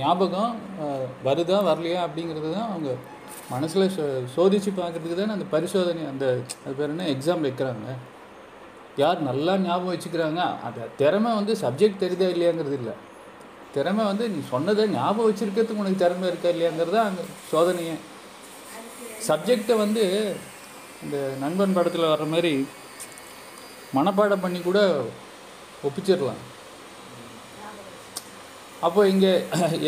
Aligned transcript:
ஞாபகம் 0.00 0.52
வருதா 1.26 1.58
வரலையா 1.68 2.00
அப்படிங்கிறது 2.06 2.48
தான் 2.56 2.70
அவங்க 2.72 2.90
மனசில் 3.52 3.92
சோ 3.96 4.04
சோதித்து 4.34 4.70
பார்க்குறதுக்கு 4.80 5.16
தானே 5.20 5.34
அந்த 5.36 5.46
பரிசோதனை 5.54 6.02
அந்த 6.12 6.26
அது 6.64 6.74
பேர் 6.78 6.92
என்ன 6.94 7.06
எக்ஸாம் 7.14 7.44
வைக்கிறாங்க. 7.46 7.88
யார் 9.02 9.26
நல்லா 9.28 9.52
ஞாபகம் 9.64 9.92
வச்சுக்கிறாங்க? 9.94 10.42
அந்த 10.66 10.88
திறமை 11.00 11.30
வந்து 11.38 11.52
சப்ஜெக்ட் 11.64 12.02
தெரியுதா 12.04 12.28
இல்லையாங்கிறது 12.34 12.76
இல்லை. 12.80 12.94
திறமை 13.74 14.02
வந்து 14.10 14.24
நீ 14.34 14.40
சொன்னதை 14.54 14.84
ஞாபகம் 14.96 15.28
வச்சிருக்கிறதுக்கு 15.28 15.82
உனக்கு 15.82 16.02
திறமை 16.04 16.26
இருக்கா 16.30 16.50
இல்லையாங்கிறது 16.54 16.96
தான் 16.98 17.08
அங்கே 17.10 17.24
சோதனையே. 17.52 17.96
சப்ஜெக்டை 19.28 19.76
வந்து 19.84 20.04
இந்த 21.04 21.18
நண்பன் 21.42 21.76
படத்தில் 21.76 22.10
வர்ற 22.12 22.26
மாதிரி 22.34 22.54
மனப்பாடம் 23.98 24.44
பண்ணி 24.44 24.60
கூட 24.68 24.80
ஒப்பிச்சிடலாம். 25.88 26.42
அப்போ 28.86 29.00
இங்கே 29.12 29.32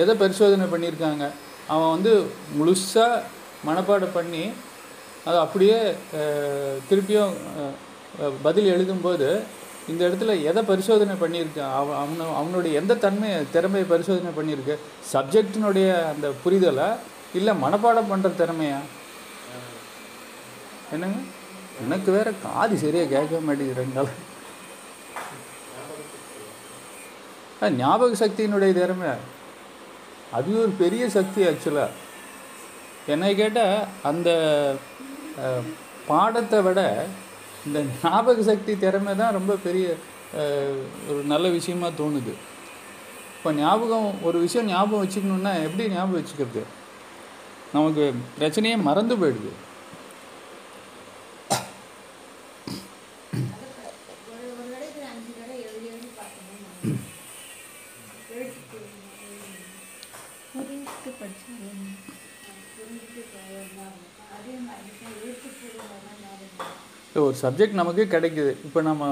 எதை 0.03 0.15
பரிசோதனை 0.23 0.67
பண்ணியிருக்காங்க? 0.73 1.25
அவன் 1.73 1.93
வந்து 1.95 2.13
முழுசாக 2.59 3.23
மனப்பாடம் 3.69 4.17
பண்ணி 4.17 4.45
அதை 5.27 5.37
அப்படியே 5.45 5.77
திருப்பியும் 6.89 7.35
பதில் 8.47 8.73
எழுதும்போது 8.75 9.29
இந்த 9.93 10.01
இடத்துல 10.09 10.35
எதை 10.51 10.63
பரிசோதனை 10.71 11.15
பண்ணியிருக்கான் 11.23 11.73
அவன் 11.79 11.99
அவனு 12.03 12.27
அவனுடைய 12.41 12.73
எந்த 12.81 12.93
தன்மையை 13.05 13.39
திறமையை 13.55 13.87
பரிசோதனை 13.93 14.31
பண்ணியிருக்கு? 14.37 14.75
சப்ஜெக்டினுடைய 15.13 15.89
அந்த 16.13 16.27
புரிதலை? 16.45 16.89
இல்லை 17.39 17.55
மனப்பாடம் 17.65 18.11
பண்ணுற 18.13 18.31
திறமையா? 18.43 18.79
என்னங்க? 20.95 21.21
எனக்கு 21.85 22.11
வேற 22.17 22.29
காது 22.47 22.75
சரியாக 22.85 23.11
கேட்க 23.15 23.41
மாட்டேங்கிறனால 23.49 24.09
ஞாபக 27.71 28.13
சக்தியினுடைய 28.23 28.73
திறமை 28.73 29.11
அது 30.37 30.51
ஒரு 30.63 30.73
பெரிய 30.83 31.05
சக்தி 31.17 31.41
ஆக்சுவலாக 31.51 32.01
என்னை 33.13 33.31
கேட்டால் 33.35 33.87
அந்த 34.11 34.29
பாடத்தை 36.07 36.59
விட 36.67 36.81
இந்த 37.67 37.79
ஞாபக 38.03 38.43
சக்தி 38.43 38.73
திறமை 38.85 39.13
தான் 39.17 39.37
ரொம்ப 39.39 39.53
பெரிய 39.67 39.87
ஒரு 41.11 41.21
நல்ல 41.33 41.47
விஷயமா 41.49 41.89
தோணுது. 42.01 42.33
இப்போ 43.37 43.53
ஞாபகம் 43.53 44.09
ஒரு 44.29 44.39
விஷயம் 44.45 44.69
ஞாபகம் 44.69 45.05
வச்சுக்கணுன்னா 45.05 45.53
எப்படி 45.67 45.85
ஞாபகம் 45.95 46.19
வச்சுக்கிறது? 46.21 46.63
நமக்கு 47.73 48.05
பிரச்சனையே 48.39 48.77
மறந்து 48.89 49.15
போயிடுது. 49.17 49.53
ஒரு 67.15 67.37
சப்ஜெக்ட் 67.43 67.81
நமக்கு 67.81 68.03
கிடைக்குது. 68.05 68.53
இப்போ 68.67 68.81
நம்ம 68.83 69.05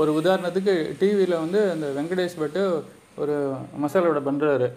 ஒரு 0.00 0.10
உதாரணத்துக்கு 0.20 0.74
டிவியில் 1.00 1.40
வந்து 1.44 1.60
அந்த 1.70 1.86
வெங்கடேஷ் 1.96 2.40
பட்டு 2.42 2.60
ஒரு 3.22 3.34
மசாலாவோட 3.82 4.20
பண்ணுறாரு 4.28 4.68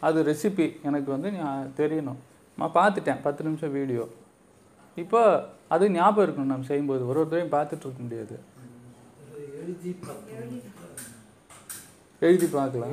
அது 0.00 0.18
ரெசிபி 0.30 0.66
எனக்கு 0.88 1.10
வந்து 1.14 1.30
தெரியணும். 1.80 2.20
நான் 2.58 2.76
பார்த்துட்டேன் 2.80 3.22
பத்து 3.22 3.44
நிமிஷம் 3.44 3.72
வீடியோ 3.72 4.04
இப்போ 4.96 5.20
அது 5.74 5.84
ஞாபகம் 5.90 6.26
இருக்கணும் 6.26 6.52
நம்ம 6.52 6.68
செய்யும்போது. 6.70 7.02
ஒரு 7.08 7.20
ஒருத்தரையும் 7.22 7.54
பார்த்துட்டு 7.56 7.86
இருக்க 7.86 8.02
முடியாது. 8.02 8.36
எழுதி 12.22 12.46
பார்க்கலாம். 12.46 12.92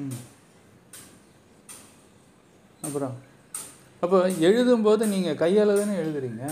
ம். 0.00 0.18
அப்புறம்? 2.86 3.16
அப்போ 4.02 4.18
எழுதும்போது 4.48 5.04
நீங்கள் 5.12 5.38
கையால் 5.42 5.78
தானே 5.80 5.94
எழுதுறீங்க? 6.02 6.42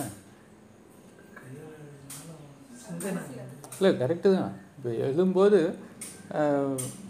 இல்லை 3.77 3.91
கரெக்டு 4.01 4.29
தான். 4.37 4.53
இப்போ 4.77 4.91
எழுதும்போது 5.05 5.59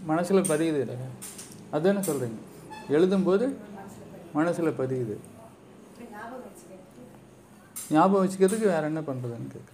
மனசில் 0.09 0.49
பதியுது 0.51 0.79
இல்லை? 0.83 0.97
அதுதானே 1.73 2.01
சொல்கிறீங்க 2.09 2.39
எழுதும்போது 2.95 3.45
மனசில் 4.37 4.77
பதியுது. 4.79 5.15
ஞாபகம் 6.15 6.43
ஞாபகம் 7.93 8.23
வச்சுக்கிறதுக்கு 8.23 8.71
வேறு 8.73 8.89
என்ன 8.91 9.01
பண்ணுறதுன்னு 9.09 9.49
கேட்குறேன் 9.55 9.71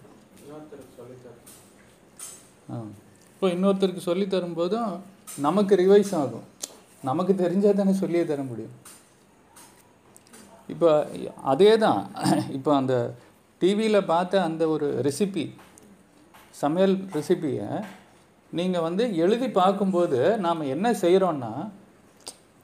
ஆ. 2.69 2.77
இப்போ 3.33 3.47
இன்னொருத்தருக்கு 3.55 4.07
சொல்லி 4.09 4.25
தரும்போதும் 4.33 4.91
நமக்கு 5.45 5.73
ரிவைஸ் 5.81 6.11
ஆகும். 6.19 6.45
நமக்கு 7.03 7.33
தெரிஞ்சால் 7.43 7.79
தானே 7.79 7.93
சொல்லியே 8.01 8.23
தர 8.31 8.41
முடியும். 8.49 8.75
இப்போ 10.71 10.89
அதே 11.43 11.71
தான் 11.77 12.01
இப்போ 12.51 12.71
அந்த 12.75 12.95
டிவியில் 13.61 14.07
பார்த்த 14.07 14.41
அந்த 14.41 14.63
ஒரு 14.67 14.87
ரெசிபி 15.01 15.45
சமையல் 16.55 16.95
ரெசிபியை 17.15 17.67
நீங்கள் 18.53 18.81
வந்து 18.81 19.03
எழுதி 19.15 19.47
பார்க்கும்போது 19.51 20.19
நாம் 20.37 20.69
என்ன 20.69 20.87
செய்கிறோன்னா 21.01 21.51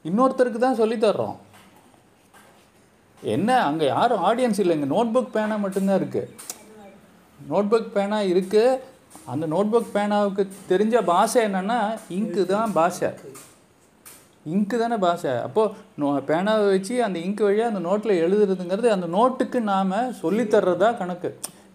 இன்னொருத்தருக்கு 0.05 0.59
தான் 0.59 0.79
சொல்லித்தர்றோம் 0.79 1.37
என்ன 3.23 3.49
அங்கே 3.63 3.85
யாரும் 3.85 4.23
ஆடியன்ஸ் 4.23 4.59
இல்லை 4.59 4.75
இங்கே 4.75 4.89
நோட் 4.89 5.05
நோட்புக் 5.05 5.33
பேனா 5.33 5.55
மட்டும்தான் 5.57 5.99
இருக்குது 6.01 6.33
நோட்புக் 7.39 7.93
பேனா 7.93 8.19
இருக்குது 8.23 8.79
அந்த 9.25 9.45
நோட்புக் 9.47 9.93
பேனாவுக்கு 9.93 10.43
தெரிஞ்ச 10.69 10.97
பாஷை 11.03 11.39
என்னென்னா 11.47 11.79
இங்கு 12.09 12.43
தான் 12.45 12.73
பாஷை. 12.73 13.09
இங்கு 14.53 14.75
தானே 14.81 14.97
பாஷை. 15.05 15.33
அப்போது 15.47 15.73
நோ 16.01 16.09
பேனாவை 16.29 16.65
வச்சு 16.73 16.95
அந்த 17.07 17.17
இங்கு 17.27 17.43
வழியாக 17.47 17.71
அந்த 17.71 17.81
நோட்டில் 17.87 18.21
எழுதுறதுங்கிறது 18.23 18.89
அந்த 18.95 19.07
நோட்டுக்கு 19.17 19.59
நாம் 19.71 19.95
சொல்லித்தர்றதா 20.21 20.89
கணக்கு. 21.01 21.31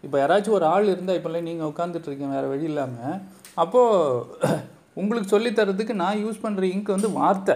இப்போ 0.07 0.17
யாராச்சும் 0.23 0.57
ஒரு 0.59 0.67
ஆள் 0.73 0.91
இருந்தால் 0.93 1.19
இப்போல்லாம் 1.19 1.49
நீங்கள் 1.51 1.71
உட்காந்துட்ருக்கீங்க 1.73 2.35
வேறு 2.37 2.51
வழி 2.53 2.67
இல்லாமல் 2.73 3.19
அப்போது 3.63 4.59
உங்களுக்கு 5.01 5.29
சொல்லித்தரதுக்கு 5.35 5.95
நான் 6.03 6.21
யூஸ் 6.25 6.43
பண்ணுற 6.45 6.65
இங்கு 6.75 6.91
வந்து 6.97 7.11
வார்த்தை. 7.21 7.55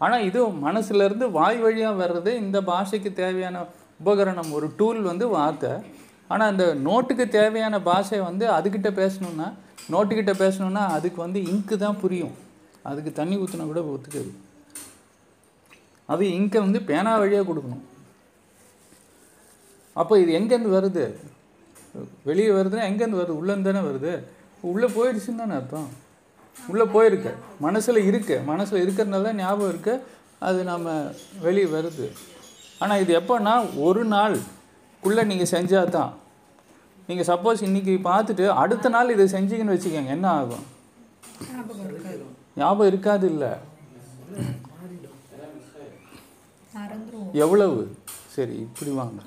ஆனால் 0.00 0.24
இது 0.28 0.40
மனசுலேருந்து 0.66 1.26
வாய் 1.38 1.58
வழியாக 1.64 2.00
வர்றது 2.02 2.30
இந்த 2.44 2.58
பாஷைக்கு 2.68 3.10
தேவையான 3.22 3.64
உபகரணம். 4.00 4.50
ஒரு 4.56 4.66
டூல் 4.78 5.00
வந்து 5.10 5.26
வார்த்தை. 5.36 5.72
ஆனால் 6.30 6.50
அந்த 6.52 6.66
நோட்டுக்கு 6.86 7.24
தேவையான 7.38 7.80
பாஷை 7.88 8.20
வந்து 8.28 8.46
அதுக்கிட்ட 8.56 8.90
பேசணுன்னா 9.00 9.48
நோட்டுக்கிட்ட 9.94 10.32
பேசணுன்னா 10.44 10.84
அதுக்கு 10.96 11.18
வந்து 11.26 11.40
இங்கு 11.52 11.76
தான் 11.84 12.00
புரியும். 12.02 12.34
அதுக்கு 12.88 13.10
தண்ணி 13.18 13.34
ஊற்றினா 13.42 13.66
கூட 13.70 13.80
ஒத்துக்காது. 13.94 14.30
அது 16.12 16.24
இங்கே 16.38 16.58
வந்து 16.64 16.78
பேனா 16.90 17.12
வழியாக 17.22 17.46
கொடுக்கணும். 17.48 17.84
அப்போ 20.00 20.14
இது 20.22 20.30
எங்கேருந்து 20.38 20.76
வருது? 20.78 21.04
வெளியே 22.28 22.50
வருதுன்னா 22.56 22.84
எங்கேருந்து 22.90 23.20
வருது? 23.20 23.38
உள்ளேருந்து 23.40 23.68
தானே 23.68 23.82
வருது. 23.88 24.12
உள்ளே 24.70 24.88
போயிடுச்சுன்னு 24.96 25.42
தானே 25.42 25.54
அர்த்தம். 25.58 25.90
உள்ளே 26.70 26.86
போயிருக்கு. 26.94 27.32
மனசில் 27.66 28.06
இருக்கு. 28.10 28.36
மனசில் 28.50 28.82
இருக்கிறதுனால 28.84 29.28
தான் 29.28 29.40
ஞாபகம் 29.42 29.72
இருக்கு. 29.72 29.94
அது 30.48 30.58
நம்ம 30.72 30.88
வெளியே 31.46 31.68
வருது. 31.76 32.06
ஆனால் 32.82 33.00
இது 33.04 33.12
எப்போன்னா 33.20 33.54
ஒரு 33.86 34.02
நாள்க்குள்ளே 34.14 35.22
நீங்கள் 35.30 35.52
செஞ்சால் 35.54 35.94
தான். 35.98 36.12
நீங்கள் 37.08 37.28
சப்போஸ் 37.30 37.66
இன்றைக்கி 37.68 37.94
பார்த்துட்டு 38.10 38.44
அடுத்த 38.62 38.88
நாள் 38.94 39.14
இதை 39.14 39.26
செஞ்சீங்கன்னு 39.36 39.76
வச்சுக்கோங்க 39.76 40.16
என்ன 40.16 40.28
ஆகும்? 40.40 40.64
ஞாபகம் 42.58 42.90
இருக்காது 42.92 43.26
இல்லை 43.32 43.52
எவ்வளவு? 47.44 47.80
சரி 48.34 48.54
இப்படி 48.66 48.90
வாங்க. 48.98 49.20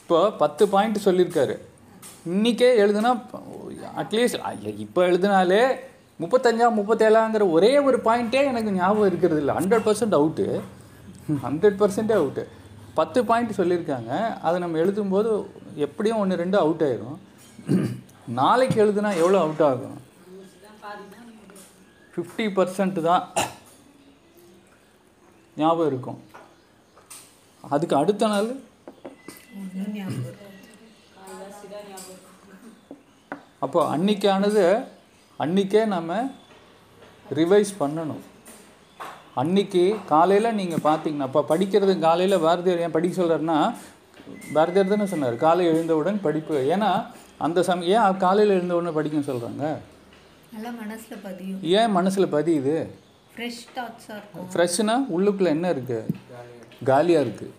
இப்போ 0.00 0.18
பத்து 0.42 0.62
பாயிண்ட் 0.72 1.06
சொல்லியிருக்காரு. 1.06 1.54
இன்றைக்கே 2.32 2.68
எழுதுனா 2.84 3.10
அட்லீஸ்ட் 4.02 4.68
இப்போ 4.84 5.00
எழுதினாலே 5.10 5.62
முப்பத்தஞ்சா 6.22 6.66
முப்பத்தேழாங்கிற 6.78 7.44
ஒரே 7.56 7.72
ஒரு 7.88 7.98
பாயிண்ட்டே 8.08 8.42
எனக்கு 8.50 8.76
ஞாபகம் 8.80 9.08
இருக்கிறது 9.10 9.40
இல்லை. 9.42 9.54
ஹண்ட்ரட் 9.58 9.86
பர்சன்ட் 9.88 10.16
அவுட்டு 10.18 10.46
ஹண்ட்ரட் 11.46 11.78
பர்சன்டே 11.82 12.14
அவுட்டு 12.20 12.44
பத்து 13.00 13.18
பாயிண்ட் 13.30 13.58
சொல்லியிருக்காங்க. 13.60 14.12
அதை 14.46 14.56
நம்ம 14.64 14.78
எழுதும்போது 14.84 15.30
எப்படியும் 15.86 16.20
ஒன்று 16.22 16.42
ரெண்டு 16.42 16.58
அவுட் 16.64 16.84
ஆயிரும். 16.88 17.18
நாளைக்கு 18.40 18.78
எழுதுனா 18.84 19.10
எவ்வளோ 19.22 19.40
அவுட் 19.44 19.64
ஆகும்? 19.70 19.98
ஃபிஃப்டி 22.14 22.44
பர்சன்ட் 22.56 22.98
தான் 23.08 23.24
ஞாபகம் 25.60 25.88
இருக்கும். 25.90 26.18
அதுக்கு 27.64 27.94
அடுத்த 28.00 28.26
நாள் 28.32 28.48
அப்போ 33.64 33.80
அன்னைக்கானது 33.94 34.64
அன்னைக்கே 35.42 35.82
நம்ம 35.94 36.18
ரிவைஸ் 37.38 37.72
பண்ணணும். 37.80 38.22
அன்னைக்கு 39.42 39.82
காலையில் 40.12 40.56
நீங்கள் 40.60 40.84
பார்த்தீங்கன்னா 40.88 41.28
இப்போ 41.30 41.42
படிக்கிறது 41.52 41.94
காலையில் 42.06 42.42
பாரதியார் 42.46 42.82
ஏன் 42.84 42.96
படிக்க 42.96 43.14
சொல்கிறாருன்னா 43.20 43.58
பாரதியார் 44.56 44.92
தானே 44.92 45.06
சொன்னார் 45.12 45.36
காலை 45.46 45.64
எழுந்தவுடன் 45.72 46.24
படிப்பு. 46.26 46.56
ஏன்னா 46.74 46.90
அந்த 47.46 47.62
சமயம் 47.70 47.92
ஏன் 47.96 48.22
காலையில் 48.26 48.56
எழுந்தவுடனே 48.58 48.94
படிக்கன்னு 48.98 49.30
சொல்கிறாங்க 49.30 49.64
நல்லா 50.54 50.70
மனசுல 50.82 51.14
பதியும். 51.26 51.60
ஏன் 51.78 51.92
மனசில் 51.98 52.32
பதியுது? 52.36 52.74
ஃப்ரெஷ் 53.34 53.62
தாட்ஸாக 53.76 54.16
இருக்கும். 54.18 54.48
ஃப்ரெஷ்னா 54.52 54.94
உள்ளுக்குள்ளே 55.14 55.50
என்ன 55.56 55.66
இருக்குது 55.74 56.10
காலியாக 56.90 57.24
இருக்குது 57.26 57.52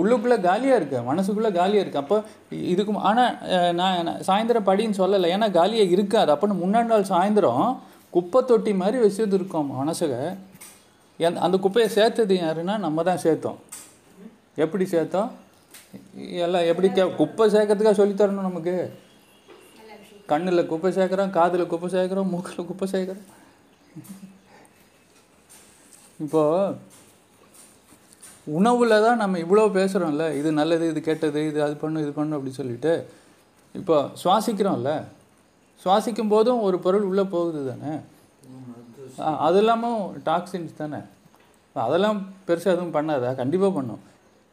உள்ளுக்குள்ளே 0.00 0.36
காலியாக 0.46 0.78
இருக்குது 0.80 1.06
மனசுக்குள்ளே 1.08 1.50
காலியாக 1.56 1.82
இருக்குது 1.84 2.02
அப்போ 2.02 2.16
இதுக்கு 2.72 2.92
ஆனால் 3.08 3.74
நான் 3.80 4.10
சாயந்தரம் 4.28 4.68
படின்னு 4.68 5.00
சொல்லலை. 5.00 5.28
ஏன்னா 5.34 5.48
காலியாக 5.58 5.94
இருக்காது. 5.96 6.30
அப்போன்னு 6.34 6.56
முன்னாடி 6.62 6.88
நாள் 6.92 7.10
சாயந்தரம் 7.12 7.66
குப்பை 8.16 8.40
தொட்டி 8.50 8.72
மாதிரி 8.82 8.98
வச்சது 9.02 9.36
இருக்கும் 9.38 9.68
மனசுக. 9.80 10.14
என் 11.26 11.42
அந்த 11.46 11.56
குப்பையை 11.64 11.88
சேர்த்தது 11.98 12.36
யாருன்னா 12.44 12.76
நம்ம 12.86 13.02
தான் 13.08 13.22
சேர்த்தோம். 13.26 13.58
எப்படி 14.64 14.84
சேர்த்தோம்? 14.94 15.30
எல்லாம் 16.46 16.66
எப்படி 16.70 16.88
கே 16.96 17.04
குப்பை 17.20 17.44
சேர்க்கறதுக்காக 17.56 17.98
சொல்லித் 18.00 18.20
தரணும் 18.22 18.48
நமக்கு. 18.48 18.76
கண்ணில் 20.32 20.68
குப்பை 20.72 20.90
சேர்க்குறோம் 20.98 21.34
காதில் 21.38 21.70
குப்பை 21.72 21.88
சேர்க்குறோம் 21.96 22.32
மூக்கில் 22.32 22.68
குப்பை 22.70 22.86
சேர்க்குறோம் 22.94 23.26
இப்போது 26.24 26.76
உணவில் 28.58 29.02
தான் 29.06 29.20
நம்ம 29.22 29.38
இவ்வளோ 29.44 29.64
பேசுகிறோம்ல 29.78 30.24
இது 30.38 30.50
நல்லது 30.58 30.84
இது 30.92 31.00
கெட்டது 31.08 31.40
இது 31.48 31.58
அது 31.66 31.74
பண்ணு 31.82 32.02
இது 32.04 32.12
பண்ணு 32.18 32.36
அப்படின்னு 32.36 32.60
சொல்லிட்டு 32.60 32.92
இப்போ 33.78 33.96
சுவாசிக்கிறோம்ல. 34.22 34.92
சுவாசிக்கும் 35.82 36.32
போதும் 36.32 36.62
ஒரு 36.68 36.76
பொருள் 36.84 37.08
உள்ளே 37.10 37.24
போகுது 37.34 37.60
தானே. 37.70 37.92
அது 39.46 39.58
இல்லாமல் 39.62 40.00
டாக்ஸின்ஸ் 40.28 40.80
தானே. 40.80 41.00
அதெல்லாம் 41.76 42.18
பெருசாக 42.46 42.74
எதுவும் 42.74 42.96
பண்ணாதா? 42.96 43.30
கண்டிப்பாக 43.40 43.72
பண்ணும். 43.76 44.02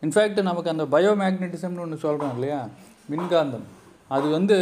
இன்ஃபேக்ட் 0.03 0.39
நமக்கு 0.49 0.73
அந்த 0.73 0.85
பயோமேக்னட்டிசம்னு 0.93 1.83
ஒன்று 1.85 2.03
சொல்கிறோம் 2.05 2.35
இல்லையா? 2.37 2.59
மின்காந்தம். 3.11 3.67
அது 4.15 4.27
வந்து 4.37 4.57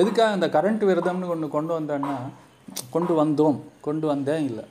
எதுக்காக 0.00 0.36
அந்த 0.36 0.46
கரண்ட் 0.56 0.84
விரதம்னு 0.90 1.32
ஒன்று 1.34 1.48
கொண்டு 1.56 1.72
வந்தோன்னா 1.78 2.14
கொண்டு 2.94 3.14
வந்தோம் 3.22 3.58
கொண்டு 3.86 4.06
வந்தேன் 4.12 4.44
இல்லை. 4.50 4.64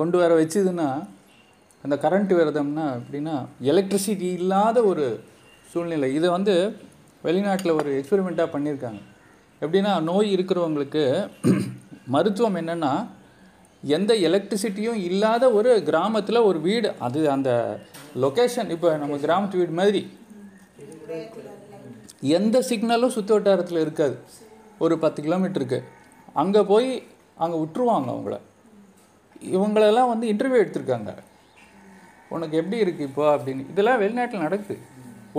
கொண்டு 0.00 0.16
வர 0.22 0.32
வச்சுதுன்னா 0.40 0.88
அந்த 1.84 1.96
கரண்ட் 2.04 2.32
விரதம்னா 2.38 2.84
எப்படின்னா 2.98 3.34
எலக்ட்ரிசிட்டி 3.70 4.28
இல்லாத 4.40 4.78
ஒரு 4.90 5.06
சூழ்நிலை. 5.72 6.08
இதை 6.18 6.28
வந்து 6.36 6.54
வெளிநாட்டில் 7.26 7.76
ஒரு 7.80 7.90
எக்ஸ்பெரிமெண்ட்டாக 7.98 8.48
பண்ணியிருக்காங்க. 8.54 9.00
எப்படின்னா 9.62 9.92
நோய் 10.10 10.28
இருக்கிறவங்களுக்கு 10.36 11.04
மருத்துவம் 12.14 12.58
என்னென்னா 12.60 12.92
எந்த 13.82 14.12
எலக்ட்ரிசிட்டியும் 14.28 15.00
இல்லாத 15.08 15.44
ஒரு 15.58 15.70
கிராமத்தில் 15.88 16.46
ஒரு 16.48 16.58
வீடு. 16.68 16.90
அது 17.06 17.20
அந்த 17.36 17.50
லொக்கேஷன் 18.24 18.72
இப்போ 18.76 18.90
நம்ம 19.02 19.18
கிராமத்து 19.24 19.60
வீடு 19.60 19.74
மாதிரி. 19.80 20.02
எந்த 22.36 22.56
சிக்னலும் 22.70 23.14
சுற்று 23.16 23.34
வட்டாரத்தில் 23.34 23.80
இருக்காது. 23.84 24.16
ஒரு 24.84 24.94
பத்து 25.04 25.20
கிலோமீட்டருக்கு 25.26 25.78
அங்கே 26.42 26.62
போய் 26.72 26.90
அங்கே 27.44 27.56
விட்டுருவாங்க 27.62 28.08
அவங்கள. 28.14 28.36
இவங்களெல்லாம் 29.56 30.10
வந்து 30.12 30.26
இன்டர்வியூ 30.32 30.62
எடுத்திருக்காங்க. 30.62 31.10
உனக்கு 32.34 32.54
எப்படி 32.60 32.78
இருக்குது 32.84 33.08
இப்போ 33.10 33.24
அப்படின்னு. 33.34 33.64
இதெல்லாம் 33.72 34.00
வெளிநாட்டில் 34.02 34.46
நடக்குது. 34.46 34.76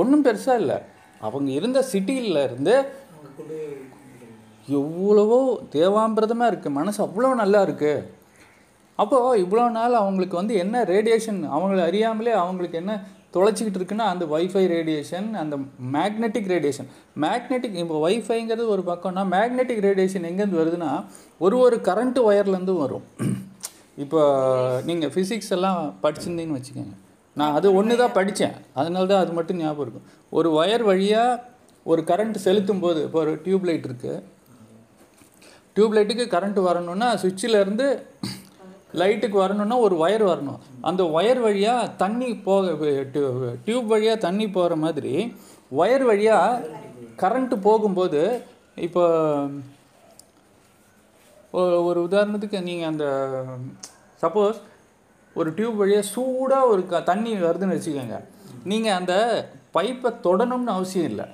ஒன்றும் 0.01 0.25
பெருசாக 0.27 0.61
இல்லை. 0.63 0.77
அவங்க 1.21 1.49
இருந்த 1.59 1.79
சிட்டியில் 1.91 2.45
இருந்து 2.47 2.75
எவ்வளவோ 4.79 5.39
தேவாம்பிரதமாக 5.75 6.51
இருக்குது 6.51 6.77
மனசு 6.77 6.99
அவ்வளோ 7.07 7.31
நல்லா 7.41 7.59
இருக்குது 7.67 8.05
அப்போது 8.99 9.39
இவ்வளோ 9.43 9.63
நாள் 9.77 10.01
அவங்களுக்கு 10.01 10.35
வந்து 10.39 10.53
என்ன 10.63 10.83
ரேடியேஷன் 10.93 11.39
அவங்கள 11.55 11.79
அறியாமலே 11.89 12.33
அவங்களுக்கு 12.41 12.77
என்ன 12.81 12.93
தொலைச்சிக்கிட்டு 13.35 13.79
இருக்குன்னா 13.79 14.07
அந்த 14.13 14.25
வைஃபை 14.33 14.63
ரேடியேஷன் 14.75 15.27
அந்த 15.43 15.55
மேக்னெட்டிக் 15.95 16.51
ரேடியேஷன் 16.53 16.89
மேக்னெட்டிக் 17.23 17.79
இப்போ 17.83 17.97
வைஃபைங்கிறது 18.07 18.67
ஒரு 18.75 18.85
பக்கம்னா 18.91 19.23
மேக்னெட்டிக் 19.35 19.81
ரேடியேஷன் 19.87 20.27
எங்கேருந்து 20.31 20.61
வருதுன்னா 20.61 20.91
ஒரு 21.45 21.57
ஒரு 21.65 21.79
கரண்ட் 21.89 22.19
ஒயர்லேருந்து 22.27 22.75
வரும். 22.83 23.05
இப்போ 24.03 24.21
நீங்கள் 24.87 25.11
ஃபிசிக்ஸ் 25.15 25.51
எல்லாம் 25.57 25.81
படிச்சிருந்தீங்கன்னு 26.03 26.59
வச்சுக்கோங்க. 26.59 26.95
நான் 27.39 27.55
அது 27.57 27.67
ஒன்று 27.79 27.99
தான் 28.01 28.15
படித்தேன் 28.17 28.55
அதனால 28.79 29.03
தான் 29.11 29.21
அது 29.23 29.31
மட்டும் 29.37 29.59
ஞாபகம் 29.61 29.83
இருக்கும். 29.85 30.07
ஒரு 30.37 30.49
ஒயர் 30.59 30.83
வழியாக 30.89 31.41
ஒரு 31.91 32.01
கரண்ட் 32.09 32.37
செலுத்தும் 32.45 32.83
போது 32.83 32.99
இப்போ 33.07 33.19
ஒரு 33.23 33.33
டியூப்லைட் 33.45 33.87
இருக்குது 33.89 34.23
டியூப்லைட்டுக்கு 35.77 36.25
கரண்ட் 36.33 36.59
வரணும்னா 36.67 37.07
சுவிட்சிலேருந்து 37.21 37.87
லைட்டுக்கு 39.01 39.37
வரணும்னா 39.43 39.77
ஒரு 39.85 39.95
ஒயர் 40.03 40.23
வரணும். 40.31 40.59
அந்த 40.89 41.03
ஒயர் 41.17 41.41
வழியாக 41.45 41.91
தண்ணி 42.03 42.29
போக 42.47 42.89
டியூப் 43.65 43.87
வழியாக 43.93 44.23
தண்ணி 44.25 44.45
போகிற 44.57 44.75
மாதிரி 44.83 45.13
ஒயர் 45.81 46.05
வழியாக 46.09 46.69
கரண்ட்டு 47.21 47.55
போகும்போது 47.67 48.21
இப்போ 48.87 49.03
ஒரு 51.89 51.99
உதாரணத்துக்கு 52.07 52.59
நீங்கள் 52.69 52.91
அந்த 52.91 53.05
சப்போஸ் 54.23 54.57
ஒரு 55.39 55.49
டியூப் 55.57 55.79
வழியாக 55.81 56.09
சூடாக 56.13 56.69
ஒரு 56.71 56.81
க 56.91 57.01
தண்ணி 57.09 57.31
வருதுன்னு 57.45 57.75
வச்சுக்கோங்க. 57.75 58.17
நீங்கள் 58.71 58.97
அந்த 58.99 59.13
பைப்பை 59.75 60.09
தொடணும்னு 60.27 60.71
அவசியம் 60.75 61.09
இல்லை. 61.11 61.25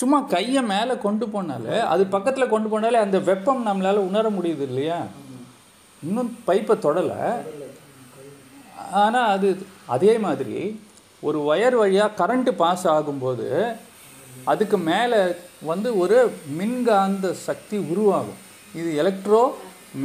சும்மா 0.00 0.18
கையை 0.34 0.62
மேலே 0.72 0.94
கொண்டு 1.04 1.26
போனாலே 1.34 1.76
அது 1.92 2.02
பக்கத்தில் 2.14 2.52
கொண்டு 2.52 2.68
போனாலே 2.72 2.98
அந்த 3.06 3.18
வெப்பம் 3.30 3.66
நம்மளால் 3.68 4.06
உணர 4.08 4.24
முடியுது 4.36 4.64
இல்லையா? 4.70 5.00
இன்னும் 6.02 6.30
பைப்பை 6.48 6.76
தொடலை. 6.86 7.18
ஆனால் 9.00 9.30
அது 9.34 9.48
அதே 9.94 10.12
மாதிரி 10.24 10.58
ஒரு 11.26 11.38
ஒயர் 11.52 11.76
வழியாக 11.80 12.16
கரண்ட்டு 12.20 12.52
பாஸ் 12.60 12.86
ஆகும்போது 12.94 13.48
அதுக்கு 14.52 14.78
மேலே 14.90 15.20
வந்து 15.70 15.88
ஒரு 16.02 16.18
மின்காந்த 16.58 17.26
சக்தி 17.46 17.76
உருவாகும். 17.92 18.40
இது 18.80 18.90
எலக்ட்ரோ 19.02 19.42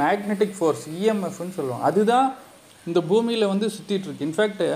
மேக்னெட்டிக் 0.01 0.55
ஃபோர்ஸ் 0.57 0.85
இஎம்எஃப்னு 0.99 1.55
சொல்லுவோம் 1.57 1.85
அதுதான் 1.89 2.27
இந்த 2.89 2.99
பூமியில் 3.11 3.51
வந்து 3.51 3.67
சுற்றிட்டுருக்கு 3.75 4.27
இன்ஃபேக்ட்டு 4.27 4.69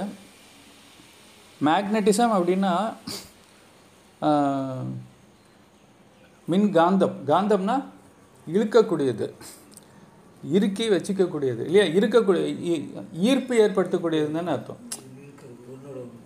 மேக்னட்டிசம் 1.67 2.35
அப்படின்னா 2.37 2.73
மின் 6.51 6.69
காந்தம் 6.77 7.17
காந்தம்னா 7.31 7.75
இழுக்கக்கூடியது. 8.47 9.27
இறுக்கி 10.43 10.89
வச்சுக்கக்கூடியது. 10.89 11.65
இல்லையா? 11.65 11.83
இருக்கக்கூடிய 11.83 12.59
ஈ- 12.59 12.89
ஈர்ப்பு 13.13 13.55
ஏற்படுத்தக்கூடியது 13.55 14.31
தானே 14.31 14.51
அர்த்தம். 14.51 14.77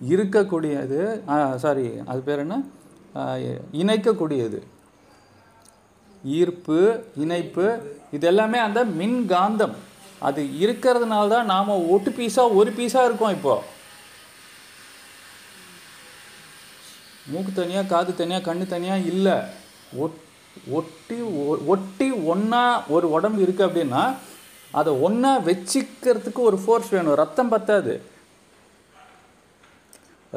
இருக்கக்கூடியது 0.09 0.99
சாரி 1.55 1.91
அது 2.05 2.21
பேர் 2.21 2.39
என்ன? 2.39 2.61
இணைக்கக்கூடியது. 3.73 4.61
ஈர்ப்பு 6.23 7.03
இணைப்பு 7.15 7.93
இது 8.11 8.27
எல்லாமே 8.27 8.57
அந்த 8.57 8.85
மின்காந்தம். 8.85 9.75
அது 10.19 10.43
இருக்கிறதுனால 10.43 11.27
தான் 11.29 11.45
நாம் 11.45 11.89
ஒட்டு 11.89 12.09
பீஸாக 12.09 12.53
ஒரு 12.53 12.71
பீஸாக 12.71 13.05
இருக்கோம் 13.05 13.29
இப்போ. 13.29 13.63
மூக்கு 17.27 17.53
தனியாக 17.53 17.87
காது 17.87 18.15
தனியாக 18.15 18.53
கண்ணு 18.53 18.65
தனியாக 18.67 18.99
இல்லை. 18.99 19.33
ஒட் 19.95 20.23
ஒட்டி 20.67 21.21
ஒ- 21.21 21.57
ஒட்டி 21.65 22.11
ஒன்றா 22.11 22.83
ஒரு 22.87 23.11
உடம்பு 23.11 23.43
இருக்குது 23.43 23.69
அப்படின்னா 23.69 24.15
அதை 24.71 24.93
ஒன்றா 24.93 25.39
வச்சிக்கிறதுக்கு 25.39 26.35
ஒரு 26.35 26.57
ஃபோர்ஸ் 26.57 26.89
வேணும். 26.89 27.13
ரத்தம் 27.13 27.49
பத்தாது. 27.49 28.01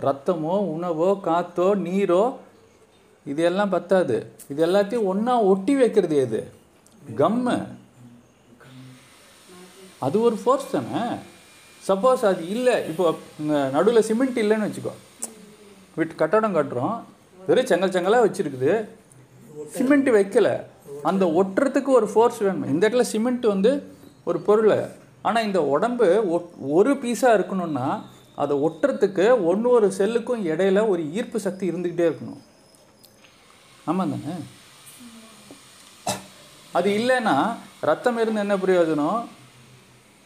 ரத்தமோ 0.00 0.58
உணவோ 0.58 1.20
காத்தோ 1.24 1.74
நீரோ 1.76 2.36
இது 3.26 3.42
எல்லாம் 3.42 3.68
பத்தாது. 3.68 4.32
இது 4.48 4.66
எல்லாத்தையும் 4.66 5.04
ஒன்றா 5.04 5.40
ஒட்டி 5.40 5.76
வைக்கிறது 5.76 6.16
எது? 6.16 6.50
கம்மு. 7.16 7.66
அது 9.98 10.20
ஒரு 10.20 10.36
ஃபோர்ஸ் 10.36 10.70
தானே? 10.70 11.14
சப்போஸ் 11.88 12.24
அது 12.24 12.48
இல்லை. 12.48 12.86
இப்போ 12.86 13.14
நடுவில் 13.72 14.02
சிமெண்ட் 14.02 14.38
இல்லைன்னு 14.38 14.70
வச்சுக்கோ. 14.70 14.90
வீட்டு 15.94 16.14
கட்டடம் 16.14 16.54
கட்டுறோம். 16.54 17.02
வெறும் 17.46 17.66
செங்கல் 17.66 17.90
செங்கலாக 17.90 18.30
வச்சுருக்குது. 18.30 18.88
சிமெண்ட் 19.76 20.08
வைக்கல. 20.16 20.48
அந்த 21.10 21.24
ஒட்டுறதுக்கு 21.40 21.90
ஒரு 21.98 22.06
ஃபோர்ஸ் 22.12 22.40
வேணும். 22.46 22.70
இந்த 22.74 22.82
இடத்துல 22.88 23.06
சிமெண்ட் 23.12 23.46
வந்து 23.54 23.72
ஒரு 24.28 24.40
பொருள். 24.48 24.74
ஆனால் 25.26 25.46
இந்த 25.48 25.60
உடம்பு 25.74 26.06
ஒட் 26.34 26.50
ஒரு 26.78 26.92
பீஸாக 27.02 27.36
இருக்கணும்னா 27.38 27.86
அதை 28.42 28.54
ஒட்டுறதுக்கு 28.66 29.24
ஒன்று 29.50 29.68
ஒரு 29.76 29.88
செல்லுக்கும் 29.98 30.44
இடையில 30.52 30.82
ஒரு 30.92 31.02
ஈர்ப்பு 31.16 31.38
சக்தி 31.46 31.64
இருந்துக்கிட்டே 31.70 32.06
இருக்கணும். 32.10 32.42
ஆமாம் 33.90 34.12
தானே? 34.14 34.34
அது 36.78 36.88
இல்லைன்னா 37.00 37.36
ரத்தம் 37.88 38.18
இருந்து 38.22 38.44
என்ன 38.44 38.56
பிரயோஜனம்? 38.64 39.20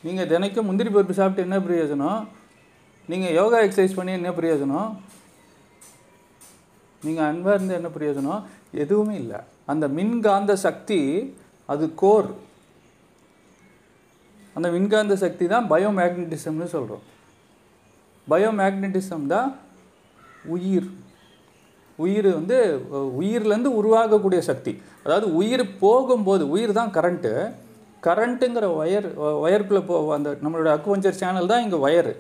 நீங்கள் 0.07 0.31
தினைக்கும் 0.33 0.69
முந்திரி 0.69 0.91
பருப்பு 0.95 1.19
சாப்பிட்டு 1.19 1.47
என்ன 1.49 1.59
பிரயோஜனம்? 1.67 2.21
நீங்கள் 3.11 3.37
யோகா 3.41 3.59
எக்ஸசைஸ் 3.67 3.99
பண்ணி 3.99 4.13
என்ன 4.19 4.31
பிரயோஜனம்? 4.39 4.89
நீங்கள் 7.07 7.29
அன்பாக 7.29 7.55
இருந்து 7.57 7.77
என்ன 7.79 7.89
பிரயோஜனம் 7.97 8.43
எதுவுமே 8.83 9.15
இல்லை. 9.23 9.39
அந்த 9.73 9.85
மின்காந்த 9.99 10.53
சக்தி 10.67 11.01
அது 11.73 11.85
கோர். 12.03 12.31
அந்த 14.57 14.69
மின்காந்த 14.77 15.15
சக்தி 15.25 15.45
தான் 15.55 15.69
பயோமேக்னட்டிசம்னு 15.73 16.69
சொல்கிறோம் 16.77 17.05
பயோமேக்னட்டிசம் 18.27 19.27
தான் 19.35 19.51
உயிர். 20.55 20.89
உயிர் 22.05 22.29
வந்து 22.39 22.59
உயிர்லேருந்து 23.21 23.71
உருவாகக்கூடிய 23.81 24.41
சக்தி. 24.51 24.73
அதாவது 25.05 25.27
உயிர் 25.41 25.65
போகும்போது 25.85 26.45
உயிர் 26.55 26.79
தான் 26.81 26.95
கரண்ட்டு. 26.97 27.33
கரண்ட்டுங்கிற 28.07 28.67
ஒயர் 28.83 29.09
ஒயருக்குள்ளே 29.45 29.83
போ 29.89 29.97
அந்த 30.17 30.29
நம்மளோட 30.45 30.69
அக்குவஞ்சர் 30.77 31.19
சேனல் 31.23 31.51
தான் 31.51 31.65
இங்கே 31.65 31.79
ஒயரு 31.87 32.13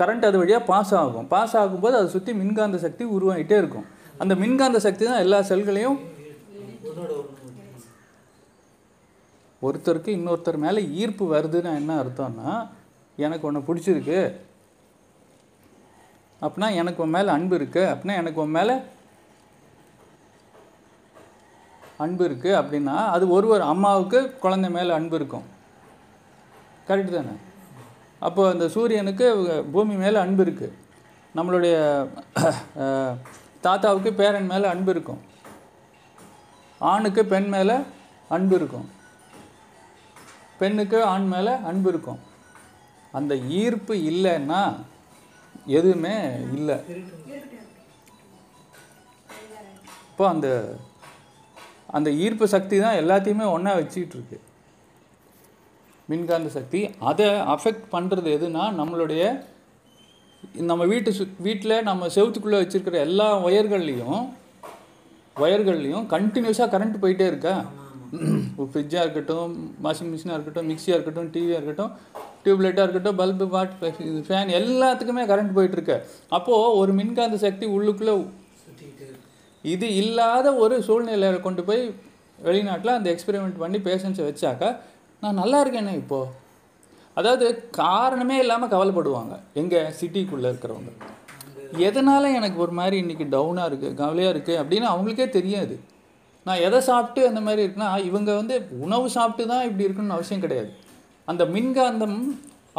கரண்ட் 0.00 0.28
அது 0.28 0.40
வழியாக 0.42 0.68
பாஸ் 0.72 0.92
ஆகும். 1.02 1.26
பாஸ் 1.34 1.56
ஆகும்போது 1.62 1.96
அதை 2.00 2.08
சுற்றி 2.14 2.32
மின்காந்த 2.42 2.78
சக்தி 2.84 3.04
உருவாகிட்டே 3.16 3.56
இருக்கும். 3.62 3.88
அந்த 4.22 4.34
மின்காந்த 4.42 4.78
சக்தி 4.86 5.04
தான் 5.10 5.22
எல்லா 5.24 5.40
செல்களையும் 5.50 5.98
ஒருத்தருக்கு 9.66 10.10
இன்னொருத்தர் 10.18 10.56
மேலே 10.66 10.82
ஈர்ப்பு 11.00 11.24
வருதுன்னா 11.32 11.72
என்ன 11.80 11.96
அர்த்தம்னா 12.02 12.52
எனக்கு 13.24 13.46
ஒன்று 13.48 13.66
பிடிச்சிருக்கு. 13.66 14.20
அப்படின்னா 16.44 16.68
எனக்கு 16.80 17.02
உன் 17.04 17.14
மேலே 17.16 17.30
அன்பு 17.36 17.54
இருக்குது 17.58 17.90
அப்படின்னா 17.92 18.14
எனக்கு 18.20 18.42
உன் 18.44 18.56
மேலே 18.58 18.74
அன்பு 22.04 22.24
இருக்குது 22.28 22.58
அப்படின்னா 22.60 22.96
அது 23.14 23.24
ஒரு 23.36 23.48
ஒரு 23.54 23.64
அம்மாவுக்கு 23.72 24.20
குழந்தை 24.44 24.68
மேலே 24.76 24.92
அன்பு 24.98 25.16
இருக்கும். 25.20 25.46
கரெக்டு 26.88 27.12
தானே? 27.16 27.34
அப்போ 28.26 28.42
அந்த 28.52 28.64
சூரியனுக்கு 28.74 29.26
பூமி 29.74 29.94
மேலே 30.04 30.18
அன்பு 30.24 30.42
இருக்குது 30.46 30.76
நம்மளுடைய 31.36 31.76
தாத்தாவுக்கு 33.64 34.10
பேரன் 34.20 34.48
மேலே 34.52 34.66
அன்பு 34.72 34.90
இருக்கும். 34.94 35.20
ஆணுக்கு 36.90 37.22
பெண் 37.32 37.48
மேலே 37.54 37.76
அன்பு 38.36 38.54
இருக்கும். 38.60 38.88
பெண்ணுக்கு 40.60 40.98
ஆண் 41.12 41.28
மேலே 41.34 41.52
அன்பு 41.70 41.88
இருக்கும். 41.92 42.20
அந்த 43.18 43.32
ஈர்ப்பு 43.60 43.94
இல்லைன்னா 44.10 44.60
எதுவுமே 45.78 46.14
இல்லை. 46.56 46.76
இப்போ 50.10 50.24
அந்த 50.34 50.48
அந்த 51.96 52.08
ஈர்ப்பு 52.24 52.46
சக்தி 52.54 52.76
தான் 52.84 53.00
எல்லாத்தையுமே 53.02 53.46
ஒன்றா 53.54 53.72
வச்சுக்கிட்டு 53.78 54.16
இருக்கு. 54.18 54.38
மின்காந்த 56.10 56.48
சக்தி 56.48 56.80
அதை 57.02 57.26
அஃபெக்ட் 57.54 57.86
பண்ணுறது 57.92 58.28
எதுனா 58.36 58.64
நம்மளுடைய 58.78 59.24
நம்ம 60.64 60.82
வீட்டு 60.84 61.10
சு 61.10 61.24
வீட்டில் 61.38 61.74
நம்ம 61.82 62.06
செவுத்துக்குள்ளே 62.14 62.60
வச்சுருக்கிற 62.60 62.98
எல்லா 63.06 63.26
ஒயர்கள்லேயும் 63.44 64.20
ஒயர்கள்லேயும் 65.36 66.06
கண்டினியூஸாக 66.06 66.68
கரண்ட் 66.72 67.02
போயிட்டே 67.02 67.26
இருக்கா? 67.26 67.54
ஃப்ரிட்ஜாக 68.62 69.04
இருக்கட்டும் 69.04 69.52
வாஷிங் 69.82 70.10
மிஷினாக 70.12 70.36
இருக்கட்டும் 70.36 70.68
மிக்சியாக 70.68 70.96
இருக்கட்டும் 70.96 71.28
டிவியாக 71.34 71.58
இருக்கட்டும் 71.58 71.92
டியூப்லைட்டாக 72.44 72.84
இருக்கட்டும் 72.86 73.16
பல்பு 73.16 73.46
வாட் 73.48 73.74
ஃபேன் 74.26 74.50
எல்லாத்துக்குமே 74.58 75.24
கரண்ட் 75.26 75.56
போயிட்டுருக்கு 75.56 75.96
அப்போது 76.28 76.76
ஒரு 76.78 76.92
மின்காந்த 76.92 77.38
சக்தி 77.38 77.66
உள்ளுக்குள்ளே 77.76 78.14
இது 79.64 79.86
இல்லாத 79.94 80.48
ஒரு 80.56 80.76
சூழ்நிலையில் 80.82 81.40
கொண்டு 81.40 81.64
போய் 81.64 81.82
வெளிநாட்டில் 82.38 82.96
அந்த 82.96 83.08
எக்ஸ்பெரிமெண்ட் 83.10 83.58
பண்ணி 83.58 83.78
பேஷண்ட்ஸை 83.80 84.24
வச்சாக்கா 84.26 84.68
நான் 85.22 85.40
நல்லா 85.42 85.58
இருக்கேனே 85.62 85.94
இப்போது 86.02 86.36
அதாவது 87.18 87.46
காரணமே 87.80 88.36
இல்லாமல் 88.42 88.72
கவலைப்படுவாங்க. 88.74 89.34
எங்கள் 89.60 89.94
சிட்டிக்குள்ளே 90.00 90.50
இருக்கிறவங்க. 90.52 90.92
எதனால் 91.86 92.34
எனக்கு 92.38 92.58
ஒரு 92.64 92.72
மாதிரி 92.78 92.96
இன்றைக்கி 93.02 93.26
டவுனாக 93.34 93.68
இருக்குது 93.70 93.98
கவலையாக 94.02 94.34
இருக்குது 94.34 94.60
அப்படின்னு 94.60 94.86
அவங்களுக்கே 94.92 95.26
தெரியாது. 95.38 95.74
நான் 96.46 96.62
எதை 96.66 96.78
சாப்பிட்டு 96.90 97.22
அந்த 97.30 97.40
மாதிரி 97.46 97.64
இருக்குன்னா 97.64 97.90
இவங்க 98.10 98.30
வந்து 98.40 98.54
உணவு 98.84 99.08
சாப்பிட்டு 99.16 99.44
தான் 99.52 99.66
இப்படி 99.68 99.86
இருக்குன்னு 99.86 100.16
அவசியம் 100.16 100.44
கிடையாது. 100.44 100.70
அந்த 101.28 101.42
மின்காந்தம் 101.56 102.16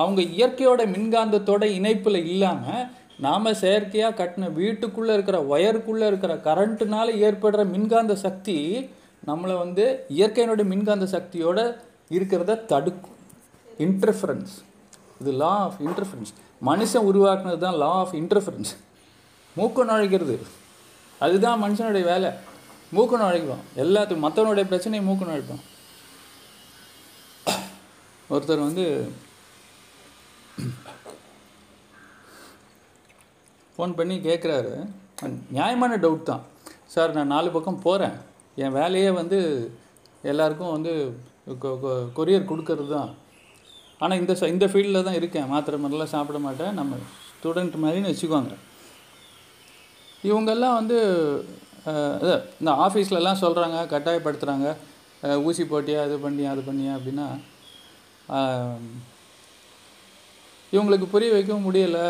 அவங்க 0.02 0.22
இயற்கையோட 0.38 0.82
மின்காந்தத்தோட 0.96 1.64
இணைப்பில் 1.78 2.20
இல்லாமல் 2.34 2.84
நாம் 3.26 3.60
செயற்கையாக 3.64 4.18
கட்டின 4.20 4.50
வீட்டுக்குள்ளே 4.60 5.14
இருக்கிற 5.18 5.38
ஒயருக்குள்ளே 5.54 6.06
இருக்கிற 6.12 6.34
கரண்ட்டுனால 6.48 7.08
ஏற்படுற 7.28 7.64
மின்காந்த 7.76 8.14
சக்தி 8.26 8.58
நம்மளை 9.30 9.56
வந்து 9.64 9.86
இயற்கையினுடைய 10.18 10.68
மின்காந்த 10.74 11.08
சக்தியோட 11.16 11.60
இருக்கிறத 12.18 12.60
தடுக்கும். 12.72 13.18
இன்டர்ஃபரன்ஸ் 13.86 14.54
இது 15.22 15.32
லா 15.42 15.54
ஆஃப் 15.66 15.80
இன்டர்ஃபரன்ஸ் 15.88 16.32
மனுஷன் 16.70 17.08
உருவாக்குனது 17.10 17.62
தான் 17.66 17.78
லா 17.84 17.92
ஆஃப் 18.02 18.14
இன்டர்ஃபரன்ஸ் 18.22 18.72
மூக்கு 19.58 19.86
நுழைக்கிறது. 19.86 20.36
அதுதான் 21.26 21.62
மனுஷனுடைய 21.64 22.06
வேலை. 22.14 22.30
மூக்கம் 22.96 23.22
நுழைக்கும். 23.24 23.62
எல்லாத்துக்கும் 23.84 24.26
மற்றவனுடைய 24.26 24.66
பிரச்சனையை 24.72 25.04
மூக்கு 25.08 25.26
நுழைப்பான் 25.30 25.66
ஒருத்தர் 28.34 28.66
வந்து 28.68 28.86
ஃபோன் 33.76 33.94
பண்ணி 34.00 34.16
கேட்குறாரு 34.28 34.74
நியாயமான 35.58 35.98
டவுட் 36.04 36.30
தான். 36.30 36.44
சார் 36.94 37.16
நான் 37.18 37.34
நாலு 37.36 37.50
பக்கம் 37.56 37.84
போகிறேன் 37.86 38.16
என் 38.64 38.76
வேலையே 38.80 39.10
வந்து 39.20 39.40
எல்லாருக்கும் 40.32 40.76
வந்து 40.78 40.94
கொரியர் 41.48 42.50
கொடுக்கறது 42.52 42.90
தான். 42.90 43.12
ஆனால் 44.00 44.20
இந்த 44.20 44.34
ச- 44.34 44.52
இந்த 44.56 44.66
ஃபீல்டில் 44.66 45.04
தான் 45.04 45.20
இருக்கேன். 45.20 45.48
மாத்திரை 45.48 45.78
மாதிரிலாம் 45.84 46.14
சாப்பிட 46.16 46.40
மாட்டேன். 46.40 46.74
நம்ம 46.80 46.96
ஸ்டூடெண்ட் 47.32 47.76
மாதிரின்னு 47.84 48.12
வச்சுக்குவாங்க 48.12 48.54
இவங்கெல்லாம் 50.30 50.78
வந்து 50.80 50.98
இந்த 52.60 52.72
ஆஃபீஸ்லலாம் 52.86 53.42
சொல்கிறாங்க 53.44 53.78
கட்டாயப்படுத்துகிறாங்க 53.94 54.68
ஊசி 55.44 55.64
போட்டியா 55.64 56.02
இது 56.08 56.18
பண்ணியா 56.24 56.50
அது 56.54 56.62
பண்ணியா 56.68 56.94
அப்படின்னா 56.98 57.28
இவங்களுக்கு 60.74 61.08
புரிய 61.14 61.30
வைக்கவும் 61.32 61.66
முடியலை. 61.68 62.08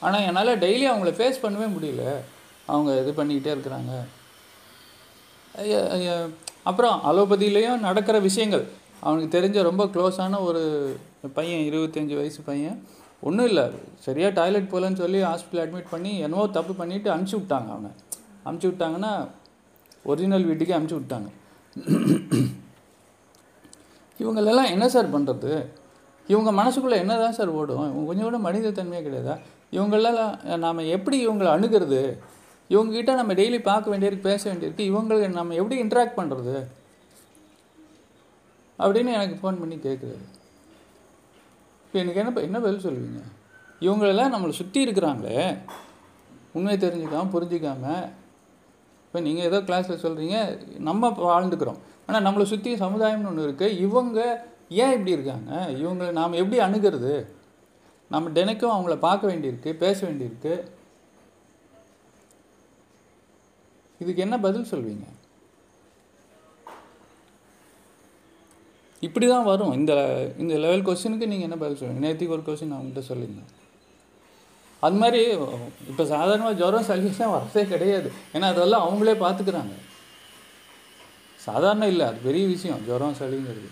ஆனால் 0.00 0.26
என்னால் 0.28 0.58
டெய்லி 0.64 0.86
அவங்கள 0.90 1.10
ஃபேஸ் 1.18 1.42
பண்ணவே 1.44 1.68
முடியல. 1.76 2.02
அவங்க 2.72 2.90
இது 3.02 3.12
பண்ணிக்கிட்டே 3.18 3.50
இருக்கிறாங்க. 3.56 3.92
அப்புறம் 6.68 6.96
அலோபதியிலையும் 7.10 7.84
நடக்கிற 7.86 8.16
விஷயங்கள். 8.28 8.64
அவனுக்கு 9.06 9.34
தெரிஞ்ச 9.36 9.56
ரொம்ப 9.70 9.82
க்ளோஸான 9.94 10.38
ஒரு 10.48 10.62
பையன் 11.36 11.64
இருபத்தஞ்சி 11.68 12.14
வயசு 12.20 12.40
பையன். 12.50 12.78
ஒன்றும் 13.26 13.48
இல்லை. 13.50 13.64
சரியாக 14.06 14.36
டாய்லெட் 14.38 14.70
போகலன்னு 14.72 15.00
சொல்லி 15.02 15.20
ஹாஸ்பிட்டல் 15.30 15.62
அட்மிட் 15.64 15.92
பண்ணி 15.94 16.12
என்னவோ 16.26 16.44
தப்பு 16.56 16.72
பண்ணிவிட்டு 16.80 17.08
அனுப்பிச்சி 17.14 17.36
விட்டாங்க 17.40 17.68
அவனை 17.74 17.90
அனுப்பிச்சி 18.46 18.68
விட்டாங்கன்னா 18.70 19.12
ஒரிஜினல் 20.10 20.48
வீட்டுக்கே 20.50 20.76
அனுப்பிச்சி 20.76 20.98
விட்டாங்க. 21.00 21.28
இவங்களெல்லாம் 24.20 24.72
என்ன 24.74 24.86
சார் 24.94 25.14
பண்ணுறது 25.14 25.52
இவங்க 26.32 26.50
மனசுக்குள்ளே 26.60 26.96
என்ன 27.02 27.16
தான் 27.22 27.36
சார் 27.38 27.50
ஓடும்? 27.58 27.82
இவங்க 27.90 28.06
கொஞ்சம் 28.10 28.28
கூட 28.28 28.38
மனித 28.46 28.72
தன்மையே 28.78 29.02
கிடையாதா? 29.06 29.34
இவங்களெல்லாம் 29.76 30.32
நாம் 30.64 30.88
எப்படி 30.96 31.16
இவங்களை 31.26 31.50
அணுகிறது? 31.56 32.00
இவங்ககிட்ட 32.68 33.14
நம்ம 33.14 33.32
டெய்லி 33.32 33.62
பார்க்க 33.62 33.98
வேண்டியிருக்கு 33.98 34.20
பேச 34.20 34.54
வேண்டியிருக்கு. 34.54 34.90
இவங்களை 34.90 35.28
நம்ம 35.28 35.54
எப்படி 35.54 35.82
இன்ட்ராக்ட் 35.82 36.12
பண்ணுறது 36.16 36.66
அப்படின்னு 38.78 39.12
எனக்கு 39.12 39.34
ஃபோன் 39.34 39.58
பண்ணி 39.58 39.76
கேட்குறது 39.76 40.34
இப்போ 41.86 41.98
எனக்கு 41.98 42.18
என்ன 42.18 42.32
ப- 42.32 42.40
என்ன 42.40 42.60
பதில் 42.60 42.90
சொல்லுவீங்க? 42.90 43.22
இவங்களெல்லாம் 43.80 44.34
நம்மளை 44.34 44.50
சுற்றி 44.50 44.86
இருக்கிறாங்களே. 44.86 45.58
உண்மையை 46.52 46.90
தெரிஞ்சுக்காமல் 46.90 47.30
புரிஞ்சிக்காமல் 47.32 48.10
இப்போ 49.06 49.20
நீங்கள் 49.20 49.44
ஏதோ 49.44 49.60
கிளாஸில் 49.60 50.04
சொல்கிறீங்க 50.04 50.58
நம்ம 50.78 51.08
வாழ்ந்துக்கிறோம். 51.08 51.76
ஆனால் 52.06 52.22
நம்மளை 52.22 52.42
சுற்றி 52.42 52.74
சமுதாயம்னு 52.74 53.26
ஒன்று 53.26 53.50
இருக்குது 53.50 53.78
இவங்க 53.78 54.46
ஏன் 54.68 54.90
இப்படி 54.90 55.10
இருக்காங்க? 55.10 55.66
இவங்களை 55.68 56.12
நாம் 56.12 56.32
எப்படி 56.32 56.62
அணுகிறது? 56.62 57.26
நம்ம 58.10 58.28
தினைக்கும் 58.28 58.72
அவங்கள 58.72 58.96
பார்க்க 58.96 59.28
வேண்டியிருக்கு 59.28 59.72
பேச 59.72 60.06
வேண்டியிருக்கு. 60.06 60.66
இதுக்கு 64.02 64.24
என்ன 64.24 64.36
பதில் 64.46 64.70
சொல்வீங்க? 64.72 65.06
இப்படி 69.06 69.26
தான் 69.32 69.48
வரும். 69.50 69.72
இந்த 69.78 69.92
இந்த 70.42 70.54
லெவல் 70.64 70.84
கொஸ்டினுக்கு 70.88 71.30
நீங்கள் 71.32 71.48
என்ன 71.48 71.58
பதில் 71.62 71.78
சொல்லுங்கள் 71.80 72.04
நேற்றுக்கு 72.06 72.36
ஒரு 72.36 72.44
கொஸ்டின் 72.46 72.76
அவங்ககிட்ட 72.76 73.02
சொல்லியிருந்தேன். 73.10 73.52
அது 74.86 74.96
மாதிரி 75.02 75.20
இப்போ 75.90 76.04
சாதாரணமாக 76.12 76.58
ஜுரம் 76.60 76.88
சல்யூஷன் 76.90 77.34
வரதே 77.34 77.62
கிடையாது. 77.72 78.08
ஏன்னா 78.34 78.46
அதெல்லாம் 78.54 78.86
அவங்களே 78.86 79.14
பார்த்துக்கிறாங்க 79.24 79.74
சாதாரண 81.46 81.86
இல்லை. 81.92 82.04
அது 82.10 82.18
பெரிய 82.28 82.44
விஷயம். 82.54 82.80
ஜுரம் 82.88 83.18
சளிங்கிறது. 83.20 83.68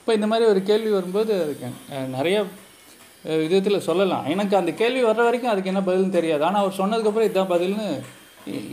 இப்போ 0.00 0.12
இந்த 0.18 0.26
மாதிரி 0.30 0.44
ஒரு 0.52 0.60
கேள்வி 0.68 0.90
வரும்போது 0.98 1.32
அதுக்கு 1.44 1.68
நிறைய 2.16 2.38
விதத்தில் 3.42 3.84
சொல்லலாம். 3.88 4.24
எனக்கு 4.32 4.54
அந்த 4.60 4.72
கேள்வி 4.80 5.02
வர்ற 5.10 5.22
வரைக்கும் 5.26 5.52
அதுக்கு 5.52 5.70
என்ன 5.72 5.82
பதில்னு 5.86 6.16
தெரியாது. 6.16 6.42
ஆனால் 6.48 6.62
அவர் 6.62 6.78
சொன்னதுக்கப்புறம் 6.80 7.28
இதுதான் 7.28 7.52
பதில்னு 7.54 7.86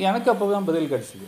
எனக்கு 0.08 0.30
அப்போ 0.32 0.46
தான் 0.56 0.68
பதில் 0.70 0.92
கிடச்சிது. 0.94 1.28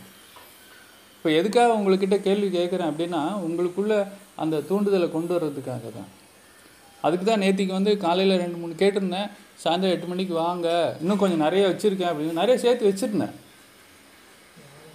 இப்போ 1.16 1.28
எதுக்காக 1.38 1.76
உங்கள்கிட்ட 1.78 2.16
கேள்வி 2.26 2.48
கேட்குறேன் 2.58 2.90
அப்படின்னா 2.92 3.22
உங்களுக்குள்ள 3.46 3.94
அந்த 4.42 4.56
தூண்டுதலை 4.70 5.08
கொண்டு 5.14 5.32
வர்றதுக்காக 5.36 5.92
தான். 5.98 6.10
அதுக்கு 7.06 7.24
தான் 7.24 7.42
நேத்திக்கு 7.44 7.78
வந்து 7.78 7.92
காலையில் 8.04 8.40
ரெண்டு 8.42 8.58
மூணு 8.60 8.74
கேட்டிருந்தேன். 8.82 9.30
சாயந்தரம் 9.62 9.94
எட்டு 9.94 10.10
மணிக்கு 10.10 10.34
வாங்க. 10.44 10.68
இன்னும் 11.02 11.22
கொஞ்சம் 11.22 11.42
நிறைய 11.46 11.64
வச்சுருக்கேன் 11.70 12.10
அப்படின்னு 12.10 12.40
நிறைய 12.42 12.56
சேர்த்து 12.64 12.90
வச்சுருந்தேன். 12.90 13.34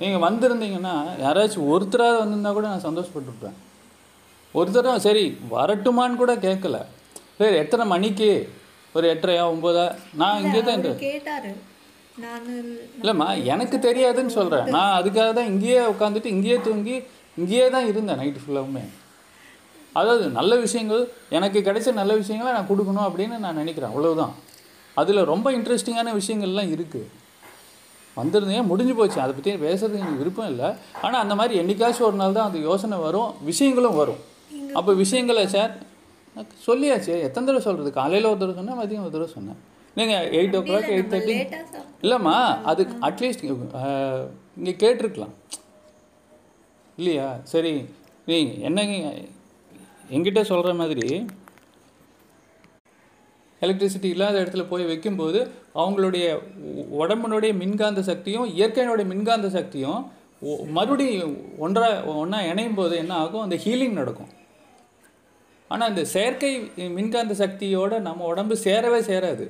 நீங்கள் 0.01 0.23
வந்திருந்தீங்கன்னா 0.27 0.95
யாராச்சும் 1.25 1.69
ஒருத்தராக 1.73 2.21
வந்திருந்தா 2.21 2.51
கூட 2.57 2.67
நான் 2.73 2.87
சந்தோஷப்பட்டுருப்பேன் 2.87 3.57
ஒருத்தரும் 4.59 5.03
சரி 5.07 5.25
வரட்டுமான்னு 5.55 6.21
கூட 6.21 6.33
கேட்கல 6.45 6.77
சரி 7.39 7.55
எத்தனை 7.63 7.83
மணிக்கு? 7.93 8.29
ஒரு 8.95 9.05
எட்டரையா 9.13 9.43
ஒம்போதா 9.51 9.83
நான் 10.21 10.39
இங்கே 10.43 10.61
தான் 10.69 10.81
கேட்டாரு. 11.07 11.51
இல்லைம்மா 13.01 13.27
எனக்கு 13.53 13.77
தெரியாதுன்னு 13.85 14.33
சொல்கிறேன் 14.37 14.65
நான் 14.75 14.95
அதுக்காக 14.99 15.29
தான் 15.37 15.49
இங்கேயே 15.51 15.83
உட்காந்துட்டு 15.91 16.33
இங்கேயே 16.35 16.57
தூங்கி 16.65 16.95
இங்கேயே 17.39 17.67
தான் 17.75 17.87
இருந்தேன் 17.91 18.19
நைட்டு 18.21 18.41
ஃபுல்லாவுமே 18.43 18.83
அதாவது 19.99 20.25
நல்ல 20.39 20.53
விஷயங்கள் 20.65 21.03
எனக்கு 21.37 21.59
கிடைச்ச 21.67 21.91
நல்ல 21.99 22.13
விஷயங்களை 22.21 22.51
நான் 22.55 22.69
கொடுக்கணும் 22.71 23.07
அப்படின்னு 23.07 23.35
நான் 23.45 23.59
நினைக்கிறேன். 23.61 23.91
அவ்வளவுதான். 23.93 24.33
அதில் 24.97 25.29
ரொம்ப 25.31 25.47
இன்ட்ரெஸ்டிங்கான 25.57 26.13
விஷயங்கள்லாம் 26.19 26.71
இருக்குது 26.75 27.07
வந்திருந்தேன் 28.17 28.69
முடிஞ்சு 28.71 28.93
போச்சு. 28.99 29.17
அதை 29.23 29.31
பற்றி 29.37 29.51
பேசுறதுக்கு 29.65 30.05
எனக்கு 30.05 30.21
விருப்பம் 30.23 30.49
இல்லை. 30.53 30.69
ஆனால் 31.05 31.21
அந்த 31.23 31.35
மாதிரி 31.39 31.53
என்னைக்காச்சும் 31.61 32.07
ஒரு 32.09 32.17
நாள் 32.21 32.37
தான் 32.37 32.49
அந்த 32.49 32.59
யோசனை 32.69 32.97
வரும் 33.07 33.31
விஷயங்களும் 33.49 33.99
வரும். 34.01 34.21
அப்போ 34.79 34.91
விஷயங்களை 35.03 35.45
சார் 35.55 35.71
சொல்லியாச்சு. 36.67 37.13
எத்தனை 37.27 37.43
தடவை 37.47 37.61
சொல்கிறது 37.67 37.91
காலையில் 37.99 38.29
ஒரு 38.31 38.39
தடவை 38.41 38.55
சொன்னேன் 38.59 38.79
மதியம் 38.81 39.05
ஒரு 39.07 39.15
தடவை 39.15 39.31
சொன்னேன். 39.37 39.59
நீங்கள் 39.97 40.27
எயிட் 40.39 40.55
ஓ 40.57 40.61
கிளாக் 40.69 40.91
எயிட் 40.95 41.11
தேர்ட்டி 41.13 41.35
இல்லைம்மா 42.03 42.35
அது 42.71 42.81
அட்லீஸ்ட் 43.07 43.45
இங்கே 43.45 44.75
கேட்டிருக்கலாம். 44.83 45.33
இல்லையா? 46.99 47.27
சரி 47.53 47.73
நீ 48.29 48.37
என்னங்க 48.67 48.95
என்கிட்ட 50.15 50.41
சொல்கிற 50.51 50.71
மாதிரி 50.81 51.07
எலக்ட்ரிசிட்டி 53.61 54.09
இல்லாத 54.15 54.35
இடத்துல 54.43 54.63
போய் 54.69 54.89
வைக்கும்போது 54.89 55.39
அவங்களுடைய 55.81 56.25
உடம்பினுடைய 57.01 57.51
மின்காந்த 57.61 58.01
சக்தியும் 58.09 58.47
இயற்கையினுடைய 58.59 59.05
மின்காந்த 59.11 59.49
சக்தியும் 59.57 60.01
மறுபடியும் 60.75 61.33
ஒன்றா 61.65 61.87
ஒன்றா 62.21 62.39
இணையும் 62.49 62.77
போது 62.77 62.93
என்ன 63.03 63.13
ஆகும்? 63.23 63.43
அந்த 63.45 63.55
ஹீலிங் 63.63 63.97
நடக்கும். 64.01 64.29
ஆனால் 65.73 65.91
இந்த 65.93 66.03
செயற்கை 66.13 66.51
மின்காந்த 66.97 67.33
சக்தியோட 67.41 67.93
நம்ம 68.07 68.25
உடம்பு 68.31 68.55
சேரவே 68.65 68.99
சேராது. 69.11 69.45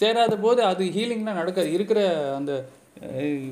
சேராத 0.00 0.34
போது 0.44 0.60
அது 0.70 0.84
ஹீலிங்லாம் 0.96 1.40
நடக்காது. 1.40 1.68
இருக்கிற 1.76 2.00
அந்த 2.38 2.52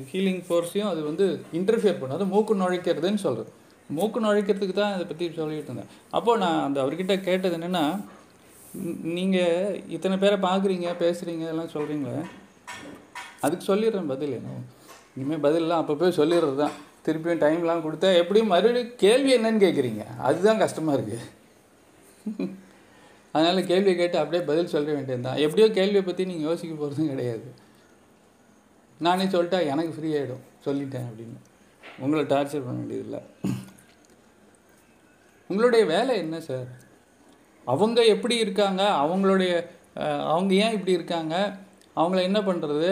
ஹீலிங் 0.09 0.41
ஃபோர்ஸையும் 0.45 0.91
அது 0.91 1.01
வந்து 1.09 1.25
இன்டர்ஃபியர் 1.59 1.99
பண்ணும். 1.99 2.17
அது 2.19 2.31
மூக்கு 2.33 2.53
நுழைக்கிறதுன்னு 2.61 3.23
சொல்கிறது 3.25 3.51
மூக்கு 3.97 4.19
நுழைக்கிறதுக்கு 4.25 4.75
தான் 4.79 4.95
அதை 4.95 5.03
பற்றி 5.09 5.25
சொல்லிட்டு 5.39 5.71
இருந்தேன். 5.71 5.91
அப்போது 6.17 6.41
நான் 6.43 6.63
அந்த 6.67 6.77
அவர்கிட்ட 6.83 7.15
கேட்டது 7.27 7.57
என்னென்னா 7.59 7.83
நீங்கள் 9.17 9.75
இத்தனை 9.95 10.15
பேரை 10.23 10.37
பார்க்குறீங்க 10.47 10.87
பேசுகிறீங்க 11.03 11.45
எல்லாம் 11.51 11.73
சொல்கிறீங்களே 11.75 12.23
அதுக்கு 13.45 13.69
சொல்லிடுறேன் 13.71 14.11
பதில். 14.13 14.33
என்ன 14.39 14.57
இனிமேல் 15.17 15.43
பதிலெலாம் 15.45 15.81
அப்போ 15.81 15.93
போய் 16.01 16.19
சொல்லிடுறது 16.21 16.57
தான். 16.63 16.75
திருப்பியும் 17.05 17.41
டைம்லாம் 17.45 17.83
கொடுத்தா 17.85 18.09
எப்படியும் 18.21 18.53
மறுபடியும் 18.53 18.93
கேள்வி 19.03 19.31
என்னன்னு 19.37 19.63
கேட்குறீங்க 19.65 20.03
அதுதான் 20.27 20.61
கஷ்டமாக 20.63 20.97
இருக்குது 20.97 21.25
அதனால் 23.35 23.67
கேள்வியை 23.71 23.95
கேட்டு 23.99 24.17
அப்படியே 24.21 24.41
பதில் 24.49 24.71
சொல்ல 24.73 24.87
வேண்டியது 24.95 25.25
தான் 25.27 25.41
எப்படியோ 25.45 25.67
கேள்வியை 25.77 26.03
பற்றி 26.05 26.23
நீங்கள் 26.29 26.47
யோசிக்க 26.49 26.73
போகிறதும் 26.75 27.11
கிடையாது. 27.13 27.47
நானே 29.05 29.25
சொல்லிட்டா 29.33 29.59
எனக்கு 29.71 29.93
ஃப்ரீ 29.95 30.09
ஆகிடும் 30.17 30.43
சொல்லிட்டேன் 30.65 31.07
அப்படின்னு. 31.09 31.37
உங்களை 32.03 32.21
டார்ச்சர் 32.33 32.65
பண்ண 32.67 32.77
வேண்டியதில்லை. 32.81 33.21
உங்களுடைய 35.49 35.83
வேலை 35.93 36.13
என்ன 36.23 36.37
சார் 36.49 36.69
அவங்க 37.73 37.99
எப்படி 38.13 38.35
இருக்காங்க? 38.43 38.83
அவங்களுடைய 39.03 39.51
அவங்க 40.31 40.53
ஏன் 40.63 40.75
இப்படி 40.77 40.97
இருக்காங்க? 40.97 41.35
அவங்கள 41.99 42.21
என்ன 42.29 42.39
பண்ணுறது 42.47 42.89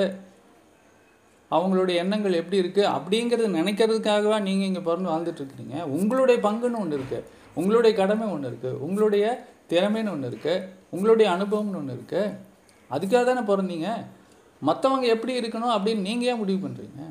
அவங்களுடைய 1.55 1.95
எண்ணங்கள் 2.03 2.39
எப்படி 2.41 2.61
இருக்குது 2.63 2.91
அப்படிங்கிறது 2.95 3.49
நினைக்கிறதுக்காகவா 3.59 4.37
நீங்கள் 4.47 4.69
இங்கே 4.69 4.83
பிறந்து 4.87 5.11
வாழ்ந்துட்டுருக்கிறீங்க 5.13 5.77
உங்களுடைய 5.97 6.37
பங்குன்னு 6.47 6.81
ஒன்று 6.83 6.99
இருக்குது 6.99 7.27
உங்களுடைய 7.61 7.93
கடமை 8.01 8.27
ஒன்று 8.35 8.49
இருக்குது 8.51 8.79
உங்களுடைய 8.85 9.25
திறமைன்னு 9.71 10.13
ஒன்று 10.15 10.29
இருக்குது 10.31 10.63
உங்களுடைய 10.95 11.27
அனுபவம்னு 11.35 11.79
ஒன்று 11.81 11.97
இருக்குது 11.97 12.33
அதுக்காக 12.95 13.23
தானே 13.27 13.43
பிறந்தீங்க. 13.49 13.89
மற்றவங்க 14.67 15.05
எப்படி 15.15 15.33
இருக்கணும் 15.39 15.75
அப்படின்னு 15.75 16.07
நீங்கள் 16.07 16.29
ஏன் 16.31 16.41
முடிவு 16.41 16.59
பண்ணுறீங்க 16.63 17.01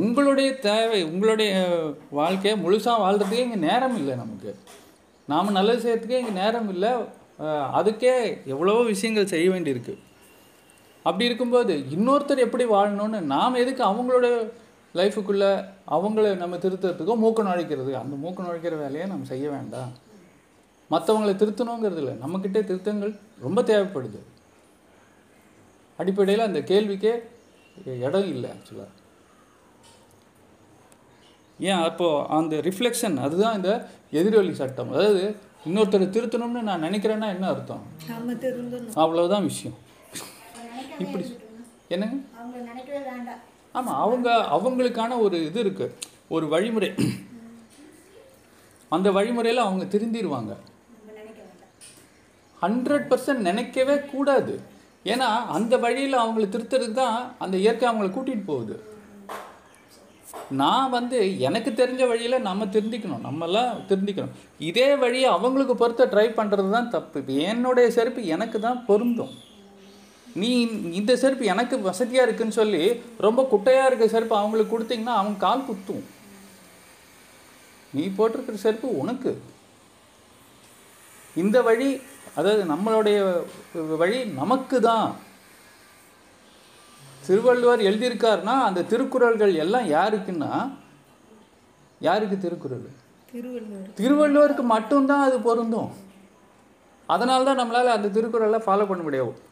உங்களுடைய 0.00 0.50
தேவை 0.66 0.98
உங்களுடைய 1.10 1.52
வாழ்க்கையை 2.18 2.54
முழுசாக 2.64 3.02
வாழ்கிறதுக்கே 3.04 3.44
இங்கே 3.44 3.58
நேரம் 3.68 3.96
இல்லை 4.00 4.14
நமக்கு. 4.22 4.50
நாம் 5.32 5.56
நல்லது 5.56 5.82
செய்யறதுக்கே 5.84 6.20
இங்கே 6.22 6.34
நேரம் 6.42 6.70
இல்லை. 6.74 6.92
அதுக்கே 7.78 8.14
எவ்வளவோ 8.52 8.82
விஷயங்கள் 8.92 9.32
செய்ய 9.32 9.48
வேண்டியிருக்கு. 9.54 9.94
அப்படி 11.02 11.24
இருக்கும்போது 11.24 11.74
இன்னொருத்தர் 11.96 12.44
எப்படி 12.46 12.64
வாழணும்னு 12.64 13.20
நாம் 13.34 13.60
எதுக்கு 13.62 13.82
அவங்களோட 13.90 14.26
லைஃபுக்குள்ளே 14.98 15.50
அவங்கள 15.96 16.36
நம்ம 16.36 16.56
திருத்துறதுக்கோ 16.56 17.16
மூக்கு 17.16 17.42
நுழைக்கிறது 17.44 17.92
அந்த 18.02 18.14
மூக்கு 18.22 18.42
நுழைக்கிற 18.42 18.74
வேலையை 18.84 19.04
நம்ம 19.08 19.24
செய்ய 19.24 19.50
வேண்டாம். 19.50 19.92
மற்றவங்களை 20.90 21.34
திருத்தணுங்கிறது 21.42 22.00
இல்லை. 22.02 22.14
நம்மக்கிட்ட 22.22 22.60
திருத்தங்கள் 22.70 23.12
ரொம்ப 23.40 23.62
தேவைப்படுது. 23.62 24.20
அடிப்படையில் 25.96 26.46
அந்த 26.46 26.60
கேள்விக்கே 26.70 27.12
இடம் 28.06 28.28
இல்லை 28.34 28.50
ஆக்சுவலாக 28.50 28.98
ஏன்? 31.68 31.82
அப்போது 31.88 32.26
அந்த 32.38 32.56
ரிஃப்ளெக்ஷன் 32.66 33.16
அதுதான் 33.26 33.56
இந்த 33.56 33.70
எதிரொலி 34.10 34.54
சட்டம். 34.60 34.92
அதாவது 34.92 35.24
இன்னொருத்தரை 35.68 36.06
திருத்தணும்னு 36.16 36.66
நான் 36.68 36.84
நினைக்கிறேன்னா 36.84 37.28
என்ன 37.34 37.48
அர்த்தம்? 37.54 37.82
அவ்வளவுதான் 39.04 39.48
விஷயம். 39.52 39.78
இப்படி. 41.00 41.24
என்னங்க? 41.88 42.16
ஆமாம் 43.72 44.00
அவங்க 44.00 44.46
அவங்களுக்கான 44.56 45.18
ஒரு 45.18 45.46
இது 45.46 45.60
இருக்கு. 45.60 45.96
ஒரு 46.28 46.48
வழிமுறை. 46.48 46.94
அந்த 48.88 49.12
வழிமுறையில் 49.12 49.66
அவங்க 49.66 49.84
வேண்டாம். 50.28 50.62
ஹண்ட்ரட் 52.62 53.06
பர்சன்ட் 53.10 53.46
நினைக்கவே 53.48 54.00
கூடாது. 54.00 54.60
ஏன்னா 55.04 55.28
அந்த 55.56 55.76
வழியில் 55.76 56.18
அவங்கள 56.18 56.46
திருத்துறதுக்கு 56.54 56.92
தான் 56.92 57.34
அந்த 57.38 57.56
இயற்கை 57.56 57.88
அவங்கள 57.88 58.08
கூட்டிகிட்டு 58.08 58.44
போகுது. 58.44 58.88
நான் 60.50 60.90
வந்து 60.90 61.40
எனக்கு 61.40 61.70
தெரிஞ்ச 61.70 62.08
வழியில் 62.08 62.40
நம்ம 62.40 62.64
திருந்திக்கணும். 62.64 63.24
நம்மெல்லாம் 63.24 63.72
திருந்திக்கணும். 63.88 64.34
இதே 64.58 64.96
வழியை 64.96 65.30
அவங்களுக்கு 65.30 65.76
பொறுத்த 65.76 66.06
ட்ரை 66.06 66.26
பண்ணுறது 66.40 66.70
தான் 66.70 66.90
தப்பு 66.90 67.36
என்னுடைய 67.36 67.90
செருப்பு 67.90 68.26
எனக்கு 68.26 68.60
தான் 68.60 68.84
பொருந்தும். 68.84 69.48
நீ 70.34 70.60
இந்த 70.92 71.16
செருப்பு 71.16 71.44
எனக்கு 71.44 71.80
வசதியாக 71.80 72.26
இருக்குன்னு 72.26 72.52
சொல்லி 72.52 73.02
ரொம்ப 73.18 73.46
குட்டையாக 73.52 73.86
இருக்க 73.86 74.08
செருப்பு 74.08 74.36
அவங்களுக்கு 74.36 74.78
கொடுத்தீங்கன்னா 74.78 75.14
அவங்க 75.20 75.38
கால் 75.38 75.66
குத்தும். 75.68 76.04
நீ 77.94 78.06
போட்டிருக்கிற 78.06 78.56
செருப்பு 78.56 78.98
உனக்கு. 78.98 79.42
இந்த 81.36 81.62
வழி 81.62 82.00
அதாவது 82.34 82.62
நம்மளுடைய 82.72 83.18
வழி 83.96 84.24
நமக்கு 84.24 84.80
தான். 84.80 85.16
திருவள்ளுவர் 87.26 87.80
எழுதியிருக்காருன்னா 87.80 88.54
அந்த 88.68 88.82
திருக்குறள்கள் 88.82 89.54
எல்லாம் 89.54 89.88
யாருக்குன்னா? 89.88 90.72
யாருக்கு 92.00 92.38
திருக்குறள்? 92.38 92.86
திருவள்ளுவர். 93.32 93.90
திருவள்ளுவருக்கு 94.00 94.62
மட்டும்தான் 94.62 95.22
அது 95.22 95.38
பொருந்தும். 95.40 95.90
அதனால 97.06 97.44
தான் 97.44 97.60
நம்மளால் 97.60 97.96
அந்த 97.96 98.08
திருக்குறளை 98.08 98.58
ஃபாலோ 98.58 98.86
பண்ண 98.86 99.02
முடியும். 99.02 99.48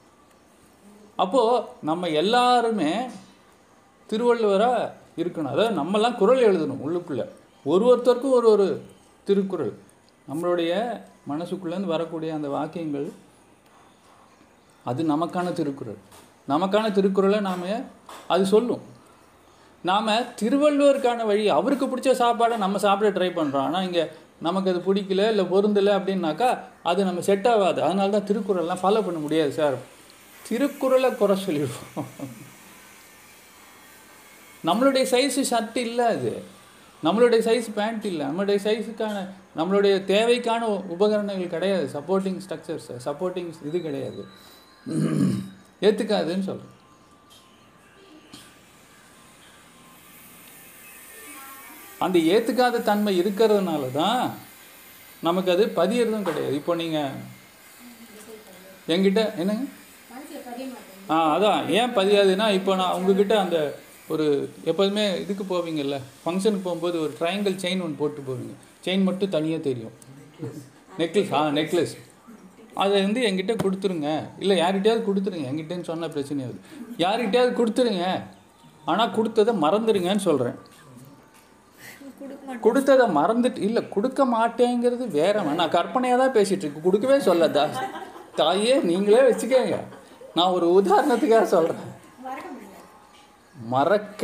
அப்போது 1.23 1.65
நம்ம 1.89 2.09
எல்லாருமே 2.23 2.93
திருவள்ளுவராக 4.11 4.91
இருக்கணும். 5.21 5.53
அதாவது 5.55 5.79
நம்மலாம் 5.81 6.19
குறள் 6.21 6.45
எழுதணும் 6.49 6.83
உள்ளுக்குள்ளே. 6.87 7.25
ஒரு 7.71 7.85
ஒருத்தருக்கும் 7.91 8.37
ஒரு 8.39 8.49
ஒரு 8.55 8.67
திருக்குறள். 9.29 9.73
நம்மளுடைய 10.31 10.73
மனசுக்குள்ளேருந்து 11.31 11.95
வரக்கூடிய 11.95 12.31
அந்த 12.39 12.49
வாக்கியங்கள் 12.55 13.09
அது 14.91 15.01
நமக்கான 15.15 15.49
திருக்குறள். 15.59 15.99
நமக்கான 16.53 16.87
திருக்குறளை 16.99 17.41
நாம் 17.49 17.67
அது 18.35 18.45
சொல்லும். 18.55 18.85
நாம் 19.89 20.09
திருவள்ளுவருக்கான 20.41 21.25
வழி 21.31 21.45
அவருக்கு 21.59 21.87
பிடிச்ச 21.91 22.13
சாப்பாடை 22.23 22.57
நம்ம 22.65 22.79
சாப்பிட 22.87 23.11
ட்ரை 23.17 23.31
பண்ணுறோம் 23.37 23.67
ஆனால் 23.69 23.87
இங்கே 23.89 24.05
நமக்கு 24.47 24.71
அது 24.73 24.81
பிடிக்கல 24.89 25.29
இல்லை 25.33 25.45
பொருந்தலை 25.53 25.93
அப்படின்னாக்கா 25.99 26.49
அது 26.91 27.01
நம்ம 27.09 27.21
செட் 27.29 27.49
ஆகாது. 27.53 27.79
அதனால 27.87 28.13
தான் 28.17 28.29
திருக்குறள்லாம் 28.31 28.83
ஃபாலோ 28.83 29.03
பண்ண 29.07 29.21
முடியாது 29.27 29.53
சார். 29.61 29.79
திருக்குறளை 30.49 31.15
குறை 31.15 31.37
சொல்லிடுவோம். 31.37 32.13
நம்மளுடைய 34.65 35.05
சைஸு 35.15 35.45
ஷர்ட் 35.51 35.77
இல்லை 35.77 36.05
அது. 36.05 36.45
நம்மளுடைய 37.05 37.41
சைஸ் 37.49 37.69
பேண்ட் 37.75 38.05
இல்லை. 38.05 38.27
நம்மளுடைய 38.27 38.59
சைஸுக்கான 38.69 39.17
நம்மளுடைய 39.57 39.95
தேவைக்கான 40.13 40.61
உபகரணங்கள் 40.87 41.55
கிடையாது. 41.55 41.91
சப்போர்ட்டிங் 41.93 42.41
ஸ்ட்ரக்சர்ஸ் 42.49 42.89
சப்போர்ட்டிங் 43.05 43.53
இது 43.67 43.81
கிடையாது. 43.81 44.23
ஏற்றுக்காதுன்னு 45.81 46.49
சொல்கிறேன் 46.49 46.77
அந்த 51.99 52.19
ஏற்றுக்காத 52.19 52.83
தன்மை 52.83 53.21
இருக்கிறதுனால 53.21 53.93
தான் 53.93 54.35
நமக்கு 55.23 55.53
அது 55.53 55.65
பதியறதும் 55.77 56.23
கிடையாது. 56.23 56.55
இப்போ 56.55 56.75
நீங்கள் 56.75 57.11
என்கிட்ட 58.89 59.37
என்னங்க? 59.37 59.65
ஆ 61.13 61.17
அதான். 61.35 61.61
ஏன் 61.79 61.93
பதியாதுன்னா 61.99 62.47
இப்போ 62.59 62.73
நான் 62.81 62.97
உங்ககிட்ட 62.99 63.35
அந்த 63.45 63.59
ஒரு 64.15 64.27
எப்போதுமே 64.71 65.05
இதுக்கு 65.23 65.45
போவீங்கல்ல 65.53 65.97
ஃபங்க்ஷனுக்கு 66.23 66.67
போகும்போது 66.67 66.97
ஒரு 67.05 67.13
ட்ரையாங்கிள் 67.19 67.57
செயின் 67.65 67.83
ஒன்று 67.85 68.01
போட்டு 68.03 68.21
போவீங்க. 68.29 68.55
செயின் 68.85 69.07
மட்டும் 69.09 69.35
தனியாக 69.37 69.63
தெரியும். 69.69 69.95
நெக்லஸ் 71.01 71.33
ஆ 71.39 71.41
நெக்லஸ் 71.59 71.95
அதை 72.83 72.97
வந்து 73.05 73.21
என்கிட்ட 73.29 73.55
கொடுத்துருங்க. 73.63 74.09
இல்லை 74.43 74.55
யார்கிட்டயாவது 74.63 75.03
கொடுத்துருங்க. 75.09 75.47
என்கிட்டன்னு 75.51 75.89
சொன்ன 75.91 76.09
பிரச்சனையாது 76.15 76.59
யார்கிட்டயாவது 77.05 77.53
கொடுத்துருங்க. 77.61 78.05
ஆனால் 78.91 79.15
கொடுத்ததை 79.17 79.55
மறந்துடுங்கன்னு 79.65 80.27
சொல்கிறேன் 80.29 80.59
கொடுத்ததை 82.67 83.07
மறந்துட்டு 83.19 83.61
இல்லை 83.69 83.83
கொடுக்க 83.95 84.21
மாட்டேங்கிறது 84.35 85.05
வேற. 85.21 85.43
நான் 85.61 85.75
கற்பனையாக 85.77 86.21
தான் 86.23 86.37
பேசிகிட்டு 86.37 86.65
இருக்கு 86.67 86.87
கொடுக்கவே 86.87 87.19
சொல்லதா? 87.29 87.65
தாயே 88.41 88.75
நீங்களே 88.91 89.23
வச்சுக்கோங்க. 89.29 89.79
நான் 90.39 90.55
ஒரு 90.59 90.67
உதாரணத்துக்காக 90.79 91.49
சொல்கிறேன் 91.57 91.85
மறக்க 93.75 94.23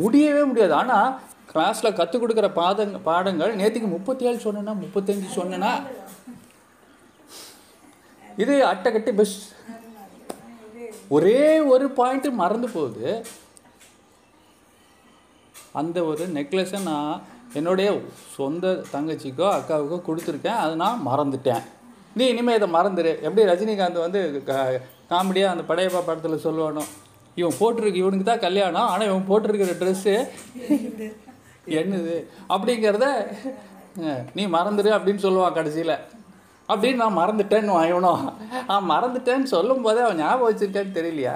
முடியவே 0.00 0.42
முடியாது. 0.48 0.74
ஆனால் 0.80 1.10
கிளாஸில் 1.52 1.96
கற்றுக் 1.96 2.22
கொடுக்குற 2.22 2.48
பாதங்க 2.60 2.98
பாடங்கள் 3.08 3.58
நேற்றுக்கு 3.60 3.88
முப்பத்தி 3.96 4.28
ஏழு 4.28 4.38
சொன்னேன்னா 4.44 4.74
முப்பத்தஞ்சு 4.84 5.36
சொன்னேன்னா 5.38 5.72
இது 8.42 8.54
அட்டை 8.70 9.12
பெஸ்ட் 9.20 9.42
ஒரே 11.16 11.42
ஒரு 11.72 11.86
பாயிண்ட் 11.98 12.28
மறந்து 12.42 12.68
போகுது. 12.74 13.08
அந்த 15.80 15.98
ஒரு 16.10 16.24
நெக்லஸை 16.36 16.80
நான் 16.88 17.22
என்னுடைய 17.58 17.88
சொந்த 18.36 18.66
தங்கச்சிக்கோ 18.92 19.46
அக்காவுக்கோ 19.56 19.98
கொடுத்துருக்கேன். 20.06 20.60
அதை 20.62 20.72
நான் 20.82 21.04
மறந்துட்டேன். 21.08 21.62
நீ 22.18 22.24
இனிமேல் 22.32 22.58
இதை 22.58 22.68
மறந்துடு 22.76 23.12
எப்படி 23.26 23.44
ரஜினிகாந்த் 23.50 24.04
வந்து 24.06 24.20
காமெடியாக 25.12 25.54
அந்த 25.54 25.64
படையப்பா 25.70 26.00
படத்தில் 26.08 26.44
சொல்லுவானோ 26.46 26.84
இவன் 27.40 27.58
போட்டிருக்கு 27.60 28.02
இவனுக்கு 28.02 28.26
தான் 28.28 28.44
கல்யாணம் 28.46 28.88
ஆனால் 28.92 29.08
இவன் 29.10 29.28
போட்டிருக்கிற 29.28 29.74
ட்ரெஸ்ஸு 29.82 30.14
என்னது? 31.80 32.16
அப்படிங்கிறத 32.54 33.06
நீ 34.36 34.42
மறந்துடு 34.56 34.90
அப்படின்னு 34.96 35.24
சொல்லுவான் 35.24 35.56
கடைசியில். 35.58 35.96
அப்படின்னு 36.72 37.02
நான் 37.02 37.18
மறந்துட்டேன்னு 37.20 37.76
வாங்கணும் 37.78 38.22
அவன் 38.70 38.90
மறந்துட்டேன்னு 38.92 39.48
சொல்லும் 39.54 39.84
போதே 39.86 40.02
அவன் 40.04 40.20
ஞாபகம் 40.22 40.48
வச்சிருக்கான்னு 40.48 40.96
தெரியலையா? 40.98 41.34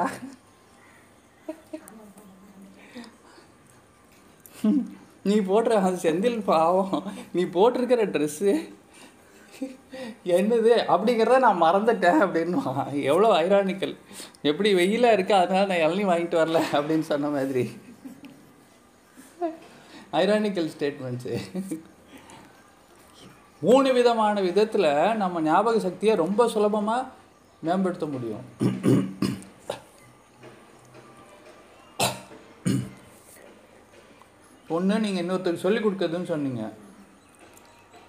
நீ 5.28 5.36
போடுற 5.50 5.72
அந்த 5.78 5.98
செந்தில் 6.04 6.40
பாவம். 6.50 6.96
நீ 7.36 7.42
போட்டிருக்கிற 7.56 8.02
ட்ரெஸ்ஸு 8.14 8.52
என்னது? 10.36 10.72
அப்படிங்கிறத 10.92 11.38
நான் 11.44 11.62
மறந்துட்டேன் 11.62 12.22
அப்படின்னு 12.24 12.62
எவ்வளோ 13.10 13.28
ஐரானிக்கல் 13.42 13.94
எப்படி 14.50 14.70
வெயிலாக 14.80 15.16
இருக்கு 15.16 15.34
அதனால் 15.42 15.70
நான் 15.70 15.84
இளநீ 15.86 16.04
வாங்கிட்டு 16.10 16.40
வரல 16.42 16.62
அப்படின்னு 16.78 17.06
சொன்ன 17.12 17.30
மாதிரி. 17.36 17.64
ஐரானிக்கல் 20.22 20.72
ஸ்டேட்மெண்ட்ஸு 20.74 21.34
மூணு 23.66 23.88
விதமான 23.98 24.40
விதத்தில் 24.46 24.90
நம்ம 25.22 25.40
ஞாபக 25.50 25.78
சக்தியை 25.84 26.14
ரொம்ப 26.24 26.48
சுலபமாக 26.54 27.08
மேம்படுத்த 27.66 28.06
முடியும். 28.14 28.44
ஒன்று 34.76 35.04
நீங்கள் 35.04 35.22
இன்னொருத்தருக்கு 35.24 35.66
சொல்லிக் 35.66 35.86
கொடுக்குறதுன்னு 35.86 36.30
சொன்னீங்க. 36.32 36.62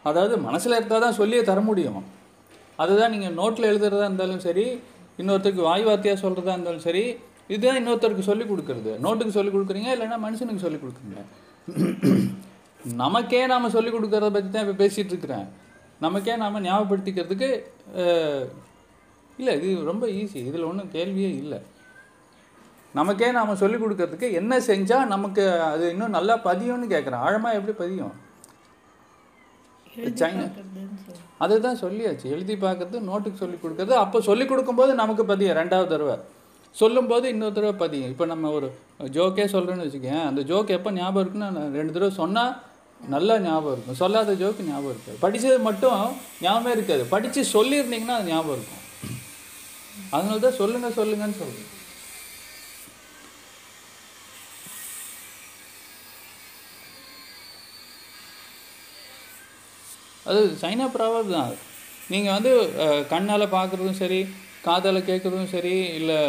அதாவது 0.09 0.35
மனசில் 0.47 0.77
இருந்தால் 0.77 1.05
தான் 1.05 1.17
சொல்லியே 1.19 1.41
தர 1.49 1.59
முடியும். 1.69 2.01
அதுதான் 2.83 3.13
நீங்கள் 3.15 3.35
நோட்டில் 3.39 3.69
எழுதுறதா 3.71 4.07
இருந்தாலும் 4.09 4.43
சரி 4.47 4.65
இன்னொருத்தருக்கு 5.21 5.67
வாய் 5.69 5.85
வார்த்தையாக 5.87 6.19
சொல்கிறதா 6.23 6.55
இருந்தாலும் 6.57 6.85
சரி 6.87 7.03
இதுதான் 7.53 7.79
இன்னொருத்தருக்கு 7.79 8.29
சொல்லிக் 8.29 8.51
கொடுக்குறது. 8.51 8.91
நோட்டுக்கு 9.05 9.35
சொல்லிக் 9.37 9.55
கொடுக்குறீங்க 9.55 9.89
இல்லைன்னா 9.95 10.17
மனுஷனுக்கு 10.25 10.65
சொல்லிக் 10.65 10.83
கொடுக்குறீங்க. 10.83 11.17
நமக்கே 13.03 13.41
நாம் 13.53 13.73
சொல்லிக் 13.77 13.95
கொடுக்குறத 13.95 14.29
பற்றி 14.35 14.49
தான் 14.49 14.65
இப்போ 14.65 14.75
பேசிகிட்டு 14.83 15.13
இருக்கிறேன். 15.13 15.47
நமக்கே 16.05 16.35
நாம் 16.43 16.65
ஞாபகப்படுத்திக்கிறதுக்கு 16.67 17.49
இல்லை 19.41 19.53
இது 19.57 19.69
ரொம்ப 19.91 20.05
ஈஸி 20.19 20.39
இதில் 20.49 20.69
ஒன்றும் 20.69 20.93
கேள்வியே 20.97 21.31
இல்லை. 21.41 21.59
நமக்கே 22.99 23.27
நாம் 23.37 23.59
சொல்லிக் 23.61 23.83
கொடுக்கறதுக்கு 23.83 24.27
என்ன 24.39 24.53
செஞ்சால் 24.69 25.11
நமக்கு 25.15 25.43
அது 25.73 25.85
இன்னும் 25.93 26.15
நல்லா 26.17 26.35
பதியும்னு 26.47 26.87
கேட்குறேன் 26.93 27.23
ஆழமாக 27.25 27.57
எப்படி 27.59 27.75
பதியும்? 27.81 28.13
சைனா. 30.21 30.45
அதுதான் 31.43 31.79
சொல்லியாச்சு. 31.83 32.25
எழுதி 32.35 32.55
பார்க்கறது 32.65 32.97
நோட்டுக்கு 33.09 33.41
சொல்லி 33.43 33.57
கொடுக்கறது. 33.63 33.93
அப்போ 34.03 34.17
சொல்லி 34.29 34.45
கொடுக்கும்போது 34.45 34.93
நமக்கு 35.01 35.25
பதியும் 35.31 35.57
ரெண்டாவது 35.61 35.91
தடவை. 35.93 36.15
சொல்லும்போது 36.75 37.25
இன்னொரு 37.33 37.55
தடவை 37.57 37.75
பதியும் 37.83 38.11
இப்போ 38.13 38.25
நம்ம 38.31 38.49
ஒரு 38.57 38.67
ஜோக்கே 39.17 39.45
சொல்கிறேன்னு 39.53 39.85
வச்சுக்கேன் 39.85 40.23
அந்த 40.29 40.41
ஜோக் 40.51 40.75
எப்போ 40.77 40.91
ஞாபகம் 40.97 41.23
இருக்குன்னா 41.23 41.49
ரெண்டு 41.77 41.95
தடவை 41.95 42.11
சொன்னால் 42.21 42.53
நல்லா 43.15 43.35
ஞாபகம் 43.47 43.73
இருக்கும். 43.75 43.99
சொல்லாத 44.01 44.35
ஜோக்கு 44.41 44.67
ஞாபகம் 44.69 44.93
இருக்காது. 44.95 45.17
படித்தது 45.25 45.57
மட்டும் 45.69 46.01
ஞாபகமே 46.41 46.71
இருக்காது. 46.77 47.05
படித்து 47.15 47.41
சொல்லியிருந்தீங்கன்னா 47.55 48.17
அது 48.19 48.31
ஞாபகம் 48.33 48.57
இருக்கும். 48.57 48.83
அதனால 50.15 50.39
தான் 50.45 50.59
சொல்லுங்க 50.61 50.89
சொல்லுங்கன்னு 50.99 51.39
சொல்கிறேன் 51.43 51.73
அது 60.29 60.41
சைனா 60.61 60.87
ப்ராவர்ப் 60.95 61.35
தான். 61.37 61.53
நீங்கள் 62.13 62.35
வந்து 62.37 62.51
கண்ணால் 63.13 63.53
பார்க்குறதும் 63.57 64.01
சரி 64.03 64.19
காதால் 64.67 65.07
கேட்குறதும் 65.09 65.53
சரி 65.55 65.75
இல்லை 65.99 66.19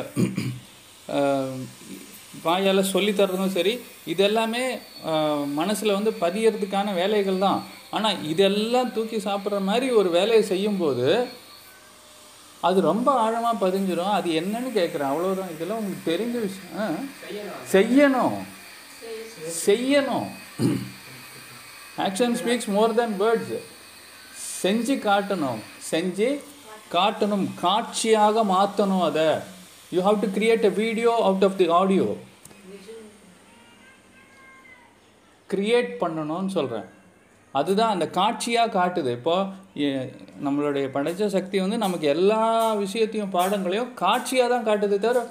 வாயால் 2.47 2.91
சொல்லி 2.93 3.13
தர்றதும் 3.19 3.57
சரி 3.57 3.73
இது 4.13 4.23
எல்லாமே 4.29 4.65
மனசில் 5.61 5.97
வந்து 5.97 6.11
பதியறதுக்கான 6.25 6.93
வேலைகள் 6.99 7.45
தான். 7.47 7.61
ஆனால் 7.97 8.21
இதெல்லாம் 8.33 8.93
தூக்கி 8.97 9.19
சாப்பிட்ற 9.29 9.59
மாதிரி 9.69 9.87
ஒரு 10.01 10.09
வேலையை 10.19 10.43
செய்யும்போது 10.53 11.07
அது 12.69 12.79
ரொம்ப 12.91 13.09
ஆழமாக 13.25 13.63
பதிஞ்சிரும். 13.65 14.15
அது 14.19 14.29
என்னன்னு 14.41 14.71
கேட்குறேன் 14.79 15.11
அவ்வளோதான் 15.11 15.53
இதெல்லாம் 15.55 15.81
உங்களுக்கு 15.81 16.09
தெரிஞ்ச 16.13 16.37
விஷயம்? 16.47 16.97
செய்யணும். 17.75 18.39
செய்யணும். 19.67 20.29
Action 22.07 22.37
speaks 22.41 22.71
more 22.77 22.97
than 23.01 23.17
words 23.23 23.55
செஞ்சு 24.63 24.95
காட்டணும். 25.09 25.61
செஞ்சு 25.91 26.29
காட்டணும். 26.95 27.47
காட்சியாக 27.65 28.43
மாற்றணும் 28.55 29.05
அதை. 29.09 29.29
You 29.95 30.01
have 30.09 30.23
to 30.25 30.29
create 30.37 30.65
a 30.71 30.73
video 30.83 31.13
out 31.29 31.47
of 31.49 31.59
the 31.63 31.67
audio 31.81 32.07
create 35.53 35.93
பண்ணணும்னு 36.01 36.53
சொல்கிறேன் 36.59 36.89
அதுதான் 37.59 37.93
அந்த 37.95 38.07
காட்சியாக 38.17 38.75
காட்டுது. 38.79 39.11
இப்போ 39.19 39.37
நம்மளுடைய 40.47 40.87
படைச்ச 40.97 41.27
சக்தி 41.37 41.57
வந்து 41.63 41.79
நமக்கு 41.85 42.07
எல்லா 42.15 42.43
விஷயத்தையும் 42.83 43.33
பாடங்களையும் 43.37 43.93
காட்சியாக 44.03 44.49
தான் 44.53 44.67
காட்டுது 44.69 44.97
தவிர 45.05 45.23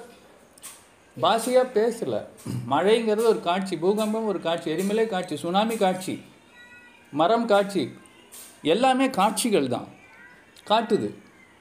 பாஷையாக 1.16 1.72
பேசலை. 1.76 2.20
மழைங்கிறது 2.72 3.30
ஒரு 3.34 3.40
காட்சி 3.46 3.76
பூகம்பம் 3.84 4.28
ஒரு 4.32 4.40
காட்சி 4.48 4.68
எரிமலை 4.74 5.06
காட்சி 5.14 5.36
சுனாமி 5.44 5.76
காட்சி 5.84 6.14
மரம் 7.20 7.48
காட்சி 7.52 7.84
எல்லாமே 8.62 9.10
காட்சிகள் 9.10 9.68
தான். 9.68 9.88
காட்டுது. 10.66 11.14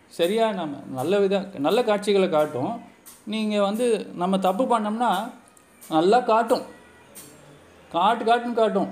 சரியா? 0.08 0.52
நம்ம 0.52 0.78
நல்ல 0.88 1.20
வித 1.20 1.50
நல்ல 1.58 1.84
காட்சிகளை 1.84 2.30
காட்டும். 2.30 2.82
நீங்கள் 3.24 3.60
வந்து 3.60 4.06
நம்ம 4.14 4.40
தப்பு 4.40 4.80
பண்ணோம்னா 4.80 5.32
நல்லா 5.90 6.20
காட்டும். 6.20 6.62
காட்டு 7.92 8.26
காட்டுன்னு 8.26 8.54
காட்டும். 8.54 8.90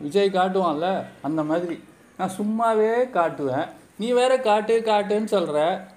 விஜய் 0.00 0.30
காட்டுவான்ல 0.30 1.04
அந்த 1.22 1.42
மாதிரி. 1.42 1.84
நான் 2.16 2.30
சும்மாவே 2.36 3.04
காட்டுவேன். 3.04 3.68
நீ 3.98 4.10
வேற 4.10 4.38
காட்டு 4.38 4.80
காட்டுன்னு 4.80 5.24
சொல்கிற 5.24 5.88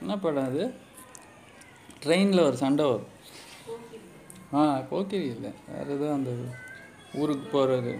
என்ன 0.00 0.18
படம் 0.18 0.44
அது? 0.44 0.74
ட்ரெயினில் 2.02 2.44
ஒரு 2.44 2.56
சண்டை 2.56 2.84
வரும். 2.84 3.06
ஆ 4.54 4.80
போக்கிரி 4.90 5.24
இல்லை 5.24 5.50
வேறு 5.68 5.90
எதுவும் 5.90 6.14
அந்த 6.14 6.30
ஊருக்கு 7.20 7.46
போகிறது 7.54 7.92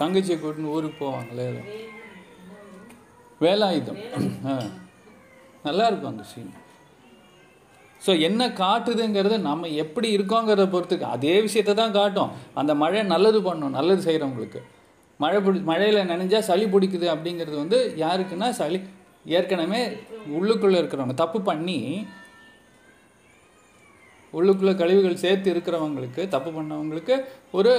தங்கச்சியை 0.00 0.36
கூட்டின்னு 0.38 0.72
ஊருக்கு 0.76 0.98
போவாங்களே 1.04 1.48
வேலாயுதம். 3.44 4.00
ஆ 4.50 4.52
நல்லா 5.66 5.84
இருக்கும் 5.88 6.12
அந்த 6.12 6.24
சீன் 6.30 6.54
ஸோ 8.04 8.12
என்ன 8.28 8.42
காட்டுதுங்கிறது 8.62 9.36
நம்ம 9.48 9.68
எப்படி 9.82 10.08
இருக்கோங்கிறத 10.16 10.66
பொறுத்துக்கு. 10.74 11.06
அதே 11.16 11.34
விஷயத்தை 11.46 11.74
தான் 11.80 11.96
காட்டும். 11.98 12.32
அந்த 12.60 12.72
மழை 12.82 13.00
நல்லது 13.12 13.38
பண்ணும் 13.46 13.76
நல்லது 13.78 14.00
செய்கிறவங்களுக்கு 14.06 14.60
மழை 15.20 15.38
பிடி 15.44 15.58
மழையில் 15.70 16.08
நனைஞ்சா 16.10 16.40
சளி 16.48 16.64
பிடிக்குது 16.74 17.06
அப்படிங்கிறது 17.14 17.56
வந்து 17.62 17.78
யாருக்குன்னா 18.04 18.48
சளி 18.60 18.78
ஏற்கனவே 19.38 19.80
உள்ளுக்குள்ளே 20.38 20.80
இருக்கிறவங்க 20.80 21.16
தப்பு 21.22 21.38
பண்ணி 21.48 21.78
உள்ளுக்குள்ளே 24.32 24.74
கழிவுகள் 24.80 25.22
சேர்த்து 25.24 25.48
இருக்கிறவங்களுக்கு 25.54 26.22
தப்பு 26.34 26.50
பண்ணவங்களுக்கு 26.56 27.14
ஒரு 27.58 27.72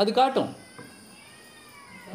அது 0.00 0.10
காட்டும். 0.20 0.50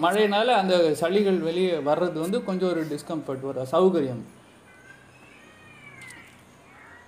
மழையினால் 0.03 0.59
அந்த 0.61 0.75
சளிகள் 1.01 1.39
வெளியே 1.47 1.73
வர்றது 1.89 2.17
வந்து 2.25 2.37
கொஞ்சம் 2.47 2.71
ஒரு 2.73 2.81
டிஸ்கம்ஃபர்ட் 2.91 3.47
ஒரு 3.51 3.63
சௌகரியம் 3.73 4.23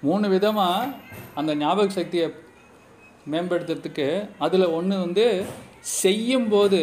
மூணு 0.08 0.28
விதமாக 0.34 0.94
அந்த 1.40 1.52
ஞாபக 1.64 1.90
சக்தியை 1.98 2.28
மேம்படுத்துறதுக்கு 3.32 4.08
அதில் 4.46 4.74
ஒன்று 4.78 4.96
வந்து 5.06 5.26
செய்யும்போது 6.02 6.82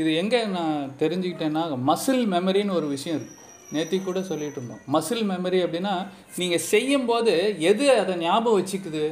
இது 0.00 0.10
எங்கே 0.22 0.40
நான் 0.56 0.92
தெரிஞ்சுக்கிட்டேன்னா 1.02 1.62
மசில் 1.90 2.24
மெமரின்னு 2.34 2.76
ஒரு 2.78 2.88
விஷயம் 2.94 3.18
இருக்குது 3.18 3.42
நேத்தி 3.74 3.96
கூட 4.02 4.18
சொல்லிட்டு 4.30 4.58
இருந்தோம். 4.58 4.82
மசில் 4.94 5.22
மெமரி 5.30 5.58
அப்படின்னா 5.66 5.94
நீங்கள் 6.40 6.66
செய்யும்போது 6.72 7.32
எது 7.70 7.86
அதை 8.00 8.14
ஞாபகம் 8.16 8.58
வச்சுக்குது? 8.58 9.04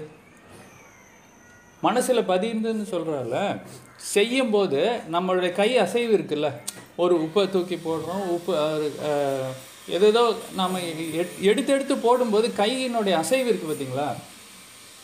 மனசில் 1.87 2.29
பதிந்துன்னு 2.33 2.85
சொல்கிறால 2.95 3.37
செய்யும்போது 4.15 4.81
நம்மளுடைய 5.15 5.51
கை 5.59 5.69
அசைவு 5.85 6.13
இருக்குல்ல? 6.19 6.49
ஒரு 7.03 7.15
உப்பை 7.25 7.45
தூக்கி 7.55 7.77
போடுறோம் 7.87 8.25
உப்பு 8.37 8.53
எதேதோ 9.97 10.23
நம்ம 10.61 10.81
எடுத்து 11.51 11.71
எடுத்து 11.77 11.95
போடும்போது 12.07 12.47
கையினுடைய 12.61 13.15
அசைவு 13.23 13.47
இருக்குது 13.51 13.71
பார்த்தீங்களா? 13.71 14.09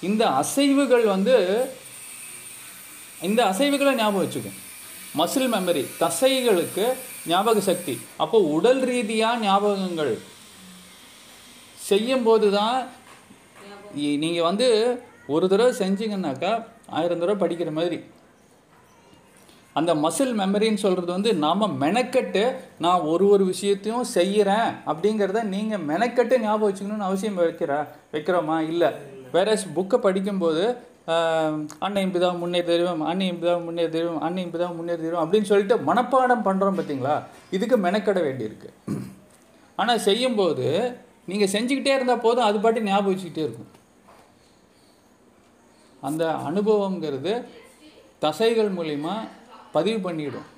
இந்த 0.09 0.25
அசைவுகள் 0.43 1.05
வந்து 1.15 1.37
இந்த 3.29 3.41
அசைவுகளை 3.53 3.93
ஞாபகம் 4.01 4.25
வச்சுக்கும் 4.25 4.59
மசில் 5.21 5.51
மெமரி 5.55 5.83
தசைகளுக்கு 6.03 6.85
ஞாபக 7.31 7.61
சக்தி. 7.71 7.95
அப்போ 8.23 8.39
உடல் 8.57 8.83
ரீதியாக 8.91 9.43
ஞாபகங்கள் 9.47 10.13
செய்யும்போது 11.89 12.49
தான் 12.59 12.79
நீங்கள் 14.25 14.49
வந்து 14.49 14.69
ஒரு 15.35 15.45
தடவை 15.53 15.73
செஞ்சீங்கன்னாக்கா 15.83 16.53
ஆயிரம் 16.99 17.23
தடவை 17.23 17.39
படிக்கிற 17.43 17.71
மாதிரி. 17.79 17.99
அந்த 19.77 19.93
மசில் 19.95 20.33
மெமரின்னு 20.39 20.75
சொல்கிறது 20.77 21.13
வந்து 21.13 21.33
நாம் 21.37 21.75
மெனக்கட்டு 21.83 22.43
நான் 22.79 23.01
ஒரு 23.05 23.29
ஒரு 23.29 23.45
விஷயத்தையும் 23.45 24.05
செய்கிறேன் 24.15 24.69
அப்படிங்கிறத 24.87 25.43
நீங்கள் 25.47 25.85
மெனக்கட்டு 25.91 26.41
ஞாபகம் 26.41 26.69
வச்சுக்கணும்னு 26.69 27.09
அவசியம் 27.09 27.39
வைக்கிறா 27.41 27.79
வைக்கிறோமா? 28.15 28.59
இல்லை. 28.71 28.91
வேற 29.33 29.49
புக்கை 29.75 29.99
படிக்கும்போது 29.99 30.65
ஆஹ், 31.13 31.55
அன்னை 31.79 32.07
இப்படிதான் 32.07 32.39
முன்னேறி 32.39 32.67
தெரியும் 32.67 33.03
அன்னை 33.03 33.33
இப்படிதான் 33.33 33.65
முன்னேறி 33.65 33.91
தெரியும் 33.91 34.21
அன்னை 34.21 34.47
இப்படிதான் 34.47 34.77
முன்னேறி 34.77 35.01
தெரியும் 35.01 35.23
அப்படின்னு 35.23 35.43
சொல்லிட்டு 35.43 35.77
மனப்பாடம் 35.87 36.45
பண்ணுறோம் 36.45 36.77
பார்த்தீங்களா 36.79 37.15
இதுக்கு 37.51 37.77
மெனக்கட 37.77 38.19
வேண்டியிருக்கு. 38.27 38.69
ஆனால் 39.79 39.99
செய்யும்போது 39.99 40.67
நீங்கள் 41.27 41.53
செஞ்சுக்கிட்டே 41.53 41.95
இருந்தால் 41.95 42.21
போதும் 42.21 42.45
அது 42.45 42.61
பாட்டு 42.61 42.83
ஞாபகம் 42.83 43.13
வச்சுக்கிட்டே 43.13 43.45
இருக்கும். 43.47 43.71
அந்த 46.03 46.25
அனுபவங்கிறது 46.49 47.33
தசைகள் 48.23 48.71
மூலிமா 48.71 49.15
பதிவு 49.77 49.99
பண்ணிடும். 50.07 50.49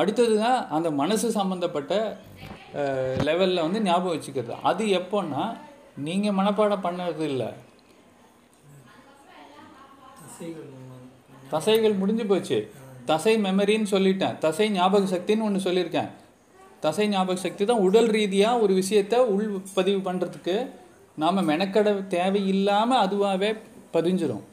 அடுத்தது 0.00 0.34
தான் 0.42 0.58
அந்த 0.76 0.88
மனசு 1.02 1.28
சம்மந்தப்பட்ட 1.36 1.94
லெவலில் 3.28 3.64
வந்து 3.66 3.80
ஞாபகம் 3.86 4.14
வச்சுக்கிறது. 4.14 4.54
அது 4.70 4.84
எப்போன்னா 4.98 5.42
நீங்கள் 6.06 6.36
மனப்பாடம் 6.38 6.84
பண்ணது 6.86 7.24
இல்லை. 7.32 7.48
தசைகள் 10.20 10.68
தசைகள் 11.52 12.00
முடிஞ்சு 12.00 12.24
போச்சு. 12.30 12.58
தசை 13.10 13.34
மெமரின்னு 13.44 13.88
சொல்லிட்டேன். 13.94 14.34
தசை 14.44 14.66
ஞாபக 14.78 15.06
சக்தின்னு 15.12 15.46
ஒன்று 15.48 15.66
சொல்லியிருக்கேன். 15.66 16.10
தசை 16.84 17.04
ஞாபக 17.12 17.38
சக்தி 17.44 17.62
தான் 17.70 17.84
உடல் 17.86 18.10
ரீதியாக 18.16 18.62
ஒரு 18.64 18.72
விஷயத்தை 18.80 19.18
உள் 19.34 19.46
பதிவு 19.78 20.00
பண்ணுறதுக்கு 20.08 20.56
நாம் 21.22 21.46
மெனக்கட 21.50 21.88
தேவையில்லாமல் 22.16 23.02
அதுவாகவே 23.04 23.50
பதிஞ்சிடும் 23.94 24.44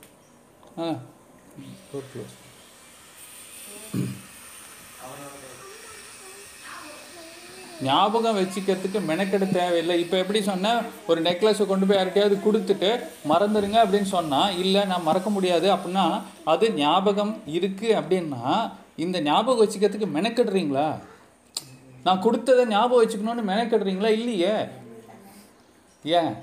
ஆ. 0.80 1.00
door 1.94 2.26
ஞாபகம் 7.82 8.38
வச்சுக்கிறதுக்கு 8.38 9.00
மெனக்கெட 9.08 9.52
தேவையில்லை. 9.52 10.00
இப்போ 10.00 10.18
எப்படி 10.18 10.42
சொன்னேன் 10.42 10.86
ஒரு 11.08 11.22
நெக்லஸை 11.22 11.66
கொண்டு 11.66 11.86
போய் 11.86 11.98
யார்கிட்டயாவது 11.98 12.36
கொடுத்துட்டு 12.46 12.90
மறந்துடுங்க 13.30 13.78
அப்படின்னு 13.86 14.04
சொன்னால் 14.04 14.58
இல்லை 14.58 14.86
நான் 14.86 15.04
மறக்க 15.04 15.30
முடியாது 15.30 15.74
அப்படின்னா 15.74 16.06
அது 16.44 16.74
ஞாபகம் 16.74 17.42
இருக்குது 17.48 17.94
அப்படின்னா 17.94 18.72
இந்த 18.96 19.22
ஞாபகம் 19.22 19.68
வச்சுக்கிறதுக்கு 19.68 20.10
மெனக்கெடுறீங்களா? 20.14 20.88
நான் 22.04 22.22
கொடுத்ததை 22.22 22.68
ஞாபகம் 22.68 23.02
வச்சுக்கணும்னு 23.04 23.50
மெனக்கெடுறீங்களா? 23.52 24.08
இல்லையே. 24.08 24.56
ஏன்? 26.06 26.34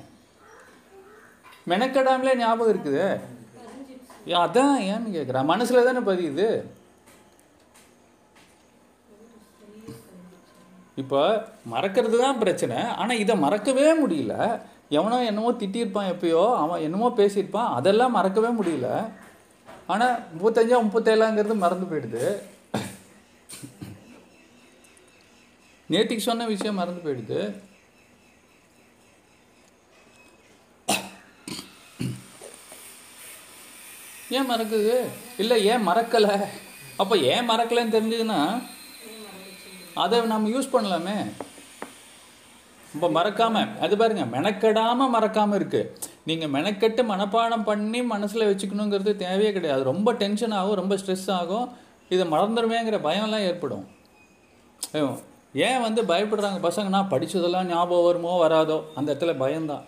மெனக்கெடாமலே 1.71 2.35
ஞாபகம் 2.43 2.73
இருக்குது. 2.73 3.05
அதான் 4.45 4.77
ஏன்னு 4.93 5.17
கேட்குறேன் 5.17 5.51
மனசில் 5.51 5.87
தானே 5.89 6.01
பதியுது? 6.11 6.47
இப்போ 11.03 11.21
மறக்கிறது 11.73 12.17
தான் 12.25 12.41
பிரச்சனை. 12.43 12.79
ஆனால் 13.01 13.21
இதை 13.23 13.35
மறக்கவே 13.45 13.87
முடியல. 14.03 14.35
எவனோ 14.99 15.19
என்னமோ 15.29 15.51
திட்டியிருப்பான் 15.61 16.11
எப்பயோ 16.13 16.43
அவன் 16.63 16.85
என்னமோ 16.87 17.09
பேசியிருப்பான். 17.21 17.71
அதெல்லாம் 17.79 18.17
மறக்கவே 18.19 18.51
முடியல. 18.59 18.89
ஆனால் 19.93 20.19
முப்பத்தஞ்சா 20.35 20.79
முப்பத்தேழாங்கிறது 20.87 21.55
மறந்து 21.65 21.87
போயிடுது. 21.91 22.25
நேற்றுக்கு 25.93 26.29
சொன்ன 26.29 26.47
விஷயம் 26.55 26.81
மறந்து 26.81 27.05
போயிடுது. 27.07 27.41
ஏன் 34.37 34.51
மறக்குது? 34.51 34.95
இல்லை 35.43 35.57
ஏன் 35.71 35.87
மறக்கலை? 35.89 36.35
அப்போ 37.03 37.15
ஏன் 37.33 37.49
மறக்கலைன்னு 37.51 37.95
தெரிஞ்சதுன்னா 37.97 38.41
அதை 40.03 40.21
நம்ம 40.33 40.51
யூஸ் 40.55 40.75
பண்ணலாமே. 40.75 41.17
இப்போ 42.95 43.09
மறக்காம 43.17 43.79
அது 43.85 43.95
பாருங்க 44.01 44.25
மெனக்கெடாம 44.37 45.01
மறக்காம 45.15 45.55
இருக்கு. 45.59 45.83
நீங்க 46.29 46.47
மெனக்கெட்டு 46.57 47.03
மனப்பாடம் 47.11 47.67
பண்ணி 47.69 48.01
மனசுல 48.15 48.45
வச்சுக்கணுங்கிறது 48.51 49.13
தேவையே 49.23 49.53
கிடையாது. 49.53 49.83
ரொம்ப 49.93 50.13
டென்ஷன் 50.23 50.57
ஆகும் 50.61 50.81
ரொம்ப 50.81 50.95
ஸ்ட்ரெஸ் 51.03 51.31
ஆகும். 51.41 51.69
இதை 52.09 52.25
மறந்துடுவேங்கிற 52.35 52.99
பயம்லாம் 53.09 53.47
ஏற்படும். 53.51 53.87
ஏன் 55.69 55.81
வந்து 55.87 56.03
பயப்படுறாங்க? 56.11 56.59
பசங்கன்னா 56.69 57.01
படிச்சதெல்லாம் 57.13 57.71
ஞாபகம் 57.73 58.07
வருமோ 58.09 58.35
வராதோ? 58.43 58.77
அந்த 58.95 59.09
இடத்துல 59.15 59.33
பயம்தான். 59.45 59.87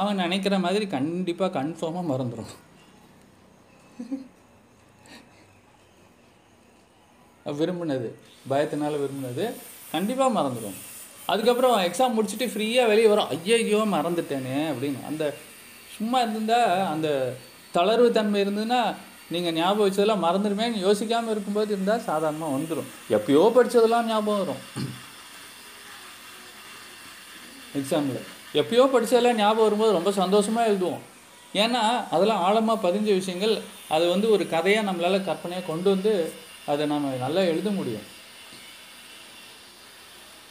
அவன் 0.00 0.20
நினைக்கிற 0.24 0.58
மாதிரி 0.58 0.84
கண்டிப்பா 0.96 1.46
கன்ஃபார்மாக 1.46 2.10
மறந்துடும் 2.12 2.52
விரும்பினது. 7.60 8.08
பயத்தினால 8.50 8.98
விரும்பினது. 9.02 9.44
கண்டிப்பாக 9.92 10.34
மறந்துடும். 10.38 10.76
அதுக்கப்புறம் 11.32 11.74
எக்ஸாம் 11.88 12.16
முடிச்சுட்டு 12.16 12.46
ஃப்ரீயாக 12.52 12.90
வெளியே 12.92 13.08
வரும். 13.12 13.30
ஐயோ 13.30 13.80
மறந்துட்டேனே 13.94 14.58
அப்படின்னு. 14.72 15.00
அந்த 15.10 15.24
சும்மா 15.96 16.18
இருந்திருந்தா 16.20 16.60
அந்த 16.92 17.08
தளர்வு 17.76 18.08
தன்மை 18.10 18.38
இருந்ததுன்னா 18.44 18.80
நீங்கள் 19.34 19.54
ஞாபகம் 19.58 19.84
வச்சதெல்லாம் 19.86 20.24
மறந்துடுமேன்னு 20.24 20.84
யோசிக்காமல் 20.86 21.32
இருக்கும்போது 21.34 21.70
இருந்தால் 21.74 22.06
சாதாரணமாக 22.08 22.54
வந்துடும் 22.54 22.88
எப்பயோ 23.16 23.44
படிச்சதெல்லாம் 23.56 24.08
ஞாபகம் 24.12 24.42
வரும். 24.42 24.62
எக்ஸாமில் 27.80 28.20
எப்பயோ 28.60 28.84
படித்ததெல்லாம் 28.94 29.40
ஞாபகம் 29.42 29.66
வரும்போது 29.66 29.96
ரொம்ப 29.98 30.12
சந்தோஷமாக 30.22 30.70
எழுதுவோம். 30.70 31.02
ஏன்னா 31.62 31.82
அதெல்லாம் 32.14 32.42
ஆழமாக 32.48 32.84
பதிஞ்ச 32.86 33.08
விஷயங்கள். 33.20 33.54
அது 33.94 34.04
வந்து 34.14 34.26
ஒரு 34.34 34.44
கதையாக 34.54 34.86
நம்மளால் 34.88 35.26
கற்பனையாக 35.28 35.68
கொண்டு 35.70 35.88
வந்து 35.94 36.12
அதை 36.72 36.84
நம்ம 36.92 37.14
நல்லா 37.24 37.42
எழுத 37.52 37.68
முடியும். 37.78 38.06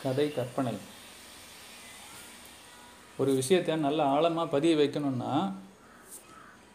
கதை 0.04 0.28
கற்பனை. 0.38 0.74
ஒரு 3.22 3.32
விஷயத்தை 3.40 3.74
நல்லா 3.88 4.04
ஆழமாக 4.14 4.52
பதிய 4.54 4.76
வைக்கணும்னா 4.82 5.34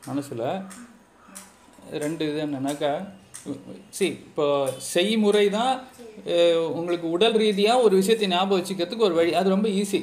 மனசில் 0.08 0.44
ரெண்டு 2.02 2.22
இது 2.30 2.38
என்னன்னாக்கா 2.46 2.92
சி 3.96 4.06
இப்போ 4.28 4.46
செய்முறை 4.92 5.46
தான் 5.56 5.74
உங்களுக்கு 6.78 7.06
உடல் 7.16 7.36
ரீதியாக 7.42 7.84
ஒரு 7.86 7.94
விஷயத்தை 8.00 8.28
ஞாபகம் 8.32 8.58
வச்சுக்கிறதுக்கு 8.60 9.08
ஒரு 9.08 9.16
வழி. 9.18 9.32
அது 9.40 9.54
ரொம்ப 9.54 9.68
ஈஸி 9.80 10.00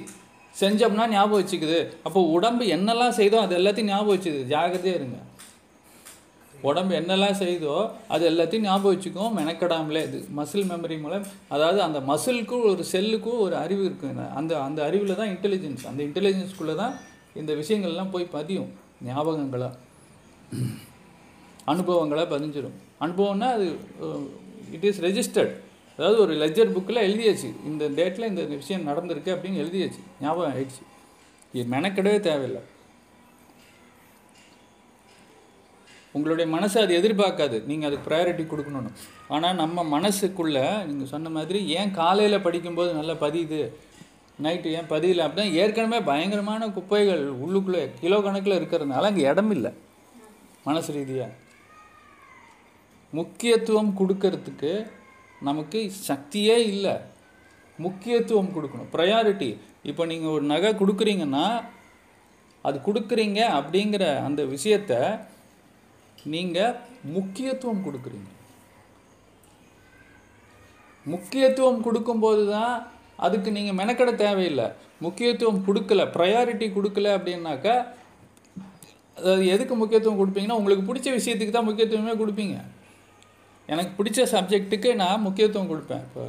செஞ்சோம்னா 0.62 1.06
ஞாபகம் 1.16 1.42
வச்சுக்குது. 1.42 1.80
அப்போ 2.08 2.20
உடம்பு 2.36 2.64
என்னெல்லாம் 2.76 3.16
செய்தோ 3.20 3.38
அது 3.46 3.54
எல்லாத்தையும் 3.60 3.92
ஞாபகம் 3.94 4.16
வச்சுக்குது. 4.16 4.46
ஜாகிரதையாக 4.54 5.00
இருங்க. 5.00 5.20
உடம்பு 6.70 6.94
என்னெல்லாம் 7.00 7.40
செய்தோ 7.44 7.76
அது 8.14 8.24
எல்லாத்தையும் 8.32 8.68
ஞாபகம் 8.68 8.94
வச்சுக்கும் 8.94 9.34
மெனக்கடாமலே. 9.40 10.02
இது 10.10 10.20
மசில் 10.40 10.68
மெமரி 10.72 10.98
மூலம் 11.06 11.26
அதாவது 11.56 11.80
அந்த 11.88 12.00
மசிலுக்கும் 12.12 12.68
ஒரு 12.72 12.84
செல்லுக்கும் 12.94 13.42
ஒரு 13.46 13.56
அறிவு 13.64 13.84
இருக்கும் 13.90 14.22
அந்த 14.42 14.54
அந்த 14.68 14.80
அறிவில் 14.90 15.20
தான் 15.22 15.32
இன்டெலிஜென்ஸ் 15.36 15.84
அந்த 15.92 16.02
இன்டெலிஜென்ஸ்குள்ளே 16.08 16.76
தான் 16.84 16.96
இந்த 17.42 17.52
விஷயங்கள்லாம் 17.62 18.14
போய் 18.16 18.34
பதியும். 18.38 18.72
ஞாபகங்களாக 19.10 19.74
அனுபவங்களாக 21.72 22.28
பதிஞ்சிடும் 22.36 22.78
அனுபவம்னா 23.06 23.50
அது 23.58 23.68
இட் 24.76 24.88
இஸ் 24.90 25.02
ரெஜிஸ்டர்ட் 25.08 25.54
அதாவது 25.98 26.18
ஒரு 26.26 26.34
லெஜர் 26.44 26.74
புக்கில் 26.76 27.06
எழுதியாச்சு. 27.08 27.50
இந்த 27.70 27.84
டேட்டில் 27.98 28.30
இந்த 28.32 28.44
விஷயம் 28.60 28.88
நடந்திருக்கு 28.90 29.34
அப்படின்னு 29.34 29.62
எழுதியாச்சு. 29.64 30.02
ஞாபகம் 30.24 30.54
ஆயிடுச்சு. 30.54 30.84
இது 31.56 31.66
மெனக்கெடவே 31.76 32.20
தேவையில்லை. 32.30 32.62
உங்களுடைய 36.16 36.46
மனசு 36.56 36.76
அது 36.84 36.94
எதிர்பார்க்காது. 37.00 37.58
நீங்கள் 37.70 37.88
அதுக்கு 37.90 38.08
ப்ரையாரிட்டி 38.10 38.44
கொடுக்கணும்னு. 38.50 38.92
ஆனால் 39.36 39.60
நம்ம 39.62 39.84
மனசுக்குள்ளே 39.96 40.66
நீங்கள் 40.90 41.12
சொன்ன 41.14 41.30
மாதிரி 41.38 41.60
ஏன் 41.78 41.94
காலையில் 42.02 42.46
படிக்கும்போது 42.48 42.92
நல்லா 43.00 43.16
பதியுது? 43.26 43.62
நைட்டு 44.44 44.70
ஏன் 44.78 44.92
பதியல? 44.94 45.26
அப்படின்னா 45.28 45.54
ஏற்கனவே 45.62 46.00
பயங்கரமான 46.10 46.68
குப்பைகள் 46.78 47.24
உள்ளுக்குள்ளே 47.44 47.82
கிலோ 48.02 48.20
கணக்கில் 48.28 48.60
இருக்கிறதுனால 48.60 49.10
அங்கே 49.12 49.26
இடம் 49.32 49.52
இல்லை. 49.56 49.72
மனசு 50.68 50.92
ரீதியாக 50.98 51.32
முக்கியத்துவம் 53.20 53.92
கொடுக்கறதுக்கு 54.00 54.72
நமக்கு 55.48 55.80
சக்தியே 56.10 56.58
இல்லை. 56.74 56.96
முக்கியத்துவம் 57.86 58.54
கொடுக்கணும். 58.56 58.90
ப்ரையாரிட்டி 58.96 59.50
இப்போ 59.90 60.04
நீங்கள் 60.12 60.34
ஒரு 60.36 60.46
நகை 60.54 60.72
கொடுக்குறீங்கன்னா 60.82 61.46
அது 62.68 62.78
கொடுக்குறீங்க 62.88 63.40
அப்படிங்கிற 63.60 64.04
அந்த 64.28 64.42
விஷயத்த 64.56 64.94
நீங்கள் 66.34 66.76
முக்கியத்துவம் 67.16 67.86
கொடுக்குறீங்க. 67.86 68.30
முக்கியத்துவம் 71.06 71.84
கொடுக்கும்போது 71.88 72.44
தான் 72.56 72.76
அதுக்கு 73.26 73.50
நீங்கள் 73.58 73.78
மெனக்கட 73.80 74.12
தேவையில்லை. 74.24 74.68
முக்கியத்துவம் 75.06 75.66
கொடுக்கல 75.68 76.02
ப்ரையாரிட்டி 76.16 76.68
கொடுக்கல 76.78 77.10
அப்படின்னாக்கா 77.18 77.76
அதாவது 79.18 79.44
எதுக்கு 79.56 79.74
முக்கியத்துவம் 79.80 80.20
கொடுப்பீங்கன்னா 80.22 80.60
உங்களுக்கு 80.60 80.88
பிடிச்ச 80.90 81.10
விஷயத்துக்கு 81.18 81.56
தான் 81.56 81.68
முக்கியத்துவமே 81.70 82.14
கொடுப்பீங்க. 82.22 82.56
எனக்கு 83.70 83.92
பிடிச்ச 83.98 84.22
சப்ஜெக்ட்டுக்கு 84.34 84.90
நான் 85.02 85.24
முக்கியத்துவம் 85.26 85.70
கொடுப்பேன். 85.72 86.06
இப்போ 86.08 86.24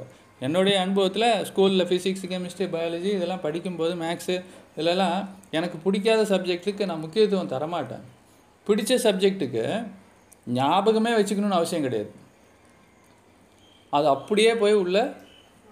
என்னுடைய 0.47 0.77
அனுபவத்தில் 0.85 1.29
ஸ்கூலில் 1.49 1.87
ஃபிசிக்ஸ் 1.89 2.27
கெமிஸ்ட்ரி 2.33 2.67
பயாலஜி 2.75 3.11
இதெல்லாம் 3.17 3.45
படிக்கும்போது 3.47 3.95
மேக்ஸு 4.03 4.37
இதெல்லாம் 4.81 5.17
எனக்கு 5.59 5.77
பிடிக்காத 5.87 6.23
சப்ஜெக்ட்டுக்கு 6.33 6.89
நான் 6.91 7.03
முக்கியத்துவம் 7.05 7.53
தரமாட்டேன். 7.55 8.05
பிடிச்ச 8.67 8.93
சப்ஜெக்ட்டுக்கு 9.07 9.65
ஞாபகமே 10.59 11.13
வச்சுக்கணும்னு 11.17 11.59
அவசியம் 11.59 11.87
கிடையாது. 11.87 12.11
அது 13.97 14.07
அப்படியே 14.15 14.53
போய் 14.63 14.81
உள்ள 14.83 14.99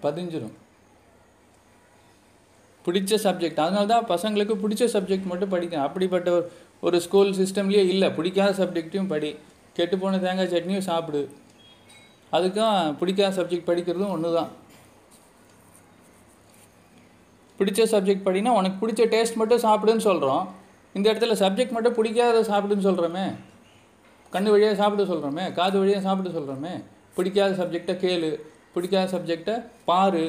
பதிஞ்சிடும் 0.04 0.56
பிடிச்ச 2.84 3.18
சப்ஜெக்ட் 3.24 3.62
அதனால 3.64 3.86
தான் 3.92 4.06
பசங்களுக்கு 4.12 4.54
பிடிச்ச 4.62 4.84
சப்ஜெக்ட் 4.94 5.30
மட்டும் 5.32 5.52
படிக்கணும். 5.54 5.86
அப்படிப்பட்ட 5.88 6.30
ஒரு 6.36 6.46
ஒரு 6.86 6.96
ஸ்கூல் 7.04 7.30
சிஸ்டம்லேயே 7.40 7.82
இல்லை. 7.92 8.08
பிடிக்காத 8.16 8.50
சப்ஜெக்ட்டையும் 8.60 9.10
படி. 9.12 9.30
கெட்டுப்போன 9.76 10.20
தேங்காய் 10.24 10.52
சட்னியும் 10.54 10.88
சாப்பிடு. 10.88 11.20
அதுக்கும் 12.36 12.96
பிடிக்காத 13.00 13.30
சப்ஜெக்ட் 13.38 13.68
படிக்கிறதும் 13.68 14.12
ஒன்று 14.14 14.36
தான் 14.38 14.50
பிடிச்ச 17.58 17.82
சப்ஜெக்ட் 17.92 18.26
படினா 18.26 18.52
உனக்கு 18.60 18.80
பிடிச்ச 18.82 19.02
டேஸ்ட் 19.14 19.38
மட்டும் 19.40 19.64
சாப்பிடுன்னு 19.66 20.04
சொல்கிறோம் 20.08 20.44
இந்த 20.96 21.04
இடத்துல 21.10 21.34
சப்ஜெக்ட் 21.42 21.74
மட்டும் 21.76 21.96
பிடிக்காத 21.98 22.40
சாப்பிடுன்னு 22.50 22.86
சொல்கிறோமே 22.88 23.26
கண்ணு 24.34 24.52
வழியாக 24.54 24.76
சாப்பிட 24.80 25.04
சொல்கிறோமே 25.12 25.44
காது 25.58 25.76
வழியாக 25.82 26.02
சாப்பிட 26.06 26.28
சொல்கிறோமே 26.36 26.72
பிடிக்காத 27.16 27.52
சப்ஜெக்டை 27.60 27.94
கேளு 28.04 28.30
பிடிக்காத 28.74 29.06
சப்ஜெக்டை 29.14 29.54
பாரு 29.88 30.24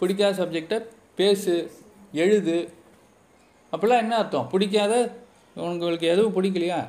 பிடிக்காத 0.00 0.32
சப்ஜெக்டை 0.40 0.78
பேசு 1.20 1.54
எழுது. 2.22 2.56
அப்போல்லாம் 3.72 4.02
என்ன 4.04 4.14
அர்த்தம்? 4.20 4.48
பிடிக்காத 4.52 4.94
உங்களுக்கு 5.56 6.06
எதுவும் 6.14 6.34
பிடிக்கலையா? 6.36 6.80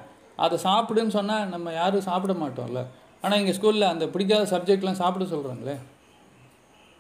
அதை 0.44 0.56
சாப்பிடுன்னு 0.68 1.16
சொன்னால் 1.18 1.50
நம்ம 1.54 1.74
யாரும் 1.80 2.08
சாப்பிட 2.10 2.34
மாட்டோம்ல. 2.44 2.82
ஆனால் 3.24 3.40
எங்கள் 3.42 3.58
ஸ்கூலில் 3.58 3.92
அந்த 3.92 4.06
பிடிக்காத 4.14 4.48
சப்ஜெக்ட்லாம் 4.54 5.02
சாப்பிட 5.02 5.26
சொல்கிறாங்களே 5.34 5.76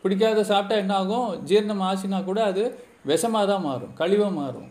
பிடிக்காத 0.03 0.43
சாப்பிட்டா 0.51 0.75
என்ன 0.84 0.93
ஆகும்? 1.01 1.29
ஜீரணம் 1.49 1.84
ஆச்சுன்னா 1.89 2.19
கூட 2.29 2.39
அது 2.51 2.63
விஷமாக 3.12 3.45
தான் 3.51 3.65
மாறும் 3.67 3.93
கழிவாக 4.01 4.34
மாறும். 4.41 4.69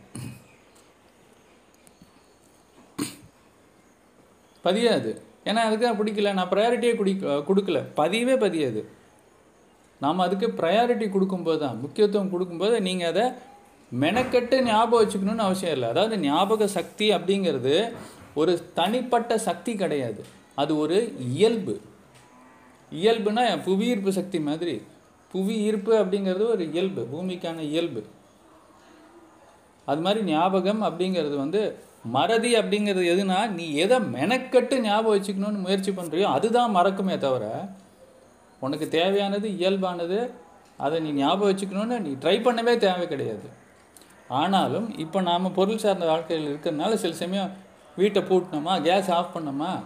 பதியாது. 4.65 5.11
ஏன்னா 5.49 5.61
அதுக்கு 5.67 5.85
தான் 5.87 6.01
பிடிக்கல. 6.01 6.33
நான் 6.39 6.51
ப்ரையாரிட்டியே 6.55 6.97
குடி 6.97 7.13
கொடுக்கல. 7.49 7.79
பதியவே 8.01 8.35
பதியாது. 8.45 8.83
நாம் 10.05 10.25
அதுக்கு 10.27 10.47
ப்ரையாரிட்டி 10.61 11.07
கொடுக்கும்போது 11.11 11.59
தான் 11.65 11.81
முக்கியத்துவம் 11.81 12.31
கொடுக்கும்போது 12.31 12.77
நீங்கள் 12.89 13.11
அதை 13.13 13.25
மெனக்கெட்டு 14.03 14.57
ஞாபகம் 14.69 15.03
வச்சுக்கணும்னு 15.03 15.47
அவசியம் 15.47 15.75
இல்லை. 15.75 15.89
அதாவது 15.89 16.15
ஞாபக 16.19 16.67
சக்தி 16.77 17.07
அப்படிங்கிறது 17.17 17.75
ஒரு 18.41 18.53
தனிப்பட்ட 18.79 19.33
சக்தி 19.49 19.73
கிடையாது. 19.83 20.23
அது 20.55 20.73
ஒரு 20.85 20.99
இயல்பு. 21.33 21.75
இயல்புனா 23.03 23.45
புவி 23.67 23.87
ஈர்ப்பு 23.93 24.13
சக்தி 24.19 24.39
மாதிரி. 24.49 24.75
புவி 25.35 25.55
ஈர்ப்பு 25.67 25.93
அப்படிங்கிறது 26.03 26.45
ஒரு 26.55 26.65
இயல்பு. 26.73 27.03
பூமிக்கான 27.13 27.61
இயல்பு. 27.71 28.03
அது 29.85 30.01
மாதிரி 30.01 30.21
ஞாபகம் 30.31 30.83
அப்படிங்கிறது 30.89 31.37
வந்து 31.37 31.63
மறதி 32.05 32.55
அப்படிங்கிறது 32.55 33.03
எதுனா 33.03 33.49
நீ 33.49 33.73
எதை 33.75 33.99
மெனக்கட்டு 33.99 34.81
ஞாபகம் 34.81 35.23
வச்சுக்கணும்னு 35.23 35.59
முயற்சி 35.59 35.91
பண்ணுறியோ 35.91 36.23
அதுதான் 36.23 36.77
மறக்குமே 36.77 37.19
தவிர 37.19 37.69
உனக்கு 38.61 38.89
தேவையானது 38.89 39.49
இயல்பானது 39.49 40.31
அதை 40.77 41.01
நீ 41.01 41.13
ஞாபகம் 41.13 41.57
வச்சுக்கணும்னு 41.57 41.99
நீ 41.99 42.11
ட்ரை 42.11 42.37
பண்ணவே 42.41 42.77
தேவை 42.77 43.09
கிடையாது. 43.09 43.61
ஆனாலும் 44.29 44.99
இப்போ 44.99 45.21
நாம் 45.21 45.53
பொருள் 45.53 45.79
சார்ந்த 45.79 46.07
வாழ்க்கையில் 46.07 46.57
இருக்கிறதுனால 46.57 46.95
சில 46.95 47.13
சமயம் 47.13 47.51
வீட்டை 47.97 48.23
பூட்டினோமா 48.23 48.83
கேஸ் 48.83 49.11
ஆஃப் 49.11 49.37
பண்ணோமா 49.37 49.83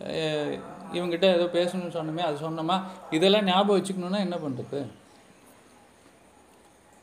அஹ் 0.00 0.58
இவங்ககிட்ட 0.92 1.24
ஏதோ 1.24 1.48
பேசணும்னு 1.52 1.92
சொன்னோமே 1.92 2.20
அது 2.20 2.50
சொன்னோமா 2.50 2.82
இதெல்லாம் 3.10 3.44
ஞாபகம் 3.44 3.82
வச்சுக்கணுன்னா 3.82 4.18
என்ன 4.18 4.36
பண்ணுறது 4.36 4.86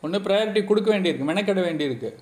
ஒன்று 0.02 0.20
ப்ரையாரிட்டி 0.20 0.64
கொடுக்க 0.66 1.00
வேண்டியிருக்கு 1.00 1.24
மெனக்கெட 1.24 1.62
வேண்டியிருக்கு. 1.62 2.16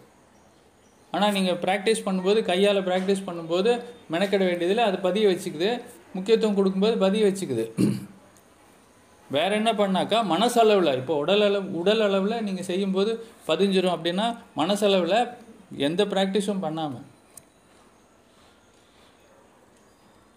ஆனால் 1.13 1.33
நீங்கள் 1.33 1.59
ப்ராக்டிஸ் 1.61 2.05
பண்ணும்போது 2.05 2.39
கையால் 2.43 2.85
ப்ராக்டிஸ் 2.85 3.25
பண்ணும்போது 3.27 3.71
மெனக்கெட 4.13 4.43
வேண்டியதில் 4.49 4.87
அது 4.87 4.97
பதிய 5.01 5.27
வச்சுக்குது. 5.29 5.69
முக்கியத்துவம் 6.15 6.57
கொடுக்கும்போது 6.57 6.95
பதிய 6.99 7.23
வச்சுக்குது. 7.25 7.65
வேறு 9.29 9.53
என்ன 9.55 9.71
பண்ணாக்கா 9.75 10.19
மனசளவில் 10.29 10.99
இப்போ 10.99 11.15
உடல் 11.19 11.43
அளவு 11.43 11.67
உடல் 11.79 12.03
அளவில் 12.05 12.43
நீங்கள் 12.45 12.67
செய்யும்போது 12.67 13.11
பதிஞ்சிரும் 13.47 13.95
அப்படின்னா 13.95 14.25
மனசளவில் 14.55 15.17
எந்த 15.87 16.01
ப்ராக்டிஸும் 16.13 16.63
பண்ணாமல் 16.63 17.05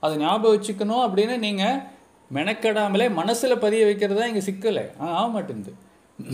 அதை 0.02 0.14
ஞாபகம் 0.20 0.54
வச்சுக்கணும் 0.54 1.04
அப்படின்னு 1.06 1.36
நீங்கள் 1.40 1.78
மெனக்கெடாமலே 2.30 3.06
மனசில் 3.16 3.62
பதிய 3.62 3.82
வைக்கிறது 3.84 4.18
தான் 4.18 4.30
இங்கே 4.30 4.44
சிக்கலை. 4.46 4.84
ஆ- 5.00 5.14
ஆக 5.16 5.26
மாட்டேங்குது 5.32 5.72
ஆ 6.18 6.24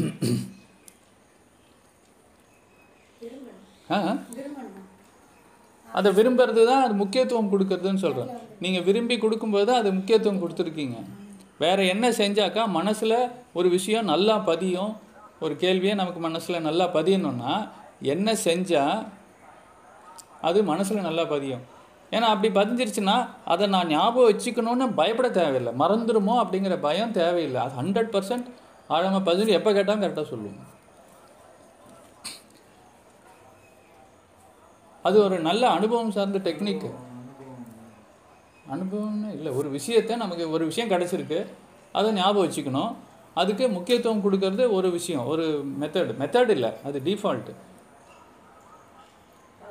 விரும்பணும் 3.21 3.65
அதை 5.99 6.09
விரும்புறது 6.19 6.63
தான் 6.71 6.83
அது 6.87 6.95
முக்கியத்துவம் 7.03 7.51
கொடுக்கறதுன்னு 7.53 8.03
சொல்கிறேன் 8.05 8.33
நீங்கள் 8.65 8.85
விரும்பி 8.89 9.17
கொடுக்கும்போது 9.23 9.71
அது 9.81 9.89
முக்கியத்துவம் 9.99 10.43
கொடுத்துருக்கீங்க. 10.43 10.99
வேறு 11.63 11.83
என்ன 11.95 12.07
செஞ்சாக்கா 12.21 12.63
மனசில் 12.79 13.17
ஒரு 13.59 13.69
விஷயம் 13.77 14.11
நல்லா 14.13 14.35
பதியும். 14.51 14.93
ஒரு 15.45 15.55
கேள்வியை 15.63 15.95
நமக்கு 16.01 16.21
மனசில் 16.27 16.67
நல்லா 16.69 16.87
பதியணும்னா 16.99 17.55
என்ன 18.15 18.29
செஞ்சால் 18.47 18.99
அது 20.49 20.59
மனசில் 20.71 21.07
நல்லா 21.09 21.25
பதியும். 21.35 21.65
ஏன்னா 22.15 22.27
அப்படி 22.35 22.49
பதிஞ்சிருச்சுன்னா 22.59 23.17
அதை 23.53 23.65
நான் 23.75 23.91
ஞாபகம் 23.95 24.29
வச்சுக்கணும்னு 24.31 24.87
பயப்பட 25.01 25.29
தேவையில்லை. 25.41 25.73
மறந்துடுமோ 25.83 26.35
அப்படிங்கிற 26.43 26.77
பயம் 26.87 27.17
தேவையில்லை. 27.21 27.61
அது 27.65 27.75
ஹண்ட்ரட் 27.81 28.13
பர்சன்ட் 28.15 28.47
ஆழமாக 28.97 29.23
பதிஞ்சு 29.31 29.57
எப்போ 29.59 29.71
கேட்டாலும் 29.79 30.05
கரெக்டாக 30.05 30.27
சொல்லுவோம். 30.33 30.61
அது 35.09 35.17
ஒரு 35.27 35.37
நல்ல 35.49 35.65
அனுபவம் 35.77 36.17
சார்ந்த 36.17 36.41
டெக்னிக்கு 36.49 36.91
அனுபவம்னு 38.75 39.29
இல்லை 39.37 39.51
ஒரு 39.59 39.69
விஷயத்தை 39.77 40.17
நமக்கு 40.25 40.45
ஒரு 40.57 40.65
விஷயம் 40.71 40.91
கிடச்சிருக்கு 40.95 41.39
அதை 41.99 42.09
ஞாபகம் 42.19 42.45
வச்சுக்கணும். 42.47 42.93
அதுக்கு 43.41 43.65
முக்கியத்துவம் 43.77 44.23
கொடுக்கறது 44.25 44.65
ஒரு 44.77 44.89
விஷயம் 44.99 45.27
ஒரு 45.33 45.45
மெத்தட் 45.81 46.13
மெத்தட் 46.21 46.53
இல்லை 46.57 46.71
அது 46.89 46.99
டிஃபால்ட்டு 47.09 47.55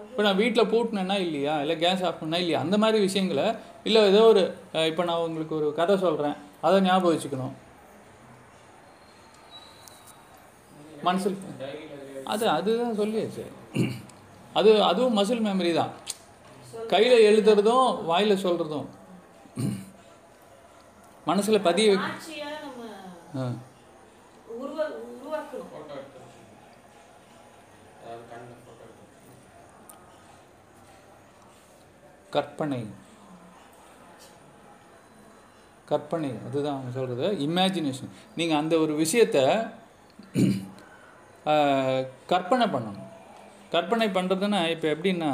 இப்போ 0.09 0.23
நான் 0.25 0.39
வீட்டில் 0.41 0.69
பூட்டினேன்னா 0.71 1.15
இல்லையா 1.25 1.55
இல்லை 1.63 1.75
கேஸ் 1.83 2.03
ஆஃப் 2.07 2.19
பண்ணா 2.21 2.37
இல்லையா 2.43 2.59
அந்த 2.65 2.75
மாதிரி 2.83 2.99
விஷயங்களை 3.07 3.45
இல்லை 3.87 4.01
ஏதோ 4.11 4.21
ஒரு 4.31 4.43
இப்போ 4.91 5.03
நான் 5.09 5.23
உங்களுக்கு 5.27 5.53
ஒரு 5.59 5.67
கதை 5.79 5.95
சொல்கிறேன் 6.05 6.37
அதை 6.67 6.77
ஞாபகம் 6.87 7.13
வச்சுக்கணும். 7.15 7.53
மனசில் 11.07 11.37
அது 12.33 12.45
அதுதான் 12.57 12.99
சொல்லியாச்சு. 13.01 13.45
அது 14.59 14.69
அதுவும் 14.89 15.17
மசில் 15.19 15.45
மெமரி 15.47 15.71
தான். 15.79 15.93
கையில் 16.91 17.25
எழுதுறதும் 17.29 17.87
வாயில் 18.09 18.43
சொல்கிறதும் 18.45 18.87
மனசில் 21.29 21.65
பதிய 21.67 21.87
கற்பனை. 32.35 32.79
கற்பனை 35.89 36.29
அதுதான் 36.47 36.75
அவங்க 36.75 36.91
சொல்கிறது 36.95 37.27
இமேஜினேஷன் 37.45 38.15
நீங்கள் 38.37 38.59
அந்த 38.61 38.73
ஒரு 38.83 38.93
விஷயத்தை 39.03 39.43
கற்பனை 42.31 42.65
பண்ணணும். 42.73 43.03
கற்பனை 43.73 44.07
பண்ணுறதுன்னா 44.17 44.59
இப்போ 44.73 44.87
எப்படின்னா 44.93 45.31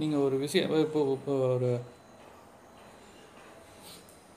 நீங்கள் 0.00 0.24
ஒரு 0.26 0.36
விஷயம் 0.44 0.74
இப்போ 0.86 1.00
இப்போ 1.16 1.34
ஒரு 1.54 1.70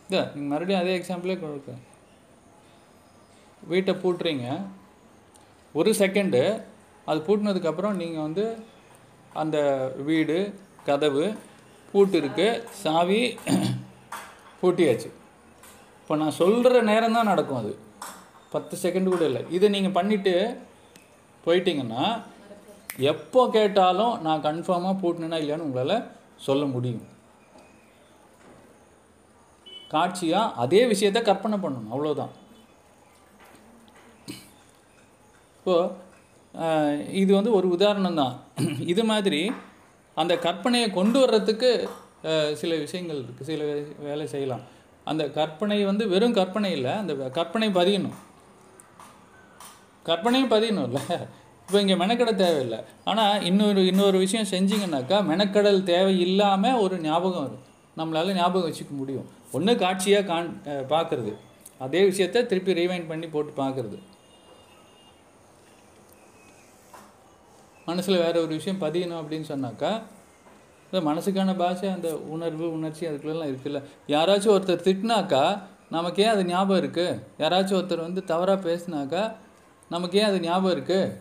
இதை 0.09 0.21
நீங்கள் 0.33 0.51
மறுபடியும் 0.51 0.81
அதே 0.81 0.93
எக்ஸாம்பிளே 0.99 1.35
கொடுக்க 1.41 1.71
வீட்டை 3.63 3.93
பூட்டுறீங்க. 4.03 4.45
ஒரு 5.75 5.91
செகண்டு 6.01 6.41
அது 7.09 7.19
பூட்டினதுக்கப்புறம் 7.27 7.99
நீங்கள் 8.01 8.25
வந்து 8.27 8.45
அந்த 9.41 9.57
வீடு 10.09 10.37
கதவு 10.87 11.25
பூட்டிருக்கு 11.93 12.47
சாவி 12.83 13.21
பூட்டியாச்சு. 14.61 15.09
இப்போ 16.01 16.15
நான் 16.21 16.39
சொல்கிற 16.41 16.81
நேரம் 16.91 17.15
தான் 17.17 17.31
நடக்கும் 17.31 17.61
அது. 17.61 17.71
பத்து 18.53 18.75
செகண்ட் 18.83 19.13
கூட 19.13 19.23
இல்லை. 19.29 19.41
இதை 19.57 19.67
நீங்கள் 19.75 19.97
பண்ணிவிட்டு 19.97 20.33
போயிட்டீங்கன்னா 21.45 22.03
எப்போ 23.11 23.41
கேட்டாலும் 23.55 24.13
நான் 24.25 24.45
கன்ஃபார்மாக 24.47 24.99
பூட்டினேனா 25.01 25.37
இல்லையான்னு 25.41 25.67
உங்களால் 25.67 26.07
சொல்ல 26.47 26.63
முடியும். 26.75 27.07
காட்சியாக 29.93 30.53
அதே 30.63 30.81
விஷயத்தை 30.91 31.21
கற்பனை 31.29 31.57
பண்ணணும். 31.63 31.91
அவ்வளோதான் 31.93 32.33
இப்போது 35.57 35.89
இது 37.21 37.31
வந்து 37.37 37.51
ஒரு 37.57 37.67
உதாரணம் 37.75 38.19
தான். 38.21 38.35
இது 38.91 39.03
மாதிரி 39.11 39.41
அந்த 40.21 40.33
கற்பனையை 40.45 40.87
கொண்டு 40.99 41.17
வர்றதுக்கு 41.23 41.69
சில 42.61 42.71
விஷயங்கள் 42.85 43.21
இருக்குது 43.23 43.49
சில 43.51 43.63
வேலை 44.07 44.25
செய்யலாம். 44.33 44.63
அந்த 45.11 45.23
கற்பனை 45.37 45.77
வந்து 45.89 46.03
வெறும் 46.13 46.37
கற்பனை 46.39 46.71
இல்லை. 46.77 46.93
அந்த 47.01 47.13
கற்பனை 47.37 47.69
பதியணும். 47.79 48.17
கற்பனையும் 50.07 50.53
பதியணும்ல. 50.53 51.01
இப்போ 51.65 51.77
இங்கே 51.83 51.95
மெனக்கடை 52.03 52.33
தேவையில்லை. 52.43 52.79
ஆனால் 53.09 53.43
இன்னொரு 53.49 53.81
இன்னொரு 53.91 54.17
விஷயம் 54.23 54.49
செஞ்சிங்கனாக்கா 54.53 55.17
மெனக்கடல் 55.31 55.79
தேவை 55.91 56.15
இல்லாமல் 56.27 56.79
ஒரு 56.85 56.95
ஞாபகம் 57.07 57.43
வரும். 57.45 57.65
நம்மளால் 57.99 58.37
ஞாபகம் 58.39 58.67
வச்சுக்க 58.69 58.93
முடியும். 59.01 59.27
ஒன்று 59.57 59.73
காட்சியாக 59.83 60.27
காண் 60.31 60.49
பார்க்குறது 60.93 61.33
அதே 61.85 62.01
விஷயத்த 62.09 62.45
திருப்பி 62.49 62.79
ரீவைண்ட் 62.79 63.07
பண்ணி 63.11 63.27
போட்டு 63.35 63.53
பார்க்குறது 63.61 63.99
மனசில் 67.89 68.21
வேறு 68.23 68.37
ஒரு 68.45 68.53
விஷயம் 68.57 68.81
பதியணும் 68.83 69.19
அப்படின்னு 69.21 69.47
சொன்னாக்கா 69.53 69.91
இந்த 70.89 70.99
மனசுக்கான 71.07 71.55
பாஷை 71.61 71.87
அந்த 71.95 72.09
உணர்வு 72.35 72.65
உணர்ச்சி 72.77 73.03
அதுக்குள்ளெல்லாம் 73.09 73.51
இருக்குல்ல. 73.51 73.79
யாராச்சும் 74.13 74.53
ஒருத்தர் 74.55 74.85
திட்டினாக்கா 74.87 75.43
நமக்கே 75.95 76.27
அது 76.33 76.41
ஞாபகம் 76.51 76.81
இருக்குது 76.81 77.19
யாராச்சும் 77.41 77.77
ஒருத்தர் 77.79 78.07
வந்து 78.07 78.23
தவறாக 78.31 78.59
பேசினாக்கா 78.67 79.23
நமக்கே 79.93 80.21
அது 80.29 80.39
ஞாபகம் 80.47 80.73
இருக்குது 80.75 81.13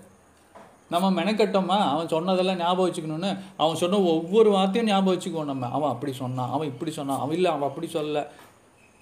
நம்ம 0.93 1.09
மெனக்கட்டோமா? 1.19 1.77
அவன் 1.93 2.13
சொன்னதெல்லாம் 2.13 2.61
ஞாபகம் 2.63 2.87
வச்சுக்கணும்னு 2.87 3.31
அவன் 3.63 3.81
சொன்ன 3.83 4.01
ஒவ்வொரு 4.13 4.51
வார்த்தையும் 4.55 4.89
ஞாபகம் 4.91 5.15
வச்சுக்குவோம் 5.15 5.51
நம்ம. 5.53 5.69
அவன் 5.77 5.93
அப்படி 5.95 6.13
சொன்னான் 6.21 6.53
அவன் 6.55 6.71
இப்படி 6.73 6.93
சொன்னான் 6.97 7.21
அவன் 7.25 7.37
இல்லை 7.39 7.51
அவன் 7.51 7.69
அப்படி 7.69 7.89
சொல்லல. 7.93 8.23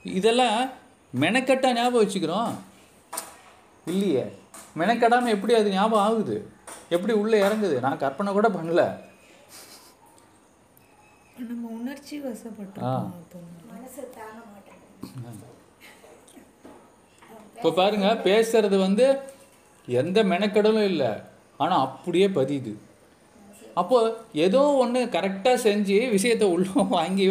இதெல்லாம் 0.05 0.59
மெனக்கட்டா 1.23 1.69
ஞாபகம் 1.79 2.03
வச்சுக்கிறோம். 2.03 2.51
இல்லையே. 3.93 4.25
மெனக்கடாமல் 4.81 5.35
எப்படி 5.37 5.55
அது 5.61 5.71
ஞாபகம் 5.77 6.05
ஆகுது? 6.07 6.37
எப்படி 6.97 7.13
உள்ளே 7.23 7.39
இறங்குது? 7.47 7.77
நான் 7.85 8.03
கற்பனை 8.05 8.33
கூட 8.33 8.49
பண்ணல. 8.57 8.83
நம்ம 11.49 11.65
உணர்ச்சி 11.81 12.15
இப்போ 17.57 17.71
பாருங்க 17.81 18.09
பேசுறது 18.29 18.77
வந்து 18.87 19.07
எந்த 20.01 20.19
மெனக்கடலும் 20.33 20.89
இல்லை. 20.93 21.11
ஆனால் 21.63 21.85
அப்படியே 21.87 22.27
பதியுது. 22.39 22.73
அப்போது 23.81 24.13
ஏதோ 24.47 24.61
ஒன்று 24.83 25.01
கரெக்டாக 25.17 25.59
செஞ்சு 25.67 25.97
விஷயத்தை 26.17 26.47
உள்ள 26.55 26.85
வாங்கி 26.97 27.27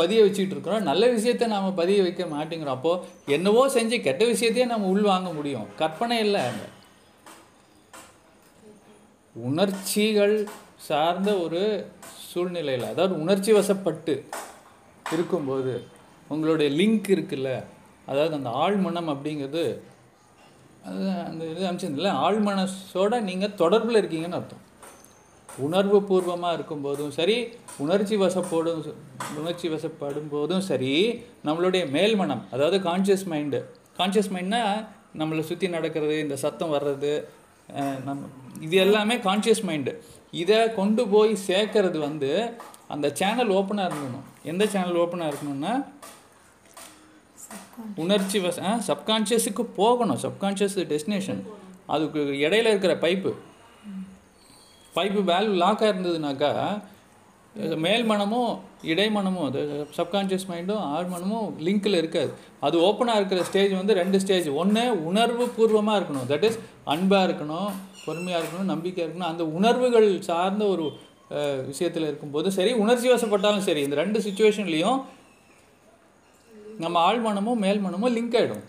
பதிய 0.00 0.20
வச்சுட்டு 0.24 0.54
இருக்கிறோம். 0.54 0.86
நல்ல 0.90 1.04
விஷயத்தை 1.16 1.46
நாம் 1.54 1.78
பதிய 1.80 1.98
வைக்க 2.06 2.24
மாட்டேங்கிறோம். 2.34 2.78
அப்போ 2.78 2.92
என்னவோ 3.36 3.62
செஞ்சு 3.76 3.96
கெட்ட 4.06 4.22
விஷயத்தையே 4.32 4.66
நம்ம 4.72 4.88
உள் 4.94 5.10
வாங்க 5.12 5.30
முடியும். 5.38 5.66
கற்பனை 5.80 6.18
இல்லை 6.26 6.40
அந்த 6.50 6.64
உணர்ச்சிகள் 9.36 10.36
சார்ந்த 10.88 11.30
ஒரு 11.44 11.62
சூழ்நிலையில் 12.30 12.90
அதாவது 12.90 13.14
உணர்ச்சி 13.22 13.52
வசப்பட்டு 13.52 14.14
இருக்கும்போது 15.14 15.74
உங்களுடைய 16.30 16.68
லிங்க் 16.80 17.08
இருக்குல்ல? 17.14 17.50
அதாவது 18.10 18.34
அந்த 18.38 18.50
ஆழ்மனம் 18.64 19.10
அப்படிங்கிறது 19.14 19.64
அது 20.88 21.02
அந்த 21.28 21.42
இது 21.52 21.62
அமைச்சிருந்தில்ல 21.68 22.12
ஆழ்மனசோட 22.26 23.20
நீங்கள் 23.20 23.56
தொடர்பில் 23.58 24.00
இருக்கீங்கன்னு 24.00 24.38
அர்த்தம். 24.38 24.62
உணர்வு 25.48 25.98
பூர்வமாக 26.02 26.56
இருக்கும்போதும் 26.58 27.12
சரி 27.18 27.36
உணர்ச்சி 27.78 28.16
வசப்போடும் 28.16 28.80
உணர்ச்சி 29.40 29.66
வசப்படும் 29.68 30.28
போதும் 30.28 30.64
சரி 30.70 30.92
நம்மளுடைய 31.46 31.82
மேல் 31.90 32.16
மனம் 32.16 32.42
அதாவது 32.52 32.78
கான்ஷியஸ் 32.88 33.26
மைண்டு 33.32 33.60
கான்ஷியஸ் 33.98 34.32
மைண்ட்னா 34.34 34.62
நம்மளை 35.20 35.40
சுற்றி 35.40 35.68
நடக்கிறது 35.68 36.14
இந்த 36.20 36.36
சத்தம் 36.36 36.74
வர்றது 36.74 37.12
நம்ம 38.04 38.20
இது 38.60 38.76
எல்லாமே 38.76 39.16
கான்ஷியஸ் 39.26 39.64
மைண்டு 39.68 39.92
இதை 40.42 40.58
கொண்டு 40.74 41.02
போய் 41.08 41.32
சேர்க்கறது 41.48 41.98
வந்து 41.98 42.30
அந்த 42.88 43.06
சேனல் 43.20 43.52
ஓப்பனாக 43.58 43.88
இருக்கணும். 43.90 44.26
எந்த 44.42 44.64
சேனல் 44.66 45.00
ஓப்பனாக 45.02 45.30
இருக்கணும்னா 45.30 45.74
உணர்ச்சி 48.04 48.38
வச 48.46 48.58
சப்கான்ஷியஸுக்கு 48.88 49.64
போகணும். 49.80 50.20
சப்கான்ஷியஸ் 50.26 50.78
டெஸ்டினேஷன் 50.92 51.42
அதுக்கு 51.94 52.20
இடையில 52.46 52.72
இருக்கிற 52.72 52.94
பைப்பு 53.04 53.32
பைப்பு 54.96 55.20
வேல்வ் 55.30 55.54
லாக்காக 55.62 55.92
இருந்ததுனாக்கா 55.92 56.50
மேல் 57.84 58.04
மனமும் 58.10 58.52
இடைமனமும் 58.92 59.46
அது 59.48 59.62
சப்கான்ஷியஸ் 59.96 60.46
மைண்டும் 60.50 60.82
ஆழ் 60.92 61.08
மனமும் 61.14 61.48
லிங்கில் 61.66 61.98
இருக்காது. 62.00 62.30
அது 62.66 62.76
ஓப்பனாக 62.88 63.20
இருக்கிற 63.20 63.40
ஸ்டேஜ் 63.48 63.72
வந்து 63.78 63.94
ரெண்டு 64.00 64.18
ஸ்டேஜ் 64.22 64.48
ஒன்று 64.62 64.84
உணர்வு 65.10 65.44
பூர்வமாக 65.56 65.98
இருக்கணும். 66.00 66.28
தட் 66.32 66.46
இஸ் 66.48 66.58
அன்பாக 66.94 67.26
இருக்கணும் 67.28 67.70
பொறுமையாக 68.04 68.40
இருக்கணும் 68.42 68.70
நம்பிக்கையாக 68.72 69.06
இருக்கணும். 69.08 69.30
அந்த 69.32 69.44
உணர்வுகள் 69.58 70.08
சார்ந்த 70.28 70.64
ஒரு 70.74 70.86
விஷயத்தில் 71.68 72.08
இருக்கும்போது 72.10 72.48
சரி 72.58 72.72
உணர்ச்சி 72.84 73.08
வசப்பட்டாலும் 73.12 73.66
சரி 73.68 73.82
இந்த 73.86 73.96
ரெண்டு 74.02 74.18
சுச்சுவேஷன்லேயும் 74.24 74.98
நம்ம 76.82 76.96
ஆழ்மனமும் 77.08 77.62
மேல்மனமும் 77.64 78.14
லிங்க் 78.16 78.36
ஆகிடும் 78.40 78.66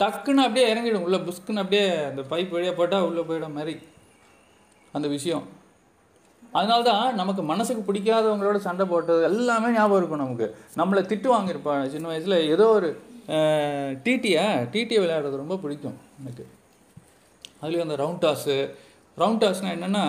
டக்குன்னு 0.00 0.44
அப்படியே 0.46 0.66
இறங்கிடும். 0.72 1.04
உள்ளே 1.06 1.18
புஸ்க்குன்னு 1.28 1.62
அப்படியே 1.62 1.86
அந்த 2.08 2.22
பைப் 2.32 2.52
வழியாக 2.54 2.74
போட்டால் 2.76 3.06
உள்ளே 3.08 3.22
போயிடும் 3.28 3.56
மாதிரி 3.58 3.74
அந்த 4.92 5.06
விஷயம். 5.14 5.46
அதனால 6.58 6.80
தான் 6.82 7.16
நமக்கு 7.20 7.42
மனசுக்கு 7.42 7.82
பிடிக்காதவங்களோட 7.88 8.58
சண்டை 8.66 8.84
போட்டது 8.92 9.22
எல்லாமே 9.30 9.72
ஞாபகம் 9.76 9.98
இருக்கும் 10.00 10.22
நமக்கு. 10.24 10.46
நம்மளை 10.80 11.02
திட்டு 11.10 11.28
வாங்கியிருப்பாங்க 11.34 11.88
சின்ன 11.94 12.08
வயசில் 12.12 12.46
ஏதோ 12.54 12.66
ஒரு 12.76 12.90
டிடியை 14.06 14.44
டிடியை 14.74 15.00
விளையாடுறது 15.02 15.42
ரொம்ப 15.42 15.56
பிடிக்கும் 15.64 15.98
எனக்கு. 16.20 16.46
அதுலேயும் 17.62 17.86
அந்த 17.86 17.98
ரவுண்ட் 18.02 18.22
டாஸு 18.26 18.56
ரவுண்ட் 19.22 19.42
டாஸ்னால் 19.44 19.76
என்னென்னா 19.76 20.04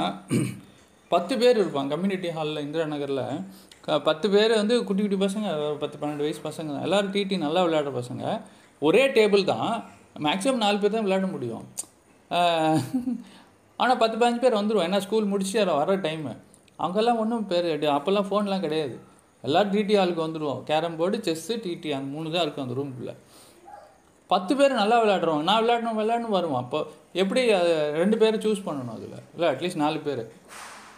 பத்து 1.11 1.33
பேர் 1.41 1.61
இருப்பாங்க. 1.61 1.89
கம்யூனிட்டி 1.93 2.29
ஹாலில் 2.37 2.63
இந்திரா 2.65 2.85
நகரில். 2.93 3.25
பத்து 4.07 4.27
பேர் 4.35 4.53
வந்து 4.61 4.75
குட்டி 4.87 5.01
குட்டி 5.03 5.19
பசங்க 5.25 5.47
ஒரு 5.67 5.77
பத்து 5.83 5.97
பன்னெண்டு 6.01 6.25
வயசு 6.25 6.41
பசங்க 6.47 6.69
தான். 6.75 6.85
எல்லோரும் 6.87 7.13
டிடி 7.15 7.37
நல்லா 7.45 7.63
விளையாடுற 7.65 7.91
பசங்க. 7.99 8.23
ஒரே 8.87 9.03
டேபிள் 9.17 9.43
தான். 9.53 9.71
மேக்ஸிமம் 10.27 10.63
நாலு 10.65 10.77
பேர் 10.83 10.95
தான் 10.95 11.05
விளையாட 11.07 11.27
முடியும். 11.35 11.65
ஆனால் 13.81 13.99
பத்து 14.03 14.15
பதினஞ்சு 14.17 14.43
பேர் 14.45 14.59
வந்துடும் 14.59 14.85
ஏன்னா 14.87 14.99
ஸ்கூல் 15.07 15.31
முடிச்சு 15.33 15.57
வர 15.81 15.95
டைமு 16.07 16.33
அங்கெல்லாம் 16.85 17.21
ஒன்றும் 17.23 17.47
பேர் 17.51 17.67
அப்போல்லாம் 17.97 18.27
ஃபோன்லாம் 18.29 18.65
கிடையாது. 18.65 18.95
எல்லோரும் 19.47 19.73
டிடி 19.73 19.93
ஆளுக்கு 20.01 20.25
வந்துடுவோம் 20.25 20.61
கேரம் 20.69 20.97
போர்டு 20.99 21.17
செஸ்ஸு 21.27 21.55
டிடி 21.65 21.89
அந்த 21.97 22.09
மூணு 22.15 22.33
தான் 22.35 22.45
இருக்கும் 22.45 22.65
அந்த 22.65 22.75
ரூம்குள்ளே 22.79 23.13
பத்து 24.33 24.53
பேர் 24.57 24.79
நல்லா 24.79 24.97
விளையாடுறோம் 25.01 25.45
நான் 25.49 25.61
விளையாடணும் 25.61 25.99
விளையாடணும் 25.99 26.35
வருவோம். 26.37 26.59
அப்போ 26.63 26.79
எப்படி 27.21 27.41
ரெண்டு 28.01 28.15
பேரை 28.21 28.37
சூஸ் 28.43 28.65
பண்ணணும் 28.67 28.95
அதில்? 28.95 29.15
இல்லை 29.35 29.47
அட்லீஸ்ட் 29.51 29.81
நாலு 29.83 29.99
பேர். 30.07 30.21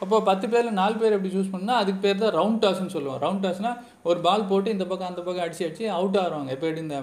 அப்போ 0.04 0.16
பத்து 0.30 0.46
பேரில் 0.54 0.80
நாலு 0.80 0.96
பேர் 1.02 1.16
எப்படி 1.16 1.34
சூஸ் 1.36 1.52
பண்ணால் 1.56 1.82
அதுக்கு 1.82 2.00
பேர் 2.06 2.24
தான் 2.24 2.36
ரவுண்ட் 2.40 2.62
டாஸ்ன்னு 2.64 2.94
சொல்லுவோம். 2.96 3.20
ரவுண்ட் 3.26 3.44
டாஸ்னால் 3.46 3.78
ஒரு 4.10 4.20
பால் 4.26 4.50
போட்டு 4.52 4.70
இந்த 4.76 4.86
பக்கம் 4.92 5.12
அந்த 5.12 5.22
பக்கம் 5.28 5.46
அடிச்சு 5.46 5.66
அடிச்சு 5.68 5.86
அவுட் 5.98 6.18
ஆகிறவங்க 6.22 6.56
எப்போ 6.56 6.70
இந்த 6.86 6.98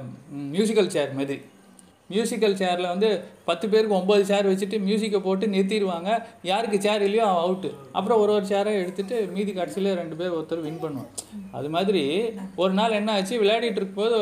மியூசிக்கல் 0.56 0.90
சேர் 0.96 1.14
மாதிரி. 1.20 1.38
மியூசிக்கல் 2.12 2.56
சேரில் 2.62 2.90
வந்து 2.92 3.08
பத்து 3.48 3.66
பேருக்கு 3.72 3.96
ஒம்பது 3.98 4.22
சேர் 4.30 4.48
வச்சுட்டு 4.50 4.76
மியூசிக்கை 4.86 5.20
போட்டு 5.26 5.46
நிறுத்திடுவாங்க. 5.54 6.10
யாருக்கு 6.50 6.78
சேர் 6.86 7.04
இல்லையோ 7.06 7.24
அவன் 7.30 7.42
அவுட்டு 7.44 7.70
அப்புறம் 7.96 8.20
ஒரு 8.22 8.32
ஒரு 8.36 8.46
சேரை 8.52 8.72
எடுத்துட்டு 8.82 9.16
மீதி 9.34 9.54
கடைசியில் 9.58 9.90
ரெண்டு 10.00 10.18
பேர் 10.20 10.36
ஒருத்தர் 10.38 10.64
வின் 10.66 10.82
பண்ணுவான் 10.84 11.10
அது 11.58 11.70
மாதிரி 11.76 12.04
ஒரு 12.62 12.72
நாள் 12.80 12.98
என்ன 13.00 13.16
ஆச்சு 13.16 13.42
விளையாடிட்டு 13.42 13.80
இருக்கும்போது 13.82 14.18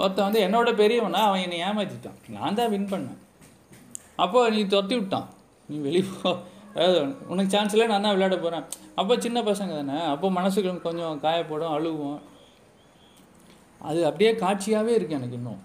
ஒருத்தன் 0.00 0.26
வந்து 0.28 0.44
என்னோட 0.46 0.70
பெரியவனா 0.82 1.22
அவன் 1.28 1.44
என்னை 1.46 1.58
ஏமாற்றிட்டான் 1.68 2.20
நான் 2.36 2.58
தான் 2.60 2.72
வின் 2.74 2.92
பண்ணேன். 2.92 3.18
அப்போ 4.24 4.40
நீ 4.54 4.60
துரத்தி 4.74 4.94
விட்டான். 4.98 5.28
நீ 5.68 5.76
வெளியே 5.88 6.06
போ. 6.12 6.30
அதாவது 6.78 6.98
உனக்கு 7.32 7.52
சான்ஸ் 7.54 7.74
இல்லை 7.74 7.86
நான் 7.92 8.04
தான் 8.06 8.14
விளையாட 8.16 8.36
போகிறேன் 8.42 8.66
அப்போ 9.00 9.14
சின்ன 9.24 9.38
பசங்க 9.48 9.72
தானே? 9.78 9.96
அப்போ 10.14 10.26
மனசுக்கு 10.38 10.72
கொஞ்சம் 10.88 11.16
காயப்படும் 11.24 11.74
அழுவும் 11.76 12.18
அது 13.88 14.00
அப்படியே 14.08 14.30
காட்சியாகவே 14.42 14.92
இருக்கு 14.98 15.16
எனக்கு 15.18 15.38
இன்னும். 15.40 15.60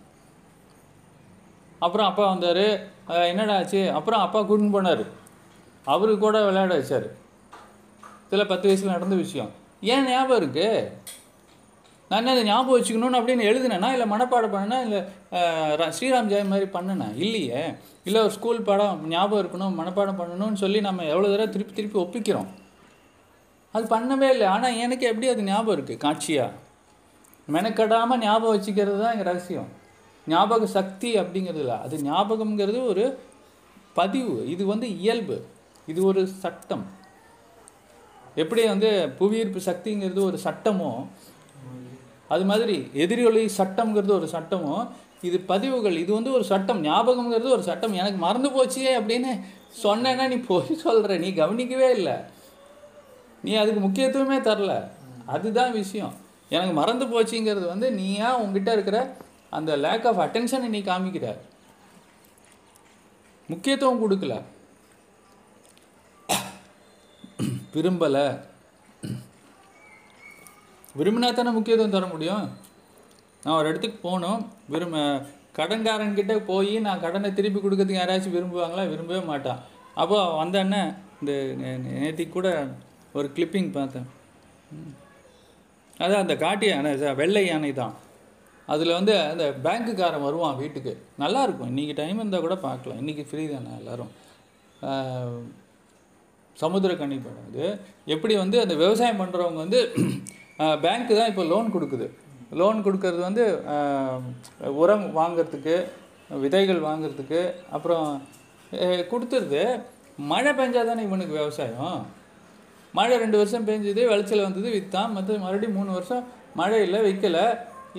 அப்புறம் 1.86 2.08
அப்பா 2.10 2.24
வந்தார். 2.32 2.66
என்னடா 3.32 3.56
ஆச்சு? 3.60 3.82
அப்புறம் 3.98 4.24
அப்பா 4.26 4.40
கூட்டின்னு 4.50 4.76
போனார். 4.76 5.04
அவரு 5.94 6.12
கூட 6.26 6.38
விளையாட 6.48 6.74
வச்சார். 6.80 7.08
இதில் 8.28 8.52
பத்து 8.52 8.68
வயசில் 8.70 8.94
நடந்த 8.96 9.16
விஷயம். 9.24 9.52
ஏன் 9.94 10.08
ஞாபகம் 10.10 10.40
இருக்குது 10.42 10.68
நான் 12.14 12.32
அதை 12.34 12.42
ஞாபகம் 12.50 12.76
வச்சுக்கணும்னு 12.78 13.20
அப்படின்னு 13.20 13.48
எழுதுனேனா? 13.50 13.90
இல்லை 13.96 14.08
மனப்பாடம் 14.14 14.54
பண்ணனா? 14.56 14.78
இல்லை 14.88 15.88
ஸ்ரீராம் 15.98 16.32
ஜெயம் 16.32 16.52
மாதிரி 16.54 16.68
பண்ணனா? 16.76 17.08
இல்லையே. 17.26 17.62
இல்லை 18.08 18.20
ஒரு 18.26 18.34
ஸ்கூல் 18.38 18.66
பாடம் 18.68 19.00
ஞாபகம் 19.14 19.42
இருக்கணும் 19.44 19.78
மனப்பாடம் 19.82 20.20
பண்ணணும்னு 20.22 20.62
சொல்லி 20.64 20.80
நம்ம 20.88 21.06
எவ்வளோ 21.14 21.30
தடவை 21.32 21.48
திருப்பி 21.56 21.74
திருப்பி 21.78 21.98
ஒப்பிக்கிறோம். 22.04 22.50
அது 23.76 23.86
பண்ணவே 23.96 24.28
இல்லை. 24.36 24.48
ஆனால் 24.56 24.78
எனக்கு 24.86 25.06
எப்படி 25.12 25.30
அது 25.34 25.48
ஞாபகம் 25.52 25.76
இருக்குது 25.78 26.02
காட்சியாக 26.06 26.52
மெனக்கடாமல் 27.54 28.22
ஞாபகம் 28.26 28.56
வச்சுக்கிறது 28.56 29.00
தான் 29.04 29.14
எங்கள் 29.16 29.30
ரகசியம். 29.32 29.70
ஞாபக 30.28 30.68
சக்தி 30.78 31.10
அப்படிங்கிறதுல 31.22 31.78
அது 31.86 31.96
ஞாபகம்ங்கிறது 32.10 32.82
ஒரு 32.92 33.06
பதிவு. 33.98 34.36
இது 34.54 34.64
வந்து 34.74 34.88
இயல்பு. 35.02 35.38
இது 35.92 36.00
ஒரு 36.10 36.22
சட்டம். 36.44 36.86
எப்படி 38.42 38.62
வந்து 38.74 38.90
புவியீர்ப்பு 39.18 39.60
சக்திங்கிறது 39.70 40.22
ஒரு 40.30 40.38
சட்டமோ 40.46 40.92
அது 42.34 42.46
மாதிரி 42.46 42.90
எதிரொலி 42.94 43.50
சட்டம்ங்கிறது 43.58 44.12
ஒரு 44.12 44.28
சட்டமும் 44.28 44.90
இது 45.22 45.40
பதிவுகள் 45.40 45.98
இது 45.98 46.14
வந்து 46.14 46.32
ஒரு 46.34 46.44
சட்டம் 46.44 46.84
ஞாபகம்ங்கிறது 46.84 47.50
ஒரு 47.50 47.64
சட்டம். 47.64 47.94
எனக்கு 47.94 48.18
மறந்து 48.18 48.50
போச்சே 48.50 48.96
அப்படின்னு 49.00 49.42
சொன்னேன்னா 49.84 50.28
நீ 50.28 50.36
போய் 50.36 50.76
சொல்கிற 50.76 51.18
நீ 51.18 51.34
கவனிக்கவே 51.34 51.96
இல்லை. 51.96 52.14
நீ 53.44 53.54
அதுக்கு 53.54 53.80
முக்கியத்துவமே 53.80 54.38
தரல. 54.38 54.90
அதுதான் 55.26 55.72
விஷயம். 55.72 56.14
எனக்கு 56.50 56.74
மறந்து 56.74 57.06
போச்சுங்கிறது 57.06 57.68
வந்து 57.68 57.92
நீயா 57.92 58.38
உங்ககிட்ட 58.38 58.74
இருக்கிற 58.74 59.18
அந்த 59.50 59.76
லேக் 59.76 60.08
ஆஃப் 60.08 60.20
அட்டென்ஷனை 60.20 60.68
நீ 60.68 60.80
காமிக்கிற. 60.80 61.38
முக்கியத்துவம் 63.48 64.12
கொடுக்கல. 64.12 64.42
விரும்பலை. 67.74 68.52
விரும்பினா 71.00 71.30
தானே 71.38 71.52
முக்கியத்துவம் 71.56 71.96
தர 71.96 72.08
முடியும்? 72.14 72.46
நான் 73.44 73.58
ஒரு 73.60 73.70
இடத்துக்கு 73.72 73.98
போகணும் 74.08 74.42
விரும்ப 74.74 74.98
கடன்காரன்கிட்ட 75.58 76.34
போய் 76.50 76.74
நான் 76.88 77.04
கடனை 77.06 77.30
திருப்பி 77.38 77.60
கொடுக்கறதுக்கு 77.60 78.02
யாராச்சும் 78.02 78.36
விரும்புவாங்களா? 78.36 78.84
விரும்பவே 78.94 79.22
மாட்டான். 79.32 79.62
அப்போ 80.02 80.18
வந்த 80.42 80.58
அண்ணன் 80.64 80.92
இந்த 81.22 81.34
நேற்றுக்கு 81.86 82.36
கூட 82.38 82.50
ஒரு 83.18 83.28
கிளிப்பிங் 83.36 83.70
பார்த்தேன். 83.78 84.08
அதான் 86.04 86.24
அந்த 86.26 86.36
காட்டு 86.44 86.68
யானை 86.70 86.92
வெள்ளை 87.22 87.44
யானை 87.48 87.72
தான். 87.82 87.96
அதில் 88.74 88.98
வந்து 88.98 89.14
அந்த 89.32 89.46
பேங்க்குக்காரன் 89.66 90.26
வருவான் 90.28 90.60
வீட்டுக்கு. 90.62 90.94
நல்லாயிருக்கும் 91.24 91.72
இன்றைக்கி 91.72 91.94
டைம் 92.02 92.20
இருந்தால் 92.20 92.46
கூட 92.46 92.56
பார்க்கலாம். 92.68 93.02
இன்றைக்கி 93.02 93.24
ஃப்ரீ 93.30 93.44
தானே 93.56 93.74
எல்லோரும். 93.82 94.14
சமுத்திரக்கனி 96.62 97.18
படம் 97.26 97.48
அது 97.50 97.66
எப்படி 98.14 98.34
வந்து 98.44 98.58
அந்த 98.64 98.74
விவசாயம் 98.82 99.22
பண்ணுறவங்க 99.22 99.60
வந்து 99.66 99.80
பேங்க்கு 100.84 101.14
தான் 101.20 101.32
இப்போ 101.32 101.44
லோன் 101.52 101.74
கொடுக்குது. 101.76 102.08
லோன் 102.60 102.84
கொடுக்கறது 102.86 103.22
வந்து 103.28 103.46
உரம் 104.82 105.08
வாங்குறதுக்கு 105.20 105.76
விதைகள் 106.44 106.86
வாங்குறதுக்கு 106.88 107.42
அப்புறம் 107.76 108.08
கொடுத்துருது. 109.12 109.64
மழை 110.32 110.52
பெஞ்சால் 110.60 110.90
தானே 110.90 111.04
இவனுக்கு 111.08 111.34
விவசாயம்? 111.40 111.98
மழை 112.98 113.16
ரெண்டு 113.24 113.38
வருஷம் 113.42 113.68
பெஞ்சுது 113.70 114.02
விளைச்சல் 114.12 114.46
வந்தது 114.48 114.70
விற்றான் 114.76 115.14
மற்ற 115.16 115.38
மறுபடியும் 115.46 115.78
மூணு 115.80 115.92
வருஷம் 115.98 116.24
மழை 116.60 116.80
இல்லை 116.86 117.00
விற்கலை 117.08 117.46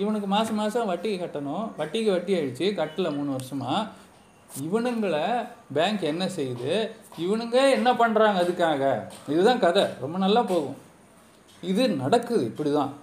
இவனுக்கு 0.01 0.27
மாதம் 0.35 0.59
மாதம் 0.61 0.89
வட்டிக்கு 0.91 1.19
கட்டணும். 1.23 1.65
வட்டிக்கு 1.79 2.09
வட்டி 2.15 2.33
ஆயிடுச்சு 2.37 2.67
கட்டலை 2.79 3.11
மூணு 3.17 3.29
வருஷமாக 3.37 3.83
இவனுங்களை 4.65 5.25
பேங்க் 5.75 6.03
என்ன 6.13 6.23
செய்யுது? 6.37 6.73
இவனுங்க 7.25 7.57
என்ன 7.77 7.89
பண்ணுறாங்க 8.01 8.39
அதுக்காக? 8.43 8.83
இதுதான் 9.33 9.63
கதை. 9.65 9.85
ரொம்ப 10.03 10.17
நல்லா 10.25 10.41
போகும். 10.51 10.77
இது 11.71 11.83
நடக்குது 12.03 12.43
இப்படி 12.51 12.71
தான் 12.79 12.93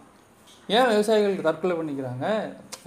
ஏன் 0.76 0.90
விவசாயிகள் 0.92 1.46
தற்கொலை 1.48 1.74
பண்ணிக்கிறாங்க? 1.78 2.26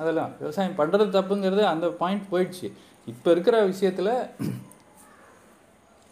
அதெல்லாம் 0.01 0.31
விவசாயம் 0.41 0.79
பண்ணுறது 0.79 1.09
தப்புங்கிறது 1.17 1.63
அந்த 1.73 1.85
பாயிண்ட் 2.01 2.31
போயிடுச்சு. 2.31 2.67
இப்போ 3.11 3.27
இருக்கிற 3.35 3.55
விஷயத்தில் 3.71 4.13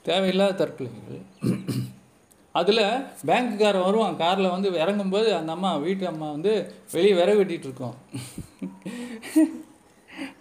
தேவையில்லாத 0.05 0.57
தற்கொலைகள். 0.61 1.21
அதில் 2.59 2.83
பேங்க்குக்காரன் 3.27 3.85
வருவான் 3.87 4.19
காரில் 4.23 4.53
வந்து 4.55 4.69
இறங்கும்போது 4.83 5.29
அந்த 5.37 5.51
அம்மா 5.55 5.69
வீட்டு 5.85 6.05
அம்மா 6.11 6.27
வந்து 6.35 6.51
வெளியே 6.95 7.13
விறகு 7.19 7.39
வெட்டிகிட்டு 7.41 7.69
இருக்கோம். 7.69 7.95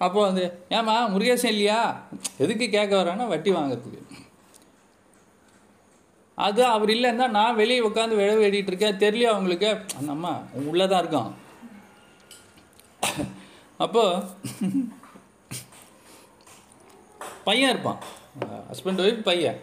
அப்போ 0.04 0.18
வந்து 0.28 0.44
ஏம்மா 0.78 0.96
முருகேசன் 1.12 1.54
இல்லையா? 1.54 1.80
எதுக்கு 2.44 2.66
கேட்க 2.74 2.92
வரான்னா 2.96 3.26
வட்டி 3.34 3.50
வாங்குறதுக்கு. 3.58 4.00
அது 6.34 6.64
அவர் 6.64 6.88
இல்லைன்னா 6.88 7.28
நான் 7.28 7.54
வெளியே 7.54 7.80
உட்காந்து 7.80 8.16
விழ 8.16 8.34
வேடிட்டு 8.34 8.70
இருக்கேன். 8.72 8.96
தெரியல 8.96 9.22
அவங்களுக்கு. 9.22 9.70
அந்த 9.98 10.10
அம்மா 10.10 10.40
உள்ளே 10.52 10.86
தான் 10.88 11.06
இருக்கான். 11.06 11.30
அப்போ 13.78 14.22
பையன் 17.44 17.70
இருப்பான். 17.70 17.98
ஹஸ்பண்ட் 18.72 19.02
ஒய்ஃப் 19.04 19.22
பையன். 19.22 19.58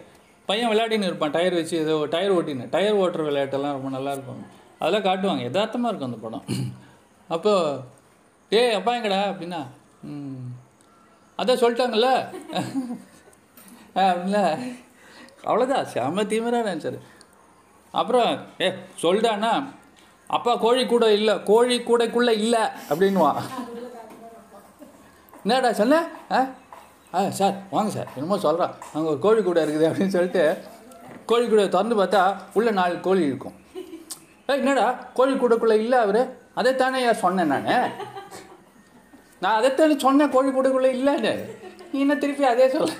பையன் 0.46 0.70
விளையாடின்னு 0.70 1.08
இருப்பான். 1.08 1.30
டயர் 1.30 1.54
வச்சு 1.54 1.76
ஏதோ 1.78 2.06
டயர் 2.10 2.34
ஓட்டின்னு. 2.34 2.68
டயர் 2.68 2.96
ஓட்டுற 2.96 3.24
விளையாட்டெல்லாம் 3.28 3.76
ரொம்ப 3.76 3.88
நல்லா 3.88 4.12
இருக்கும். 4.12 4.46
அதெல்லாம் 4.78 5.06
காட்டுவாங்க. 5.08 5.42
யதார்த்தமாக 5.42 5.96
இருக்கும் 5.96 6.12
அந்த 6.12 6.16
படம். 6.16 6.68
அப்போ 7.28 7.52
டேய் 8.48 8.72
அப்பா 8.72 8.94
எங்கடா? 8.94 9.20
அப்படின்னா 9.32 9.66
"ம், 10.02 10.46
அதான் 11.38 11.62
சொல்லிட்டாங்கல்ல. 11.62 12.08
அப்படின்ல 13.94 14.40
அவ்வளோதான் 15.44 15.84
செம 15.84 16.24
தீவிரம் 16.24 16.66
நினச்சார் 16.66 16.98
அப்புறம் 17.94 18.30
ஏ 18.60 18.66
சொல்லிட்டானா 19.02 19.52
அப்பா 20.30 20.56
கோழி 20.56 20.86
கூட 20.86 21.12
இல்லை 21.12 21.34
கோழி 21.44 21.76
கூடைக்குள்ளே 21.78 22.30
இல்லை 22.36 22.60
அப்படின்னுவான். 22.90 23.38
என்னடா 25.44 25.72
சொன்ன? 25.72 25.98
ஆ? 26.32 26.40
ஆ 27.14 27.30
சார் 27.30 27.56
வாங்க 27.70 27.90
சார் 27.90 28.10
என்னமோ 28.14 28.38
சொல்கிறான் 28.38 28.74
அங்கே 28.92 29.08
ஒரு 29.08 29.18
கோழி 29.18 29.40
கூடை 29.42 29.62
இருக்குது 29.64 29.88
அப்படின்னு 29.88 30.14
சொல்லிட்டு 30.16 30.44
கோழி 31.26 31.46
கூடை 31.48 31.68
திறந்து 31.68 31.96
பார்த்தா 31.96 32.20
உள்ளே 32.52 32.70
நாலு 32.70 33.00
கோழி 33.00 33.22
இருக்கும். 33.26 33.56
ஏ 34.48 34.54
என்னடா 34.54 34.86
கோழி 35.14 35.32
கூடைக்குள்ளே 35.34 35.76
இல்லை 35.84 35.98
அவர்? 35.98 36.20
அதைத்தானே 36.56 37.00
யார் 37.02 37.22
சொன்னேன் 37.24 37.46
நான்? 37.46 37.68
நான் 39.42 39.58
அதைத்தானே 39.60 39.96
சொன்னேன் 39.96 40.30
கோழி 40.30 40.50
கூடைக்குள்ளே 40.50 40.90
இல்லைன்னு. 40.98 41.32
நீ 41.92 41.98
என்ன 42.00 42.14
திருப்பி 42.16 42.44
அதே 42.44 42.68
சொல்ல 42.68 42.92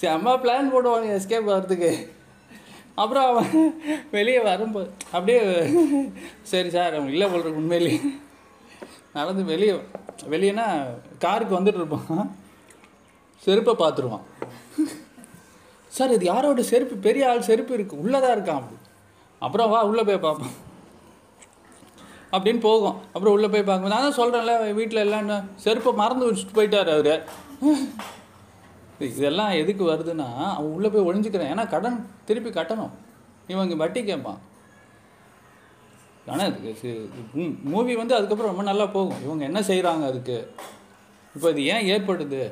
செம்ம 0.00 0.34
பிளான் 0.44 0.72
போடுவாங்க 0.74 1.08
எஸ்கேப் 1.18 1.50
ஆகிறதுக்கு 1.54 1.92
அப்புறம் 3.02 3.26
அவன் 3.30 3.52
வெளியே 4.10 4.40
வரும்போது 4.48 4.90
அப்படியே 5.12 5.40
சரி 6.52 6.70
சார் 6.76 6.96
அவன் 6.96 7.12
இல்லை 7.14 7.28
போல் 7.28 7.58
உண்மையிலே 7.60 7.94
நடந்து 9.12 9.44
வெளியே 9.52 9.74
வெளியேனா 10.32 10.66
காருக்கு 11.18 11.54
வந்துட்டு 11.58 11.80
இருப்பான். 11.80 12.36
செருப்பை 13.44 13.72
பார்த்துருவான். 13.78 14.26
சார் 15.96 16.12
இது 16.16 16.24
யாரோட 16.24 16.62
செருப்பு? 16.62 16.94
பெரிய 17.06 17.30
ஆள் 17.30 17.48
செருப்பு 17.48 17.72
இருக்குது 17.76 18.02
உள்ளதாக 18.04 18.34
இருக்கான் 18.36 18.60
அப்படி. 18.60 18.78
அப்புறம் 19.38 19.70
வா 19.70 19.80
உள்ளே 19.90 20.02
போய் 20.08 20.24
பார்ப்போம். 20.26 20.54
அப்படின்னு 22.36 22.60
போகும். 22.68 22.96
அப்புறம் 23.14 23.34
உள்ளே 23.36 23.48
போய் 23.54 23.68
பார்க்கும்போது 23.68 23.94
நான் 23.94 24.06
தான் 24.06 24.20
சொல்கிறேன்ல 24.20 24.74
வீட்டில் 24.74 25.04
எல்லாம் 25.06 25.50
செருப்பை 25.64 25.92
மறந்து 25.92 26.28
வச்சுட்டு 26.28 26.58
போயிட்டார் 26.58 26.92
அவர். 26.98 27.26
இதெல்லாம் 29.10 29.52
எதுக்கு 29.62 29.84
வருதுன்னா 29.90 30.28
அவன் 30.56 30.72
உள்ளே 30.76 30.88
போய் 30.94 31.06
ஒளிஞ்சுக்கிறான். 31.08 31.52
ஏன்னா 31.54 31.64
கடன் 31.74 31.98
திருப்பி 32.28 32.50
கட்டணும். 32.58 32.92
இவன் 33.52 33.64
இங்கே 33.66 33.78
வட்டி 33.82 34.00
கேட்பான். 34.10 34.40
ஆனால் 36.32 36.52
மூவி 37.72 37.92
வந்து 38.00 38.16
அதுக்கப்புறம் 38.16 38.52
ரொம்ப 38.52 38.64
நல்லா 38.70 38.86
போகும். 38.96 39.22
இவங்க 39.26 39.42
என்ன 39.50 39.60
செய்கிறாங்க 39.70 40.04
அதுக்கு? 40.10 40.36
இப்போ 41.36 41.46
இது 41.54 41.62
ஏன் 41.74 41.86
ஏற்படுது? 41.92 42.42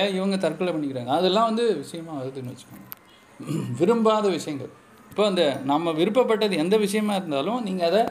ஏன் 0.00 0.14
இவங்க 0.18 0.36
தற்கொலை 0.44 0.72
பண்ணிக்கிறாங்க? 0.74 1.12
அதெல்லாம் 1.20 1.48
வந்து 1.50 1.64
விஷயமா 1.82 2.12
வருதுன்னு 2.20 2.52
வச்சுக்கோங்க. 2.52 2.88
விரும்பாத 3.80 4.26
விஷயங்கள். 4.38 4.72
இப்போ 5.10 5.22
அந்த 5.30 5.42
நம்ம 5.70 5.92
விருப்பப்பட்டது 6.00 6.56
எந்த 6.64 6.76
விஷயமா 6.86 7.14
இருந்தாலும் 7.20 7.60
நீங்கள் 7.68 7.88
அதை 7.90 8.02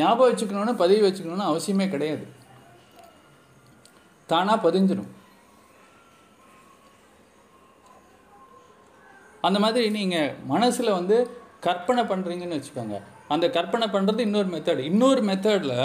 ஞாபகம் 0.00 0.30
வச்சுக்கணும்னு 0.30 0.74
பதிவு 0.82 1.02
வச்சுக்கணும்னு 1.06 1.50
அவசியமே 1.50 1.86
கிடையாது. 1.94 2.24
தானாக 4.32 4.58
பதிஞ்சிடும் 4.66 5.10
அந்த 9.46 9.58
மாதிரி 9.64 9.86
நீங்கள் 9.98 10.32
மனசில் 10.52 10.96
வந்து 10.98 11.16
கற்பனை 11.66 12.02
பண்ணுறீங்கன்னு 12.10 12.58
வச்சுக்கோங்க. 12.58 12.96
அந்த 13.34 13.46
கற்பனை 13.56 13.86
பண்ணுறது 13.94 14.20
இன்னொரு 14.26 14.48
மெத்தட் 14.54 14.80
இன்னொரு 14.90 15.20
மெத்தடில் 15.28 15.76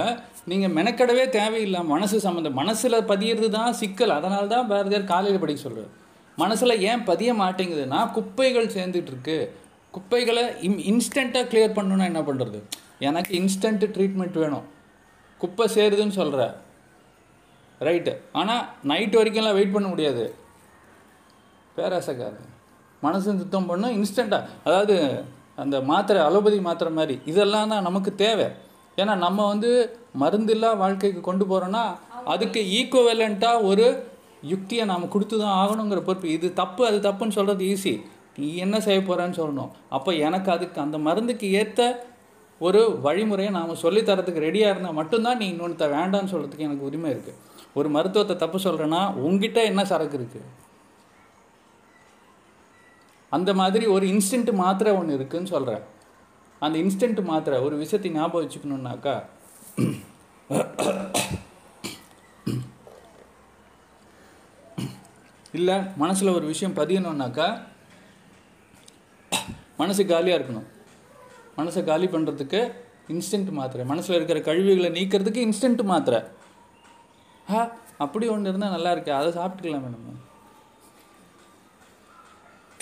நீங்கள் 0.52 0.74
மெனக்கடவே 0.78 1.26
தேவையில்லை 1.36 1.82
மனசு 1.92 2.18
சம்மந்தம் 2.26 2.58
மனசில் 2.62 2.98
பதியிறது 3.12 3.50
தான் 3.58 3.78
சிக்கல். 3.82 4.14
அதனால 4.20 4.44
தான் 4.54 4.70
பாரதியார் 4.72 5.12
காலையில் 5.12 5.44
படிக்க 5.44 5.62
சொல்கிறார் 5.68 5.92
மனசில் 6.44 6.82
ஏன் 6.90 7.04
பதிய 7.10 7.34
மாட்டேங்குதுன்னா 7.42 8.00
குப்பைகள் 8.18 8.74
சேர்ந்துட்டுருக்கு. 8.78 9.38
குப்பைகளை 9.98 10.46
இம் 10.68 10.82
இன்ஸ்டண்ட்டாக 10.92 11.50
கிளியர் 11.52 11.78
பண்ணணுன்னா 11.78 12.08
என்ன 12.12 12.24
பண்ணுறது 12.30 12.62
எனக்கு 13.08 13.32
இன்ஸ்டன்ட் 13.42 13.86
ட்ரீட்மெண்ட் 13.98 14.42
வேணும். 14.44 14.66
குப்பை 15.44 15.68
சேருதுன்னு 15.76 16.18
சொல்கிற 16.22 16.42
ரைட்டு 17.88 18.12
ஆனால் 18.42 18.66
நைட் 18.92 19.16
வரைக்கும்லாம் 19.20 19.58
வெயிட் 19.60 19.74
பண்ண 19.78 19.88
முடியாது. 19.94 20.26
பேராசக்காரன். 21.78 22.52
மனசு 23.08 23.38
சுத்தம் 23.42 23.70
பண்ணும் 23.70 23.96
இன்ஸ்டண்ட்டாக 24.00 24.50
அதாவது 24.68 24.96
அந்த 25.64 25.76
மாத்திரை 25.90 26.20
அலோபதி 26.28 26.58
மாத்திரை 26.68 26.92
மாதிரி. 27.00 27.16
இதெல்லாம் 27.32 27.72
தான் 27.74 27.86
நமக்கு 27.90 28.12
தேவை. 28.24 28.48
ஏன்னா 28.98 29.14
நம்ம 29.26 29.40
வந்து 29.52 29.70
மருந்தில்லா 30.22 30.70
வாழ்க்கைக்கு 30.82 31.22
கொண்டு 31.30 31.46
போகிறோன்னா 31.52 31.84
அதுக்கு 32.34 32.62
ஈக்குவலண்ட்டாக 32.80 33.64
ஒரு 33.70 33.86
யுக்தியை 34.52 34.84
நாம் 34.92 35.14
கொடுத்து 35.14 35.36
தான் 35.44 35.58
ஆகணுங்கிற 35.62 36.02
பொறுப்பு. 36.08 36.28
இது 36.38 36.48
தப்பு 36.62 36.82
அது 36.90 36.98
தப்புன்னு 37.08 37.38
சொல்கிறது 37.38 37.64
ஈஸி 37.74 37.94
நீ 38.40 38.48
என்ன 38.66 38.76
செய்ய 38.88 39.00
போகிறேன்னு 39.08 39.38
சொல்லணும். 39.42 39.72
அப்போ 39.98 40.12
எனக்கு 40.28 40.50
அதுக்கு 40.56 40.80
அந்த 40.86 40.98
மருந்துக்கு 41.08 41.48
ஏற்ற 41.62 41.82
ஒரு 42.62 42.82
வழிமுறையை 43.06 43.52
நாம் 43.58 43.82
சொல்லித்தரத்துக்கு 43.84 44.46
ரெடியாக 44.48 44.74
இருந்தால் 44.74 45.00
மட்டும்தான் 45.00 45.40
நீ 45.42 45.48
இன்னொன்று 45.54 45.88
வேண்டாம்னு 45.98 46.32
சொல்கிறதுக்கு 46.34 46.68
எனக்கு 46.68 46.88
உரிமை 46.90 47.10
இருக்குது 47.14 47.42
ஒரு 47.80 47.88
மருத்துவத்தை 47.96 48.36
தப்பு 48.44 48.60
சொல்கிறேன்னா 48.66 49.02
உங்ககிட்ட 49.24 49.60
என்ன 49.72 49.82
சரக்கு 49.92 50.18
இருக்குது 50.20 50.46
அந்த 53.30 53.54
மாதிரி 53.60 53.86
ஒரு 53.96 54.06
இன்ஸ்டன்ட் 54.08 54.52
மாத்திரை 54.54 54.92
ஒன்று 55.00 55.18
இருக்குன்னு 55.20 55.54
சொல்கிறேன் 55.54 55.84
அந்த 56.60 56.76
இன்ஸ்டன்ட் 56.84 57.22
மாத்திரை 57.24 57.58
ஒரு 57.60 57.76
விஷயத்தை 57.84 58.12
ஞாபகம் 58.12 58.44
வச்சுக்கணுன்னாக்கா 58.44 59.16
இல்லை 65.58 65.76
மனசில் 66.04 66.36
ஒரு 66.38 66.46
விஷயம் 66.46 66.78
பதியணுன்னாக்கா 66.80 67.48
மனசு 69.82 70.02
காலியாக 70.06 70.38
இருக்கணும். 70.40 70.68
மனசை 71.58 71.82
காலி 71.84 72.08
பண்ணுறதுக்கு 72.14 72.60
இன்ஸ்டன்ட் 73.14 73.52
மாத்திரை. 73.58 73.84
மனசில் 73.92 74.16
இருக்கிற 74.16 74.40
கழிவுகளை 74.48 74.90
நீக்கிறதுக்கு 74.98 75.42
இன்ஸ்டன்ட் 75.48 75.84
மாத்திரை. 75.92 76.20
ஆ 77.54 77.68
அப்படி 78.04 78.28
ஒன்று 78.34 78.50
இருந்தால் 78.50 78.76
நல்லா 78.76 78.92
இருக்கு. 78.96 79.12
அதை 79.20 79.30
சாப்பிட்டுக்கலாம் 79.40 79.86
மேடம் 79.86 80.22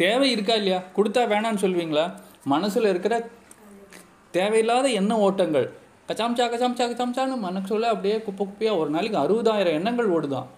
தேவை 0.03 0.27
இருக்கா 0.31 0.53
இல்லையா? 0.53 0.79
கொடுத்தா 0.95 1.21
வேணான்னு 1.33 1.63
சொல்வீங்களா? 1.65 2.05
மனசில் 2.43 2.91
இருக்கிற 2.93 3.15
தேவையில்லாத 4.31 4.87
எண்ண 4.99 5.13
ஓட்டங்கள். 5.27 5.67
கச்சாம்ச்சா 6.07 6.45
கச்சாம்ச்சா 6.53 6.85
கச்சாம்ச்சான்னு 6.91 7.35
மனசுல 7.47 7.89
அப்படியே 7.93 8.15
குப்பை 8.21 8.45
குப்பையாக 8.45 8.77
ஒரு 8.77 8.89
நாளைக்கு 8.89 9.19
அறுபதாயிரம் 9.23 9.77
எண்ணங்கள் 9.79 10.13
ஓடுதான் 10.15 10.49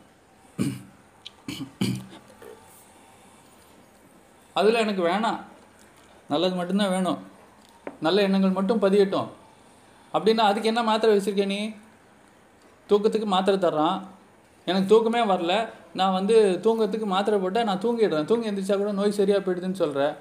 அதில் 4.60 4.82
எனக்கு 4.84 5.02
வேணாம். 5.06 5.40
நல்லது 6.30 6.56
மட்டும்தான் 6.56 6.90
வேணும். 6.90 7.20
நல்ல 8.02 8.22
எண்ணங்கள் 8.22 8.58
மட்டும் 8.58 8.82
பதியட்டும். 8.82 9.28
அப்படின்னா 10.14 10.44
அதுக்கு 10.50 10.68
என்ன 10.68 10.84
மாத்திரை 10.84 11.12
வச்சுருக்க 11.18 11.46
நீ? 11.46 11.60
தூக்கத்துக்கு 12.90 13.26
மாத்திரை 13.26 13.60
தர்றான். 13.60 13.98
எனக்கு 14.66 14.88
தூக்கமே 14.88 15.22
வரல. 15.34 15.54
நான் 16.00 16.16
வந்து 16.18 16.36
தூங்கிறதுக்கு 16.64 17.08
மாத்திரை 17.16 17.38
போட்டால் 17.44 17.68
நான் 17.70 17.82
தூங்கிடுறேன். 17.86 18.28
தூங்கி 18.30 18.50
எந்திரிச்சா 18.50 18.78
கூட 18.82 18.92
நோய் 19.00 19.18
சரியாக 19.20 19.42
போயிடுதுன்னு 19.46 19.82
சொல்கிறேன் 19.84 20.14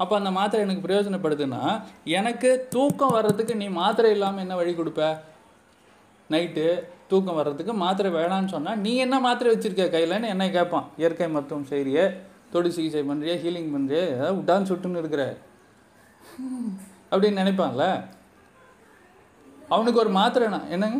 அப்போ 0.00 0.14
அந்த 0.18 0.30
மாத்திரை 0.38 0.60
எனக்கு 0.66 0.84
பிரயோஜனப்படுதுன்னா 0.86 1.60
எனக்கு 2.18 2.50
தூக்கம் 2.74 3.14
வர்றதுக்கு 3.16 3.54
நீ 3.62 3.66
மாத்திரை 3.82 4.10
இல்லாமல் 4.16 4.44
என்ன 4.44 4.56
வழி 4.60 4.72
கொடுப்ப? 4.80 5.04
நைட்டு 6.30 6.66
தூக்கம் 7.10 7.38
வர்றதுக்கு 7.38 7.72
மாத்திரை 7.84 8.10
வேணான்னு 8.18 8.52
சொன்னால் 8.54 8.80
நீ 8.84 8.92
என்ன 9.04 9.16
மாத்திரை 9.26 9.50
வச்சுருக்க 9.52 9.84
கையிலன்னு 9.94 10.32
என்னை 10.34 10.48
கேட்பான் 10.56 10.86
இயற்கை 11.02 11.28
மருத்துவம் 11.34 11.68
செய்கிறிய 11.72 12.00
தொடு 12.52 12.68
சிகிச்சை 12.76 13.02
பண்ணுறிய 13.10 13.34
ஹீலிங் 13.42 13.72
பண்ணுறிய 13.74 14.00
ஏதாவது 14.14 14.36
விட்டான்னு 14.38 14.68
சுட்டுன்னு 14.70 15.02
இருக்கிற. 15.02 15.24
அப்படின்னு 17.12 17.40
நினைப்பான்ல. 17.42 17.84
அவனுக்கு 19.74 20.00
ஒரு 20.04 20.10
மாத்திரைண்ணா 20.18 20.60
என்னங்க? 20.74 20.98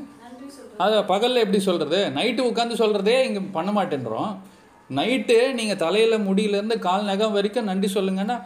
அதை 0.85 0.97
பகலில் 1.13 1.43
எப்படி 1.45 1.61
சொல்கிறது 1.69 1.99
நைட்டு 2.17 2.43
உட்காந்து 2.51 2.81
சொல்கிறதே 2.83 3.17
இங்கே 3.29 3.43
பண்ண 3.57 3.71
மாட்டேன்றோம். 3.79 4.33
நைட்டு 4.91 5.37
நீங்கள் 5.59 5.81
தலையில் 5.85 6.25
முடியிலேருந்து 6.29 6.77
கால் 6.87 7.09
நகம் 7.11 7.37
வரைக்கும் 7.37 7.71
நன்றி 7.71 7.89
சொல்லுங்கன்னா 7.95 8.37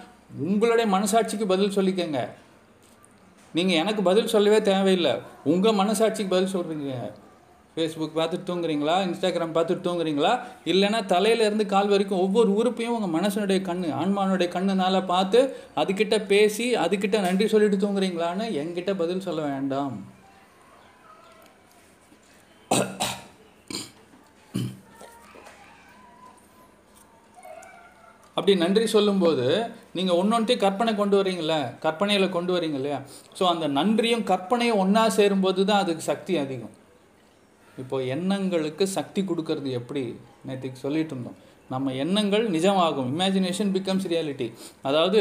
உங்களுடைய 0.44 0.86
மனசாட்சிக்கு 0.96 1.46
பதில் 1.52 1.76
சொல்லிக்கங்க. 1.78 2.20
நீங்கள் 3.56 3.80
எனக்கு 3.82 4.02
பதில் 4.08 4.32
சொல்லவே 4.34 4.60
தேவையில்லை. 4.68 5.14
உங்கள் 5.52 5.78
மனசாட்சிக்கு 5.80 6.34
பதில் 6.34 6.54
சொல்கிறீங்க 6.54 6.94
ஃபேஸ்புக் 7.74 8.16
பார்த்துட்டு 8.18 8.48
தூங்குறீங்களா? 8.50 8.94
இன்ஸ்டாகிராம் 9.06 9.54
பார்த்துட்டு 9.56 9.84
தூங்குறீங்களா? 9.88 10.32
இல்லைன்னா 10.72 11.00
தலையிலேருந்து 11.12 11.66
கால் 11.74 11.92
வரைக்கும் 11.92 12.22
ஒவ்வொரு 12.24 12.50
உறுப்பையும் 12.60 12.96
உங்கள் 12.96 13.14
மனசனுடைய 13.16 13.60
கண்ணு 13.68 13.88
ஆன்மானுடைய 14.00 14.48
கண்ணுனால 14.54 15.02
பார்த்து 15.12 15.40
அதுக்கிட்ட 15.82 16.18
பேசி 16.32 16.66
அதுக்கிட்ட 16.84 17.20
நன்றி 17.26 17.46
சொல்லிட்டு 17.54 17.82
தூங்குறீங்களான்னு 17.84 18.46
என்கிட்ட 18.62 18.94
பதில் 19.02 19.26
சொல்ல 19.28 19.42
வேண்டாம். 19.52 19.94
அப்படி 28.40 28.52
நன்றி 28.64 28.84
சொல்லும்போது 28.96 29.46
நீங்கள் 29.96 30.18
ஒன்றொன்றையும் 30.20 30.62
கற்பனை 30.64 30.92
கொண்டு 31.00 31.16
வரீங்கள 31.20 31.54
கற்பனையில் 31.84 32.34
கொண்டு 32.36 32.52
வரீங்க 32.54 32.76
இல்லையா? 32.80 32.98
ஸோ 33.38 33.42
அந்த 33.52 33.66
நன்றியும் 33.78 34.22
கற்பனையும் 34.30 34.80
ஒன்றா 34.82 35.02
சேரும்போது 35.16 35.60
தான் 35.70 35.82
அதுக்கு 35.84 36.04
சக்தி 36.10 36.34
அதிகம். 36.42 36.74
இப்போது 37.82 38.08
எண்ணங்களுக்கு 38.14 38.84
சக்தி 38.96 39.20
கொடுக்கறது 39.30 39.70
எப்படி? 39.80 40.02
நேற்றுக்கு 40.48 40.84
சொல்லிட்டு 40.84 41.14
இருந்தோம். 41.14 41.38
நம்ம 41.74 41.92
எண்ணங்கள் 42.04 42.44
நிஜமாகும். 42.54 43.10
இமேஜினேஷன் 43.14 43.70
பிகம்ஸ் 43.76 44.06
ரியாலிட்டி 44.12 44.48
அதாவது 44.88 45.20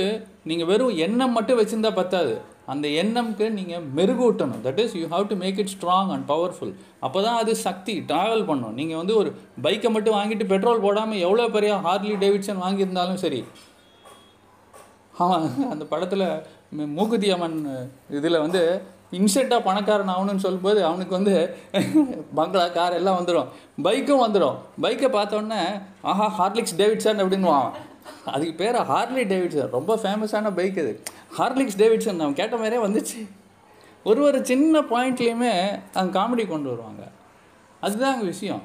நீங்கள் 0.51 0.70
வெறும் 0.72 0.95
எண்ணம் 1.07 1.36
மட்டும் 1.38 1.59
வச்சுருந்தா 1.59 1.91
பத்தாது. 2.01 2.34
அந்த 2.74 2.88
எண்ணம்க்கு 3.01 3.45
நீங்கள் 3.57 3.86
மெருகூட்டணும். 3.97 4.61
That 4.65 4.82
is 4.84 4.95
you 4.99 5.05
have 5.13 5.26
to 5.32 5.38
make 5.43 5.59
it 5.63 5.74
strong 5.76 6.11
and 6.15 6.26
powerful 6.34 6.74
அப்போ 7.05 7.20
தான் 7.28 7.39
அது 7.41 7.53
சக்தி 7.67 7.95
ட்ராவல் 8.11 8.45
பண்ணும். 8.51 8.76
நீங்கள் 8.80 8.99
வந்து 9.01 9.15
ஒரு 9.22 9.32
பைக்கை 9.65 9.91
மட்டும் 9.95 10.17
வாங்கிட்டு 10.20 10.51
பெட்ரோல் 10.53 10.86
போடாமல் 10.86 11.24
எவ்வளோ 11.28 11.47
பெரிய 11.57 11.74
ஹார்லி 11.88 12.15
டேவிட்சன் 12.26 12.63
வாங்கியிருந்தாலும் 12.65 13.22
சரி. 13.26 13.41
அவன் 15.26 15.45
அந்த 15.74 15.84
படத்தில் 15.91 16.28
மூக்குத்தி 16.97 17.30
அம்மன் 17.36 17.59
இதில் 18.17 18.43
வந்து 18.45 18.61
இன்ஸ்டண்ட்டாக 19.17 19.65
பணக்காரன் 19.67 20.11
ஆகணும்னு 20.13 20.43
சொல்லும்போது 20.43 20.80
அவனுக்கு 20.88 21.13
வந்து 21.17 21.34
பங்களா 22.39 22.65
கார் 22.76 22.97
எல்லாம் 22.97 23.17
வந்துடும் 23.20 23.47
பைக்கும் 23.86 24.24
வந்துடும் 24.26 24.57
பைக்கை 24.84 25.09
பார்த்தோன்னே 25.15 25.61
ஆஹா 26.11 26.28
ஹார்லிக்ஸ் 26.39 26.78
டேவிட்சன் 26.82 27.22
அப்படின்னு 27.24 27.55
அதுக்கு 28.34 28.53
பேர் 28.61 28.78
ஹார்லி 28.91 29.24
டேவிட்சன் 29.32 29.74
ரொம்ப 29.78 29.95
ஃபேமஸான 30.03 30.51
பைக் 30.59 30.78
அது. 30.84 30.93
ஹார்லிக்ஸ் 31.38 31.80
டேவிட்சன் 31.82 32.23
அவன் 32.23 32.39
கேட்ட 32.39 32.55
மாதிரியே 32.61 32.82
வந்துச்சு. 32.86 33.19
ஒரு 34.09 34.19
ஒரு 34.27 34.39
சின்ன 34.49 34.82
பாயிண்ட்லேயுமே 34.91 35.53
அவங்க 35.95 36.13
காமெடி 36.19 36.43
கொண்டு 36.51 36.69
வருவாங்க. 36.71 37.03
அதுதான் 37.86 38.13
அங்கே 38.13 38.27
விஷயம். 38.34 38.63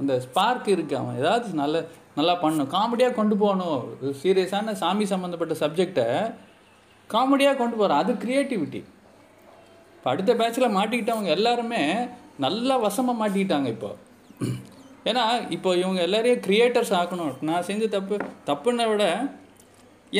அந்த 0.00 0.12
ஸ்பார்க் 0.26 0.68
இருக்குது 0.74 1.00
அவன் 1.00 1.18
ஏதாவது 1.22 1.48
நல்ல 1.62 1.76
நல்லா 2.18 2.34
பண்ணணும் 2.42 2.72
காமெடியாக 2.76 3.16
கொண்டு 3.18 3.34
போகணும். 3.42 3.82
சீரியஸான 4.22 4.72
சாமி 4.82 5.04
சம்மந்தப்பட்ட 5.12 5.54
சப்ஜெக்டை 5.62 6.06
காமெடியாக 7.10 7.58
கொண்டு 7.60 7.76
போகிறான் 7.80 8.02
அது 8.02 8.12
க்ரியேட்டிவிட்டி 8.24 8.80
இப்போ 9.94 10.08
அடுத்த 10.12 10.32
பேட்சில் 10.40 10.74
மாட்டிக்கிட்டவங்க 10.76 11.30
எல்லாருமே 11.38 11.80
நல்லா 12.44 12.74
வசமாக 12.84 13.20
மாட்டிக்கிட்டாங்க 13.22 13.68
இப்போ. 13.74 13.90
ஏன்னா 15.10 15.24
இப்போ 15.56 15.70
இவங்க 15.80 16.00
எல்லாரையும் 16.06 16.42
க்ரியேட்டர்ஸ் 16.46 16.92
ஆக்கணும். 17.00 17.34
நான் 17.48 17.66
செஞ்ச 17.68 17.84
தப்பு 17.96 18.16
தப்புன்னு 18.48 18.86
விட 18.92 19.04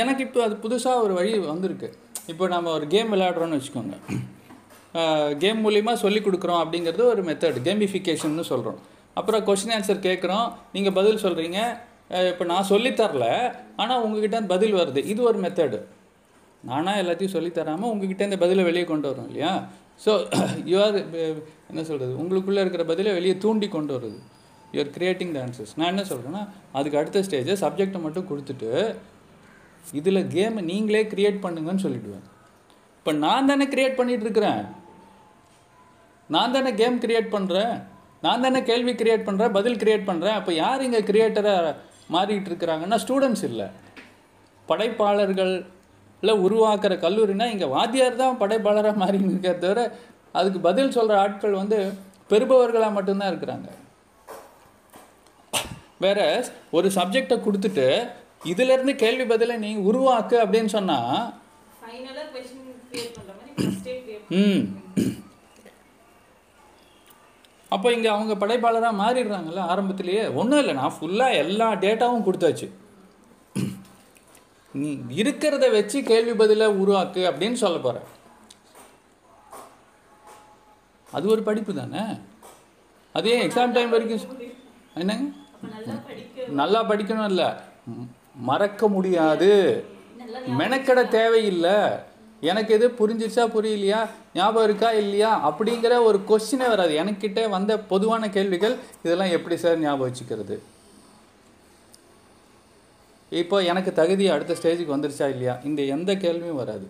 எனக்கு 0.02 0.22
இப்போ 0.26 0.40
அது 0.46 0.54
புதுசாக 0.64 1.04
ஒரு 1.04 1.12
வழி 1.18 1.30
வந்திருக்கு. 1.52 1.88
இப்போ 2.32 2.44
நம்ம 2.54 2.70
ஒரு 2.78 2.86
கேம் 2.94 3.12
விளையாடுறோன்னு 3.14 3.58
வச்சுக்கோங்க. 3.58 3.96
கேம் 5.42 5.60
மூலிமா 5.64 5.92
சொல்லிக் 6.04 6.26
கொடுக்குறோம் 6.26 6.60
அப்படிங்கிறது 6.62 7.04
ஒரு 7.12 7.22
மெத்தட் 7.28 7.58
கேமிஃபிகேஷன்னு 7.68 8.44
சொல்கிறோம் 8.52 8.80
அப்புறம் 9.18 9.42
கொஷின் 9.48 9.74
ஆன்சர் 9.76 10.06
கேட்குறோம். 10.08 10.46
நீங்கள் 10.74 10.96
பதில் 10.98 11.22
சொல்கிறீங்க 11.24 11.60
இப்போ 12.30 12.44
நான் 12.52 12.68
சொல்லித்தரல 12.70 13.26
ஆனால் 13.82 14.02
உங்ககிட்ட 14.04 14.38
பதில் 14.54 14.78
வருது. 14.80 15.00
இது 15.12 15.20
ஒரு 15.30 15.38
மெத்தடு 15.44 15.78
நானாக 16.70 17.02
எல்லாத்தையும் 17.02 17.34
சொல்லித்தராமல் 17.36 17.90
உங்ககிட்ட 17.92 18.22
இந்த 18.28 18.38
பதிலை 18.44 18.62
வெளியே 18.68 18.86
கொண்டு 18.88 19.06
வரோம் 19.10 19.28
இல்லையா? 19.30 19.52
ஸோ 20.04 20.12
யூஆர் 20.72 20.98
என்ன 21.70 21.82
சொல்கிறது 21.90 22.12
உங்களுக்குள்ளே 22.22 22.62
இருக்கிற 22.64 22.84
பதிலை 22.90 23.12
வெளியே 23.18 23.34
தூண்டி 23.44 23.68
கொண்டு 23.76 23.92
வருது. 23.96 24.18
யூஆர் 24.74 24.92
கிரியேட்டிங் 24.96 25.32
த 25.36 25.38
ஆன்சர்ஸ் 25.44 25.72
நான் 25.78 25.92
என்ன 25.92 26.04
சொல்கிறேன்னா 26.10 26.42
அதுக்கு 26.78 26.98
அடுத்த 27.00 27.22
ஸ்டேஜ் 27.28 27.52
சப்ஜெக்டை 27.64 28.00
மட்டும் 28.06 28.28
கொடுத்துட்டு 28.30 28.70
இதில் 29.98 30.28
கேமை 30.34 30.62
நீங்களே 30.72 31.02
க்ரியேட் 31.12 31.38
பண்ணுங்கன்னு 31.44 31.84
சொல்லிவிடுவேன் 31.86 32.26
இப்போ 32.98 33.12
நான் 33.24 33.48
தானே 33.50 33.66
க்ரியேட் 33.72 33.98
பண்ணிகிட்டு 33.98 34.26
இருக்கிறேன். 34.26 34.62
நான் 36.34 36.54
தானே 36.56 36.70
கேம் 36.80 36.98
க்ரியேட் 37.04 37.30
பண்ணுறேன் 37.36 37.74
நான் 38.24 38.44
தானே 38.44 38.60
கேள்வி 38.70 38.92
க்ரியேட் 39.00 39.26
பண்ணுறேன் 39.28 39.54
பதில் 39.58 39.78
க்ரியேட் 39.82 40.08
பண்ணுறேன் 40.10 40.36
அப்போ 40.38 40.52
யார் 40.62 40.84
இங்கே 40.86 41.00
க்ரியேட்டராக 41.10 41.74
மாறிக்கிட்டு 42.14 42.50
இருக்கிறாங்கன்னா 42.50 42.98
ஸ்டூடெண்ட்ஸ் 43.04 43.44
இல்லை. 43.50 43.66
படைப்பாளர்களில் 44.68 46.40
உருவாக்குற 46.46 46.94
கல்லூரினா 47.04 47.46
இங்கே 47.54 47.68
வாத்தியார் 47.76 48.22
தான் 48.22 48.40
படைப்பாளராக 48.42 49.00
மாறின்னு 49.02 49.32
இருக்கிற 49.32 49.54
தவிர 49.64 49.82
அதுக்கு 50.38 50.60
பதில் 50.68 50.96
சொல்கிற 50.96 51.14
ஆட்கள் 51.24 51.60
வந்து 51.62 51.78
பெறுபவர்களாக 52.32 52.96
மட்டும்தான் 52.96 53.32
இருக்கிறாங்க. 53.32 53.68
வேற 56.04 56.20
ஒரு 56.76 56.88
சப்ஜெக்டை 56.98 57.36
கொடுத்துட்டு 57.46 57.86
இதிலேருந்து 58.42 58.94
கேள்வி 58.94 59.24
பதிலை 59.24 59.56
நீ 59.56 59.76
உருவாக்கு 59.88 60.36
அப்படின்னு 60.44 60.66
சொன்னால் 60.66 61.16
ம். 64.40 64.62
அப்போ 67.72 67.92
இங்கே 67.92 68.08
அவங்க 68.08 68.34
படைப்பாளராக 68.34 69.00
மாறிடுறாங்கல்ல 69.00 69.64
ஆரம்பத்திலேயே. 69.64 70.28
ஒன்றும் 70.32 70.58
இல்லை 70.58 70.74
நான் 70.74 70.96
ஃபுல்லாக 70.96 71.34
எல்லா 71.34 71.74
டேட்டாவும் 71.74 72.24
கொடுத்தாச்சு. 72.24 72.66
நீ 74.74 74.88
இருக்கிறத 75.16 75.70
வச்சு 75.72 76.02
கேள்வி 76.02 76.34
பதிலை 76.34 76.66
உருவாக்கு 76.82 77.22
அப்படின்னு 77.30 77.52
சொல்ல 77.54 77.78
போற. 77.78 77.96
அது 81.08 81.28
ஒரு 81.28 81.42
படிப்பு 81.42 81.74
தானே? 81.74 82.02
அதே 83.14 83.46
எக்ஸாம் 83.46 83.72
டைம் 83.72 83.90
வரைக்கும் 83.90 84.24
என்னங்க 84.94 85.24
நல்லா 86.54 86.82
படிக்கணும் 86.82 87.28
இல்லை. 87.28 87.48
மறக்க 88.48 88.88
முடியாது. 88.88 89.84
மெனக்கெட 90.58 91.08
தேவையில்லை. 91.08 91.78
எனக்கு 92.40 92.74
எது 92.74 92.86
புரிஞ்சிச்சா 93.00 93.44
புரியலையா? 93.54 94.00
ஞாபகம் 94.34 94.64
இருக்கா 94.64 94.92
இல்லையா? 94.92 95.30
அப்படிங்கிற 95.48 96.02
ஒரு 96.02 96.18
கொஸ்டினே 96.28 96.68
வராது. 96.68 96.92
எனக்கிட்ட 97.02 97.48
வந்த 97.48 97.78
பொதுவான 97.78 98.28
கேள்விகள் 98.28 98.76
இதெல்லாம் 99.02 99.30
எப்படி 99.30 99.56
சார் 99.56 99.78
ஞாபகம் 99.78 100.08
வச்சுக்கிறது? 100.08 100.56
இப்போ 103.30 103.62
எனக்கு 103.62 103.92
தகுதி 103.92 104.28
அடுத்த 104.28 104.56
ஸ்டேஜுக்கு 104.62 104.94
வந்துருச்சா 104.96 105.28
இல்லையா? 105.28 105.58
இந்த 105.64 105.82
எந்த 105.82 106.16
கேள்வியும் 106.16 106.60
வராது. 106.62 106.86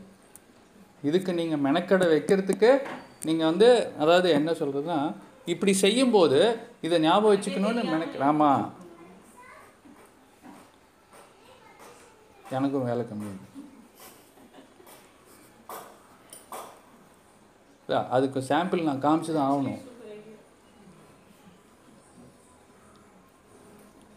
இதுக்கு 1.02 1.32
நீங்கள் 1.32 1.62
மெனக்கடை 1.66 2.06
வைக்கிறதுக்கு 2.14 2.70
நீங்கள் 3.24 3.46
வந்து 3.46 3.68
அதாவது 3.98 4.30
என்ன 4.30 4.50
சொல்கிறதுனா 4.50 5.14
இப்படி 5.44 5.72
செய்யும்போது 5.72 6.56
இதை 6.80 6.98
ஞாபகம் 7.00 7.32
வச்சுக்கணும்னு 7.34 7.84
மெனக்க 7.84 8.18
எனக்கும் 12.56 12.88
வேலை 12.88 13.04
கம்மி 13.08 13.30
அதுக்கு 18.16 18.40
சாம்பிள் 18.48 18.88
நான் 18.88 19.04
காமிச்சு 19.04 19.32
தான் 19.36 19.48
ஆகணும். 19.50 19.80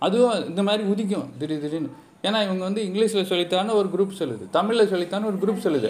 அதுவும் 0.05 0.47
இந்த 0.49 0.63
மாதிரி 0.67 0.84
உதிக்கும் 0.91 1.27
திடீர் 1.39 1.61
திடீர்னு. 1.61 1.91
ஏன்னா 2.21 2.39
இவங்க 2.45 2.63
வந்து 2.67 2.81
இங்கிலீஷில் 2.88 3.29
சொல்லித்தானே 3.31 3.73
ஒரு 3.79 3.89
குரூப் 3.95 4.19
சொல்லுது. 4.19 4.49
தமிழில் 4.57 4.91
சொல்லித்தானே 4.93 5.29
ஒரு 5.31 5.38
குரூப் 5.43 5.63
சொல்லுது. 5.65 5.89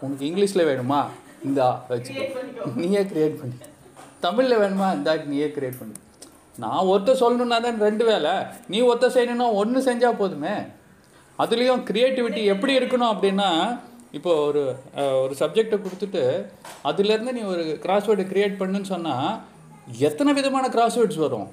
உனக்கு 0.00 0.26
இங்கிலீஷில் 0.30 0.68
வேணுமா? 0.70 1.00
இந்தா 1.44 1.68
வச்சுக்கோ. 1.88 2.74
நீயே 2.74 3.02
கிரியேட் 3.12 3.38
பண்ணி. 3.40 3.56
தமிழில் 4.20 4.60
வேணுமா? 4.64 4.88
இந்தா 4.98 5.14
நீயே 5.32 5.46
கிரியேட் 5.46 5.80
பண்ணி. 5.80 5.96
நான் 6.58 6.84
ஒருத்த 6.92 7.16
சொல்லணுன்னா 7.22 7.60
தான் 7.66 7.80
ரெண்டு 7.88 8.04
வேலை. 8.04 8.32
நீ 8.68 8.80
ஒருத்த 8.90 9.08
செய்யணும்னா 9.16 9.48
ஒன்று 9.62 9.80
செஞ்சால் 9.88 10.20
போதுமே. 10.22 10.54
அதுலேயும் 11.40 11.84
க்ரியேட்டிவிட்டி 11.88 12.42
எப்படி 12.46 12.72
இருக்கணும் 12.78 13.12
அப்படின்னா 13.12 13.48
இப்போ 14.12 14.32
ஒரு 14.46 14.62
ஒரு 15.20 15.34
சப்ஜெக்டை 15.40 15.78
கொடுத்துட்டு 15.78 16.22
அதுலேருந்து 16.84 17.32
நீ 17.32 17.42
ஒரு 17.52 17.64
கிராஸ்வேர்டு 17.84 18.24
க்ரியேட் 18.30 18.60
பண்ணுன்னு 18.60 18.90
சொன்னால் 18.90 19.30
எத்தனை 20.04 20.30
விதமான 20.32 20.66
கிராஸ்வேர்ட்ஸ் 20.68 21.22
வரும்? 21.22 21.48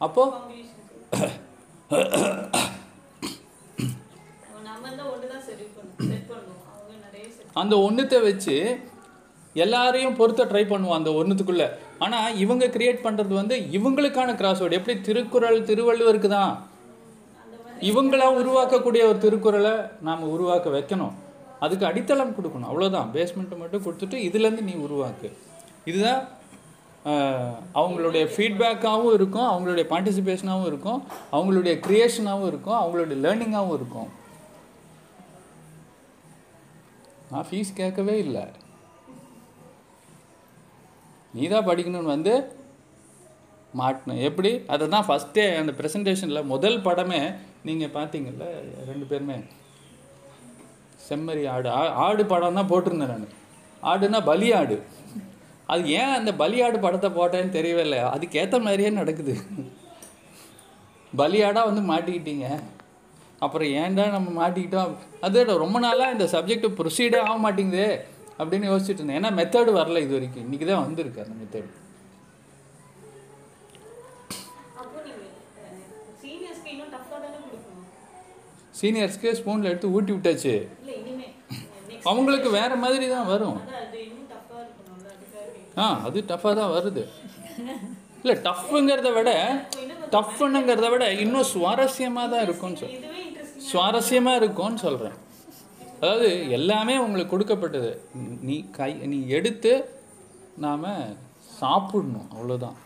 அப்போது 0.00 0.30
அந்த 7.56 7.74
ஒன்றுத்தை 7.80 8.18
வச்சு 8.22 8.56
எல்லாரையும் 9.56 10.16
பொறுத்த 10.16 10.42
ட்ரை 10.44 10.64
பண்ணுவோம் 10.66 10.96
அந்த 10.96 11.10
ஒன்றுத்துக்குள்ளே 11.12 11.66
ஆனால் 11.98 12.36
இவங்க 12.36 12.66
கிரியேட் 12.68 13.04
பண்ணுறது 13.04 13.34
வந்து 13.34 13.56
இவங்களுக்கான 13.72 14.34
கிராஸ்வேர்டு 14.36 14.78
எப்படி 14.78 14.94
திருக்குறள் 15.00 15.58
திருவள்ளுவருக்கு 15.64 16.28
தான் 16.28 16.52
இவங்களா 17.88 18.26
உருவாக்கக்கூடிய 18.40 19.02
ஒரு 19.10 19.18
திருக்குறளை 19.24 19.74
நாம் 20.06 20.30
உருவாக்க 20.34 20.68
வைக்கணும். 20.76 21.14
அதுக்கு 21.64 21.84
அடித்தளம் 21.88 22.36
கொடுக்கணும். 22.36 22.68
அவ்வளோதான் 22.70 23.08
பேஸ்மெண்ட்டை 23.14 23.56
மட்டும் 23.62 23.84
கொடுத்துட்டு 23.86 24.18
இதுலேருந்து 24.26 24.66
நீ 24.68 24.74
உருவாக்கு. 24.86 25.28
இதுதான் 25.90 26.20
அவங்களுடைய 27.80 28.24
ஃபீட்பேக்காகவும் 28.32 29.14
இருக்கும் 29.18 29.48
அவங்களுடைய 29.52 29.84
பார்ட்டிசிபேஷனாகவும் 29.92 30.70
இருக்கும் 30.70 31.00
அவங்களுடைய 31.36 31.74
க்ரியேஷனாகவும் 31.86 32.50
இருக்கும் 32.52 32.78
அவங்களுடைய 32.80 33.18
லேர்னிங்காகவும் 33.24 33.76
இருக்கும். 33.78 34.10
நான் 37.32 37.48
ஃபீஸ் 37.50 37.78
கேட்கவே 37.80 38.16
இல்லை. 38.24 38.44
நீ 41.34 41.42
தான் 41.54 41.68
படிக்கணும்னு 41.68 42.14
வந்து 42.16 42.34
மாட்டினேன் 43.80 44.24
எப்படி? 44.28 44.50
அதை 44.74 44.84
தான் 44.94 45.06
ஃபஸ்ட்டே 45.08 45.44
அந்த 45.60 45.72
ப்ரெசன்டேஷனில் 45.80 46.50
முதல் 46.52 46.78
படமே 46.86 47.20
நீங்கள் 47.64 47.88
பார்த்தீங்கல்ல 47.88 48.44
ரெண்டு 48.86 49.06
பேருமே. 49.08 49.34
செம்மறி 51.08 51.48
ஆடு. 51.48 51.70
ஆ- 51.70 51.92
ஆடு 51.92 52.26
படம் 52.26 52.54
தான் 52.54 52.70
போட்டிருந்தேன் 52.70 53.16
நான். 53.16 53.28
ஆடுனா 53.82 54.16
பலியாடு 54.16 54.82
அது 55.66 55.88
ஏன் 55.88 56.14
அந்த 56.14 56.32
பலியாடு 56.32 56.80
படத்தை 56.80 57.10
போட்டேன்னு 57.10 57.52
தெரியவே 57.52 57.78
இல்லை 57.78 57.98
அதுக்கேற்ற 57.98 58.60
மாதிரியே 58.60 58.90
நடக்குது. 58.90 59.36
பலியாடாக 61.16 61.74
வந்து 61.74 61.94
மாட்டிக்கிட்டீங்க. 61.94 62.62
அப்புறம் 63.38 63.68
ஏன்டா 63.68 64.10
நம்ம 64.10 64.48
மாட்டிக்கிட்டோம்? 64.48 64.96
அது 65.20 65.44
ரொம்ப 65.44 65.78
நாளாக 65.78 66.10
இந்த 66.10 66.24
சப்ஜெக்ட் 66.24 66.74
ப்ரொசீடே 66.74 67.18
ஆக 67.18 67.36
மாட்டேங்குது 67.36 68.04
அப்படின்னு 68.38 68.70
யோசிச்சுட்டு 68.72 68.88
இருந்தேன். 68.88 69.22
ஏன்னா 69.22 69.26
மெத்தடு 69.26 69.72
வரல 69.78 69.98
இது 69.98 70.12
வரைக்கும். 70.12 70.52
இன்றைக்கி 70.52 70.66
தான் 70.66 70.80
வந்திருக்கு 70.80 71.22
அந்த 71.22 71.34
மெத்தடு 71.42 71.79
சீனியர்ஸ்க்கு 78.80 79.30
ஸ்பூனில் 79.38 79.70
எடுத்து 79.70 79.94
ஊட்டி 79.96 80.12
விட்டாச்சு. 80.16 80.54
அவங்களுக்கு 82.10 82.50
வேற 82.58 82.72
மாதிரி 82.84 83.06
தான் 83.14 83.30
வரும். 83.32 83.58
ஆ 85.82 85.86
அது 86.06 86.18
டஃப்பாக 86.30 86.54
தான் 86.60 86.72
வருது. 86.76 87.02
இல்லை 88.22 88.36
டஃப்புங்கிறத 88.46 89.10
விட 89.18 89.30
டஃப்னுங்கிறத 90.14 90.86
விட 90.94 91.04
இன்னும் 91.24 91.50
சுவாரஸ்யமாக 91.54 92.30
தான் 92.32 92.44
இருக்கும்னு 92.46 92.80
சொல் 92.80 92.96
சுவாரஸ்யமாக 93.70 94.40
இருக்கும்னு 94.40 94.82
சொல்கிறேன் 94.86 95.16
அதாவது 96.00 96.28
எல்லாமே 96.56 96.94
உங்களுக்கு 97.04 97.32
கொடுக்கப்பட்டது. 97.34 97.90
நீ 98.48 98.56
கை 98.78 98.90
நீ 99.12 99.18
எடுத்து 99.38 99.72
நாம் 100.64 100.86
சாப்பிடணும் 101.60 102.28
அவ்வளோதான் 102.34 102.78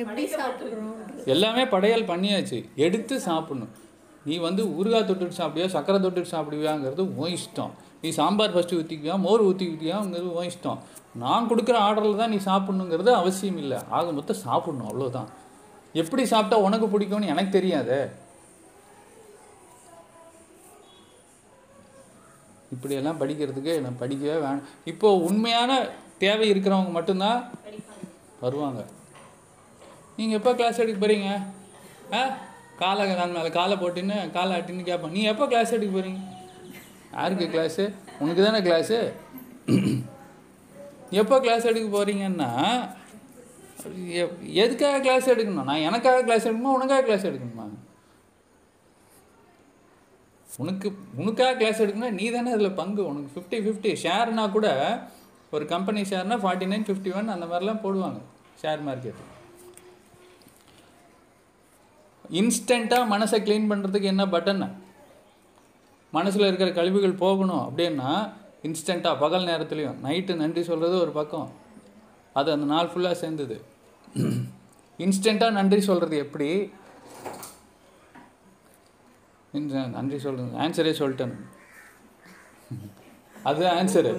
எப்படி 0.00 0.24
சாப்பிட்றோம்? 0.38 0.98
எல்லாமே 1.34 1.62
படையல் 1.74 2.10
பண்ணியாச்சு. 2.10 2.58
எடுத்து 2.86 3.14
சாப்பிடணும். 3.28 3.72
நீ 4.24 4.38
வந்து 4.38 4.62
ஊறுகாய் 4.78 5.06
தொட்டுட்டு 5.08 5.38
சாப்பிடுவியா 5.38 5.68
சக்கரை 5.74 5.98
தொட்டுட்டு 6.00 6.32
சாப்பிடுவியாங்கிறது 6.32 7.14
உன் 7.16 7.36
இஷ்டம். 7.38 7.72
நீ 8.02 8.08
சாம்பார் 8.10 8.54
ஃபஸ்ட்டு 8.54 8.78
ஊற்றிக்குவியா 8.78 9.18
மோர் 9.18 9.42
ஊற்றிக்குவியாங்கிறது 9.42 10.28
உன் 10.32 10.48
இஷ்டம். 10.50 10.80
நான் 11.14 11.48
கொடுக்குற 11.50 11.76
ஆர்டரில் 11.78 12.16
தான் 12.16 12.30
நீ 12.30 12.36
சாப்பிடணுங்கிறது 12.44 13.12
அவசியம் 13.12 13.56
இல்லை. 13.56 13.78
ஆக 13.88 14.12
மொத்தம் 14.12 14.42
சாப்பிடணும் 14.46 14.90
அவ்வளோதான் 14.90 15.30
எப்படி 15.94 16.26
சாப்பிட்டா 16.26 16.58
உனக்கு 16.58 16.86
பிடிக்கும்னு 16.86 17.26
எனக்கு 17.26 17.50
தெரியாதே. 17.50 18.00
இப்படியெல்லாம் 22.70 23.20
படிக்கிறதுக்கு 23.20 23.80
நான் 23.80 24.00
படிக்கவே 24.00 24.36
வேணாம். 24.44 24.66
இப்போ 24.84 25.16
உண்மையான 25.18 25.70
தேவை 26.18 26.54
இருக்கிறவங்க 26.54 26.90
மட்டும்தான் 26.90 27.40
வருவாங்க. 28.40 28.80
நீங்கள் 30.16 30.38
எப்போ 30.38 30.54
கிளாஸ் 30.54 30.78
எடுக்க 30.78 30.98
போகிறீங்க 30.98 31.28
ஆ? 32.12 32.20
காலை 32.82 33.02
நான் 33.20 33.36
மேலே 33.38 33.50
காலை 33.58 33.74
போட்டுன்னு 33.80 34.16
காலை 34.36 34.52
ஆட்டின்னு 34.56 34.88
கேட்பேன். 34.88 35.14
நீ 35.16 35.22
எப்போ 35.32 35.44
கிளாஸ் 35.52 35.74
எடுக்க 35.76 35.92
போகிறீங்க 35.96 36.20
யாருக்கு 37.18 37.46
கிளாஸு 37.54 37.84
உனக்கு 38.22 38.40
தானே 38.46 38.60
கிளாஸு 38.68 38.98
எப்போ 41.20 41.36
கிளாஸ் 41.44 41.68
எடுக்க 41.70 41.86
போகிறீங்கன்னா 41.96 42.50
எதுக்காக 44.62 45.00
கிளாஸ் 45.06 45.30
எடுக்கணும்? 45.32 45.68
நான் 45.70 45.86
எனக்காக 45.88 46.24
கிளாஸ் 46.26 46.46
எடுக்கணுமா? 46.48 46.76
உனக்காக 46.78 47.04
கிளாஸ் 47.06 47.28
எடுக்கணுமா? 47.30 47.66
உனக்கு 50.62 50.88
உனக்காக 51.22 51.56
கிளாஸ் 51.60 51.82
எடுக்கணும்னா 51.82 52.16
நீ 52.20 52.26
தானே 52.36 52.52
அதில் 52.56 52.78
பங்கு. 52.80 53.02
உனக்கு 53.10 53.30
ஃபிஃப்டி 53.34 53.58
ஃபிஃப்டி 53.66 53.92
ஷேர்னா 54.04 54.44
கூட 54.56 54.68
ஒரு 55.56 55.64
கம்பெனி 55.74 56.00
ஷேர்னா 56.10 56.38
ஃபார்ட்டி 56.44 56.70
நைன் 56.72 56.88
ஃபிஃப்டி 56.88 57.12
ஒன் 57.18 57.34
அந்த 57.36 57.46
மாதிரிலாம் 57.52 57.84
போடுவாங்க. 57.84 58.20
ஷேர் 58.62 58.82
மார்க்கெட் 58.88 59.20
இன்ஸ்டண்ட்டாக 62.38 63.10
மனசை 63.12 63.38
க்ளீன் 63.46 63.70
பண்ணுறதுக்கு 63.70 64.10
என்ன 64.12 64.24
பட்டன் 64.34 64.64
மனசில் 66.16 66.46
இருக்கிற 66.48 66.70
கழிவுகள் 66.78 67.20
போகணும் 67.24 67.64
அப்படின்னா 67.66 68.10
இன்ஸ்டண்ட்டாக 68.68 69.20
பகல் 69.22 69.48
நேரத்துலையும். 69.50 69.98
நைட்டு 70.06 70.32
நன்றி 70.42 70.62
சொல்கிறது 70.68 70.96
ஒரு 71.04 71.12
பக்கம். 71.18 71.48
அது 72.38 72.48
அந்த 72.54 72.66
நாள் 72.72 72.90
ஃபுல்லாக 72.92 73.16
சேர்ந்தது. 73.22 73.56
இன்ஸ்டண்ட்டாக 75.04 75.56
நன்றி 75.58 75.80
சொல்கிறது 75.88 76.16
எப்படி? 76.24 76.50
நன்றி 79.98 80.18
சொல்கிறது 80.24 80.60
ஆன்சரே 80.64 80.92
சொல்லிட்டேன். 81.00 81.34
அதுதான் 83.48 83.76
ஆன்சரு 83.80 84.10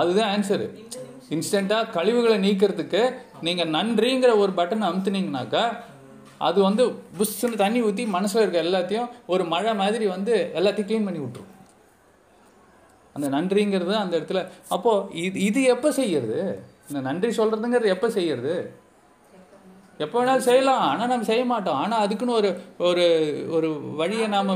அதுதான் 0.00 0.30
ஆன்சரு 0.34 0.66
இன்ஸ்டண்ட்டாக 1.34 1.90
கழிவுகளை 1.96 2.36
நீக்கிறதுக்கு 2.46 3.02
நீங்கள் 3.46 3.72
நன்றிங்கிற 3.76 4.30
ஒரு 4.42 4.52
பட்டன் 4.58 4.86
அமுத்துனீங்கனாக்கா 4.88 5.64
அது 6.48 6.58
வந்து 6.68 6.82
புஷ்ஷுன்னு 7.18 7.62
தண்ணி 7.64 7.80
ஊற்றி 7.88 8.04
மனசில் 8.16 8.42
இருக்க 8.42 8.66
எல்லாத்தையும் 8.66 9.10
ஒரு 9.32 9.44
மழை 9.54 9.72
மாதிரி 9.80 10.04
வந்து 10.16 10.34
எல்லாத்தையும் 10.58 10.88
க்ளீன் 10.90 11.08
பண்ணி 11.08 11.22
விட்ரும் 11.24 11.50
அந்த 13.16 13.26
நன்றிங்கிறது 13.34 13.94
அந்த 14.02 14.14
இடத்துல 14.18 14.40
அப்போது 14.74 15.18
இது 15.24 15.40
இது 15.48 15.60
எப்போ 15.74 15.88
செய்யறது? 15.98 16.38
இந்த 16.88 17.00
நன்றி 17.08 17.30
சொல்கிறதுங்கிறது 17.38 17.92
எப்போ 17.94 18.08
செய்யறது? 18.18 18.54
எப்போ 20.04 20.16
வேணாலும் 20.18 20.46
செய்யலாம் 20.48 20.84
ஆனால் 20.90 21.10
நம்ம 21.12 21.26
செய்ய 21.30 21.42
மாட்டோம். 21.52 21.80
ஆனால் 21.82 22.02
அதுக்குன்னு 22.04 22.38
ஒரு 22.40 22.50
ஒரு 22.88 23.04
ஒரு 23.56 23.68
வழியை 24.00 24.26
நாம் 24.36 24.52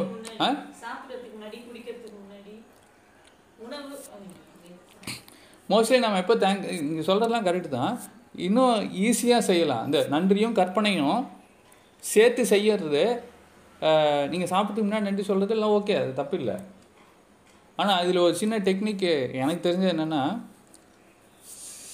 மோஸ்ட்லி 5.72 5.98
நம்ம 6.02 6.18
எப்போ 6.22 6.34
தேங்க் 6.42 6.64
இங்கே 6.80 7.04
சொல்கிறதெல்லாம் 7.06 7.46
கரெக்டு 7.46 7.70
தான். 7.78 7.94
இன்னும் 8.46 8.74
ஈஸியாக 9.06 9.42
செய்யலாம். 9.50 9.84
இந்த 9.88 10.00
நன்றியும் 10.14 10.58
கற்பனையும் 10.58 11.18
சேர்த்து 12.06 12.46
செய்யறது 12.46 13.04
நீங்கள் 14.30 14.50
சாப்பிட்டதுக்கு 14.50 14.88
முன்னாடி 14.88 15.00
நன்றி 15.00 15.22
சொல்கிறது 15.22 15.54
எல்லாம் 15.54 15.70
ஓகே 15.70 15.94
அது 16.00 16.12
தப்பு 16.14 16.36
இல்லை. 16.38 16.56
ஆனால் 17.78 18.04
இதில் 18.04 18.18
ஒரு 18.18 18.34
சின்ன 18.34 18.58
டெக்னிக்கு 18.58 19.12
எனக்கு 19.32 19.68
தெரிஞ்சது 19.68 19.94
என்னென்னா 19.94 20.22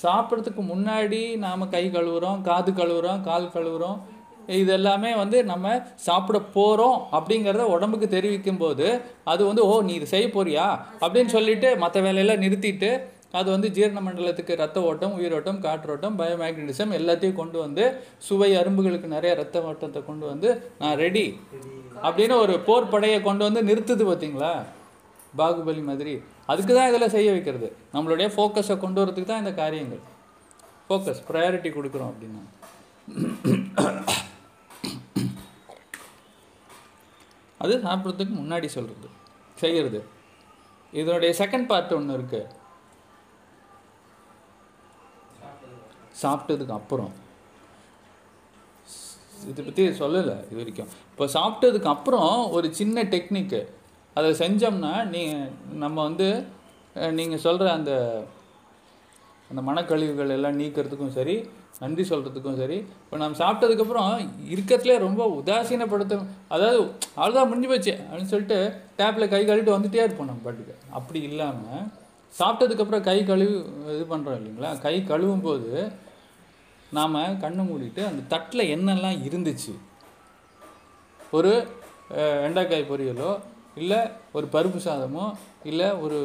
சாப்பிட்றதுக்கு 0.03 0.63
முன்னாடி 0.63 1.37
நாம் 1.37 1.71
கை 1.71 1.85
கழுவுறோம் 1.89 2.43
காது 2.43 2.73
கழுவுறோம் 2.73 3.21
கால் 3.21 3.53
கழுவுறோம் 3.55 3.99
இது 4.47 4.73
எல்லாமே 4.73 5.15
வந்து 5.15 5.45
நம்ம 5.45 5.67
சாப்பிட 5.97 6.39
போகிறோம் 6.55 7.09
அப்படிங்கிறத 7.13 7.67
உடம்புக்கு 7.75 8.09
தெரிவிக்கும் 8.09 8.59
போது 8.59 8.87
அது 9.25 9.47
வந்து 9.47 9.67
ஓ 9.67 9.83
நீ 9.83 9.93
இது 9.93 10.07
செய்ய 10.07 10.29
போறியா? 10.29 10.67
அப்படின்னு 11.01 11.27
சொல்லிட்டு 11.27 11.77
மற்ற 11.77 12.01
வேலையெல்லாம் 12.01 12.43
நிறுத்திட்டு 12.43 12.91
அது 13.39 13.49
வந்து 13.55 13.69
ஜீரண 13.77 13.99
மண்டலத்துக்கு 14.07 14.55
ரத்த 14.63 14.79
ஓட்டம் 14.89 15.15
உயிரோட்டம் 15.19 15.61
காற்றோட்டம் 15.67 16.17
பயோமேக்னடிசம் 16.21 16.93
எல்லாத்தையும் 16.99 17.39
கொண்டு 17.41 17.59
வந்து 17.65 17.85
சுவை 18.27 18.51
அரும்புகளுக்கு 18.61 19.09
நிறைய 19.17 19.33
ரத்த 19.41 19.63
ஓட்டத்தை 19.71 20.01
கொண்டு 20.11 20.25
வந்து 20.33 20.49
நான் 20.83 20.99
ரெடி 21.05 21.27
அப்படின்னு 22.07 22.37
ஒரு 22.45 22.55
போர் 22.69 22.93
படையை 22.95 23.19
கொண்டு 23.29 23.43
வந்து 23.49 23.63
நிறுத்துது 23.71 24.05
பார்த்தீங்களா 24.11 24.53
பாகுபலி 25.41 25.83
மாதிரி. 25.91 26.15
அதுக்கு 26.53 26.73
தான் 26.77 26.91
இதில் 26.91 27.13
செய்ய 27.15 27.29
வைக்கிறது. 27.35 27.69
நம்மளுடைய 27.95 28.27
ஃபோக்கஸை 28.35 28.75
கொண்டு 28.83 29.01
வரதுக்கு 29.03 29.29
தான் 29.31 29.43
இந்த 29.43 29.53
காரியங்கள். 29.61 30.03
ஃபோக்கஸ் 30.87 31.23
ப்ரையாரிட்டி 31.29 31.71
கொடுக்குறோம் 31.77 32.11
அப்படின்னா. 32.13 32.43
அது 37.61 37.75
சாப்பிட்றதுக்கு 37.87 38.35
முன்னாடி 38.41 38.69
சொல்கிறது 38.77 39.09
செய்கிறது 39.63 40.01
இதனுடைய 40.93 41.31
செகண்ட் 41.41 41.69
பார்ட் 41.71 41.95
ஒன்று 41.99 42.17
இருக்குது 42.19 42.49
சாப்பிட்டதுக்கு 46.25 46.75
அப்புறம். 46.81 47.13
இதை 49.51 49.61
பற்றி 49.69 49.85
சொல்லலை 50.03 50.37
இது 50.49 50.59
வரைக்கும். 50.61 50.91
இப்போ 51.13 51.27
சாப்பிட்டதுக்கு 51.39 51.89
அப்புறம் 51.95 52.33
ஒரு 52.57 52.67
சின்ன 52.81 53.05
டெக்னிக்கு. 53.15 53.61
அதை 54.17 54.29
செஞ்சோம்னா 54.43 54.93
நீ 55.15 55.23
நம்ம 55.85 55.97
வந்து 56.09 56.29
நீங்கள் 57.19 57.43
சொல்கிற 57.47 57.67
அந்த 57.79 57.93
அந்த 59.51 59.63
மனக்கழிவுகள் 59.69 60.35
எல்லாம் 60.35 60.59
நீக்கிறதுக்கும் 60.61 61.17
சரி 61.17 61.35
நன்றி 61.81 62.05
சொல்கிறதுக்கும் 62.11 62.59
சரி 62.61 62.77
இப்போ 63.05 63.17
நம்ம 63.23 63.39
சாப்பிட்டதுக்கப்புறம் 63.41 64.11
இருக்கிறதுலே 64.53 64.97
ரொம்ப 65.05 65.23
உதாசீனப்படுத்த 65.39 66.19
அதாவது 66.55 66.79
அவ்வளோதான் 67.19 67.49
முடிஞ்சு 67.51 67.71
போச்சு 67.73 67.95
அப்படின்னு 68.07 68.33
சொல்லிட்டு 68.33 68.59
டேப்பில் 69.01 69.31
கை 69.33 69.43
கழுவிட்டு 69.49 69.77
வந்துட்டே 69.77 70.05
இருப்போம் 70.07 70.31
நம்ம 70.31 70.45
பாட்டுக்கு. 70.47 70.77
அப்படி 70.99 71.21
இல்லாமல் 71.31 71.85
சாப்பிட்டதுக்கப்புறம் 72.33 73.05
கை 73.09 73.19
கழுவி 73.31 73.57
இது 73.95 74.05
பண்ணுறோம் 74.13 74.39
இல்லைங்களா? 74.41 74.71
கை 74.87 74.95
கழுவும் 75.11 75.45
போது 75.49 75.71
நாம் 76.97 77.19
கண்ணை 77.43 77.63
மூடிட்டு 77.69 78.03
அந்த 78.09 78.23
தட்டில் 78.33 78.71
என்னெல்லாம் 78.75 79.19
இருந்துச்சு? 79.29 79.73
ஒரு 81.37 81.53
வெண்டைக்காய் 82.45 82.91
பொரியலோ 82.91 83.31
இல்லை 83.81 84.01
ஒரு 84.37 84.47
பருப்பு 84.55 84.81
சாதமோ 84.87 85.27
இல்லை 85.71 85.89
ஒரு 86.05 86.19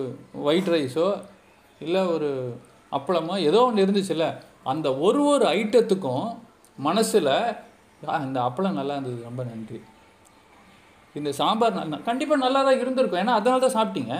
ஒயிட் 0.47 0.71
ரைஸோ 0.73 1.07
இல்லை 1.85 2.01
ஒரு 2.15 2.29
அப்பளமோ 2.97 3.35
ஏதோ 3.49 3.59
ஒன்று 3.67 3.85
இருந்துச்சுல்ல. 3.85 4.27
அந்த 4.71 4.87
ஒரு 5.07 5.21
ஒரு 5.33 5.45
ஐட்டத்துக்கும் 5.59 6.27
மனசில் 6.87 7.31
இந்த 8.25 8.39
அப்பளம் 8.47 8.79
நல்லா 8.79 8.95
இருந்தது 8.97 9.21
ரொம்ப 9.29 9.41
நன்றி. 9.51 9.79
இந்த 11.19 11.29
சாம்பார் 11.39 11.77
கண்டிப்பாக 12.09 12.43
நல்லா 12.45 12.59
தான் 12.67 12.81
இருந்திருக்கும். 12.81 13.21
ஏன்னா 13.23 13.37
அதனால 13.39 13.61
தான் 13.65 13.77
சாப்பிட்டீங்க. 13.79 14.15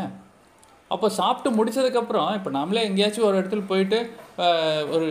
அப்போ 0.93 1.07
சாப்பிட்டு 1.19 1.49
முடிச்சதுக்கப்புறம் 1.57 2.29
இப்போ 2.37 2.49
நம்மளே 2.57 2.85
எங்கேயாச்சும் 2.89 3.27
ஒரு 3.29 3.39
இடத்துல 3.39 3.63
போயிட்டு 3.71 3.99
ஒரு 4.95 5.05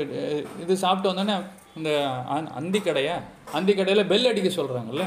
இது 0.65 0.75
சாப்பிட்டு 0.85 1.11
வந்தோடனே 1.11 1.37
இந்த 1.79 1.91
அந்தி 2.61 2.81
கடையா 2.87 3.17
அந்தி 3.59 3.73
கடையில் 3.79 4.09
பெல் 4.13 4.31
அடிக்க 4.31 4.51
சொல்கிறாங்கல்ல 4.61 5.07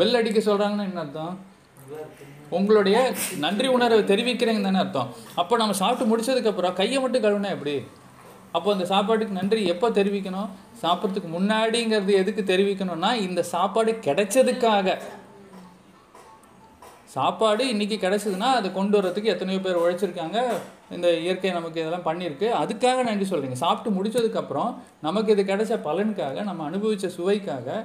பெல் 0.00 0.18
அடிக்க 0.20 0.40
சொல்கிறாங்கன்னா 0.48 0.86
என்ன 0.88 1.02
அர்த்தம்? 1.04 1.34
உங்களுடைய 2.58 2.98
நன்றி 3.44 3.68
உணர்வை 3.76 4.02
தெரிவிக்கிறீங்க 4.10 4.62
தானே 4.66 4.80
அர்த்தம். 4.82 5.08
அப்போ 5.40 5.54
நம்ம 5.62 5.76
சாப்பிட்டு 5.80 6.10
முடிச்சதுக்கப்புறம் 6.10 6.76
கையை 6.80 6.98
மட்டும் 7.04 7.24
கழுவுனா 7.24 7.50
எப்படி? 7.56 7.74
அப்போ 8.56 8.68
அந்த 8.74 8.84
சாப்பாட்டுக்கு 8.92 9.38
நன்றி 9.38 9.60
எப்போ 9.72 9.86
தெரிவிக்கணும்? 9.98 10.50
சாப்பிட்றதுக்கு 10.82 11.30
முன்னாடிங்கிறது 11.36 12.12
எதுக்கு 12.22 12.42
தெரிவிக்கணும்னா 12.52 13.10
இந்த 13.26 13.40
சாப்பாடு 13.54 13.92
கிடைச்சதுக்காக. 14.06 14.96
சாப்பாடு 17.14 17.62
இன்றைக்கி 17.72 17.96
கிடச்சிதுன்னா 18.00 18.48
அதை 18.56 18.68
கொண்டு 18.72 18.94
வரதுக்கு 18.98 19.32
எத்தனையோ 19.32 19.60
பேர் 19.66 19.80
உழைச்சிருக்காங்க. 19.82 20.38
இந்த 20.94 21.06
இயற்கை 21.24 21.52
நமக்கு 21.58 21.80
இதெல்லாம் 21.82 22.08
பண்ணியிருக்கு. 22.08 22.48
அதுக்காக 22.62 23.04
நன்றி 23.08 23.26
சொல்கிறீங்க 23.30 23.58
சாப்பிட்டு 23.62 23.90
முடிச்சதுக்கப்புறம் 23.96 24.70
நமக்கு 25.06 25.32
இது 25.34 25.44
கிடைச்ச 25.52 25.76
பலனுக்காக 25.86 26.44
நம்ம 26.48 26.66
அனுபவித்த 26.70 27.10
சுவைக்காக 27.16 27.78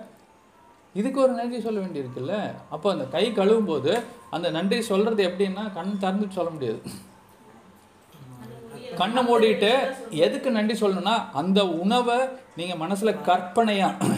இதுக்கு 0.99 1.19
ஒரு 1.25 1.33
நன்றி 1.39 1.59
சொல்ல 1.67 1.79
வேண்டியிருக்குல்ல. 1.83 2.35
அப்போ 2.75 2.87
அந்த 2.95 3.05
கை 3.15 3.23
கழுவும் 3.39 3.69
போது 3.71 3.93
அந்த 4.35 4.47
நன்றி 4.57 4.81
சொல்கிறது 4.91 5.23
எப்படின்னா 5.29 5.63
கண் 5.77 5.97
திறந்துட்டு 6.03 6.37
சொல்ல 6.39 6.51
முடியாது. 6.55 6.81
கண்ணை 8.99 9.21
மூடிட்டு 9.27 9.71
எதுக்கு 10.25 10.49
நன்றி 10.57 10.75
சொல்லணும்னா 10.81 11.15
அந்த 11.41 11.59
உணவை 11.83 12.17
நீங்கள் 12.57 12.81
மனசில் 12.83 13.21
கற்பனையாக 13.29 14.11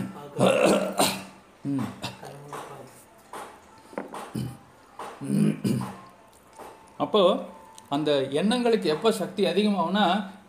அப்போது 7.03 7.39
அந்த 7.89 8.11
எண்ணங்களுக்கு 8.31 8.87
எப்போ 8.89 9.09
சக்தி 9.11 9.41
அதிகமாகும்னா 9.45 10.05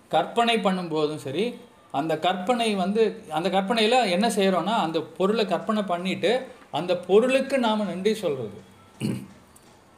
கற்பனை 0.09 0.57
பண்ணும்போதும் 0.57 1.23
சரி 1.27 1.45
அந்த 1.91 2.13
கற்பனை 2.19 2.69
வந்து 2.75 3.03
அந்த 3.31 3.49
கற்பனையில் 3.51 3.99
என்ன 4.15 4.27
செய்கிறோன்னா 4.29 4.75
அந்த 4.87 4.99
பொருளை 5.19 5.45
கற்பனை 5.47 5.83
பண்ணிட்டு 5.85 6.33
அந்த 6.71 6.93
பொருளுக்கு 7.09 7.59
நாம் 7.59 7.89
நன்றி 7.93 8.15
சொல்கிறது 8.25 8.59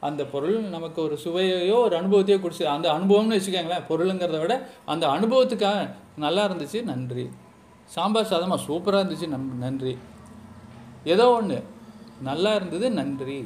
அந்த 0.07 0.21
பொருள் 0.25 0.57
நமக்கு 0.75 0.99
ஒரு 1.01 1.15
சுவையையோ 1.23 1.77
ஒரு 1.85 1.95
அனுபவத்தையோ 1.99 2.37
கொடுத்து 2.41 2.65
அந்த 2.75 2.87
அனுபவம்னு 2.97 3.37
வச்சுக்கோங்களேன் 3.37 3.87
பொருளுங்கிறத 3.89 4.39
விட 4.43 4.55
அந்த 4.85 5.05
அனுபவத்துக்காக 5.15 5.79
நல்லா 6.17 6.43
இருந்துச்சு 6.49 6.79
நன்றி. 6.83 7.25
சாம்பார் 7.89 8.31
சாதமாக 8.31 8.65
சூப்பராக 8.67 9.01
இருந்துச்சு 9.01 9.27
நம் 9.27 9.49
நன்றி. 9.57 9.93
ஏதோ 11.03 11.25
ஒன்று 11.31 11.57
நல்லா 12.21 12.51
இருந்தது 12.55 12.85
நன்றி. 12.91 13.39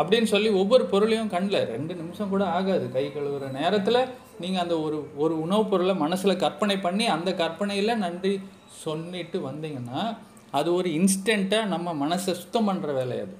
அப்படின்னு 0.00 0.28
சொல்லி 0.32 0.48
ஒவ்வொரு 0.60 0.84
பொருளையும் 0.84 1.30
கண்ணில் 1.34 1.66
ரெண்டு 1.66 1.94
நிமிஷம் 1.94 2.28
கூட 2.28 2.44
ஆகாது. 2.56 2.86
கை 2.92 3.04
கழுவுற 3.06 3.46
நேரத்தில் 3.50 4.00
நீங்கள் 4.40 4.62
அந்த 4.62 4.80
ஒரு 4.80 4.98
ஒரு 5.16 5.34
உணவுப் 5.40 5.70
பொருளை 5.70 5.94
மனசில் 5.94 6.40
கற்பனை 6.44 6.76
பண்ணி 6.78 7.06
அந்த 7.06 7.30
கற்பனையில் 7.34 8.00
நன்றி 8.04 8.34
சொல்லிட்டு 8.84 9.38
வந்தீங்கன்னா 9.48 10.02
அது 10.50 10.68
ஒரு 10.74 10.88
இன்ஸ்டண்ட்டாக 10.90 11.66
நம்ம 11.66 11.92
மனசை 11.94 12.32
சுத்தம் 12.42 12.68
பண்ணுற 12.68 12.94
வேலை 12.94 13.18
அது. 13.20 13.34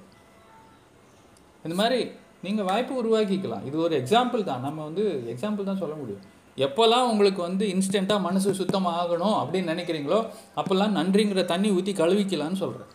இந்த 1.63 1.75
மாதிரி 1.81 1.99
நீங்கள் 2.41 2.65
வாய்ப்பு 2.65 2.93
உருவாக்கிக்கலாம். 3.01 3.65
இது 3.65 3.77
ஒரு 3.77 3.95
எக்ஸாம்பிள் 4.01 4.43
தான். 4.43 4.61
நம்ம 4.61 4.83
வந்து 4.83 5.03
எக்ஸாம்பிள் 5.33 5.69
தான் 5.71 5.81
சொல்ல 5.83 5.95
முடியும். 5.95 6.23
எப்போல்லாம் 6.57 7.09
உங்களுக்கு 7.11 7.41
வந்து 7.41 7.65
இன்ஸ்டண்ட்டாக 7.75 8.21
மனசு 8.21 8.49
சுத்தமாகணும் 8.53 9.37
அப்படின்னு 9.41 9.71
நினைக்கிறீங்களோ 9.73 10.19
அப்போல்லாம் 10.55 10.97
நன்றிங்கிற 10.99 11.43
தண்ணி 11.45 11.69
ஊற்றி 11.71 11.93
கழுவிக்கலான்னு 11.93 12.61
சொல்கிறேன் 12.61 12.91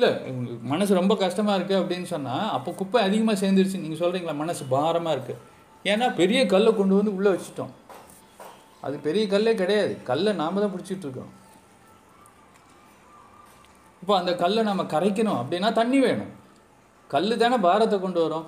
இல்லை 0.00 0.12
உங்களுக்கு 0.30 0.66
மனசு 0.72 1.00
ரொம்ப 1.00 1.14
கஷ்டமாக 1.22 1.56
இருக்குது 1.58 1.80
அப்படின்னு 1.80 2.06
சொன்னால் 2.12 2.46
அப்போ 2.56 2.70
குப்பை 2.80 2.98
அதிகமாக 3.08 3.36
சேர்ந்துருச்சு. 3.42 3.80
நீங்கள் 3.82 4.00
சொல்கிறீங்களா 4.02 4.34
மனசு 4.42 4.62
பாரமாக 4.74 5.14
இருக்குது 5.16 5.40
ஏன்னா 5.90 6.06
பெரிய 6.20 6.40
கல்லை 6.52 6.70
கொண்டு 6.78 6.94
வந்து 6.98 7.12
உள்ளே 7.16 7.30
வச்சுட்டோம். 7.34 7.72
அது 8.86 8.96
பெரிய 9.06 9.24
கல்லே 9.34 9.52
கிடையாது. 9.60 9.92
கல்லை 10.10 10.32
நாம் 10.40 10.60
தான் 10.62 10.72
பிடிச்சிட்ருக்கோம் 10.74 11.30
இப்போ 14.02 14.14
அந்த 14.20 14.32
கல்லை 14.42 14.62
நம்ம 14.70 14.82
கரைக்கணும் 14.94 15.38
அப்படின்னா 15.40 15.70
தண்ணி 15.80 15.98
வேணும். 16.06 16.32
கல் 17.10 17.40
தானே 17.42 17.58
பாரத்தை 17.66 17.96
கொண்டு 18.04 18.20
வரும். 18.24 18.46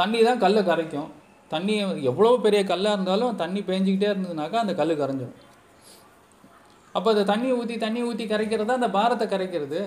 தண்ணி 0.00 0.20
தான் 0.28 0.42
கல்லை 0.44 0.62
கரைக்கும். 0.70 1.08
தண்ணி 1.54 1.74
எவ்வளோ 2.10 2.30
பெரிய 2.46 2.60
கல்லாக 2.72 2.96
இருந்தாலும் 2.96 3.34
தண்ணி 3.42 3.62
பேஞ்சிக்கிட்டே 3.70 4.10
இருந்ததுனாக்கா 4.12 4.62
அந்த 4.64 4.74
கல் 4.80 5.00
கரைஞ்சிடும் 5.00 5.40
அப்போ 6.96 7.08
அந்த 7.14 7.24
தண்ணி 7.32 7.48
ஊற்றி 7.58 7.74
தண்ணி 7.82 8.00
ஊற்றி 8.08 8.24
கரைக்கிறதா? 8.32 8.78
அந்த 8.80 8.88
பாரத்தை 8.96 9.26
கரைக்கிறது. 9.34 9.80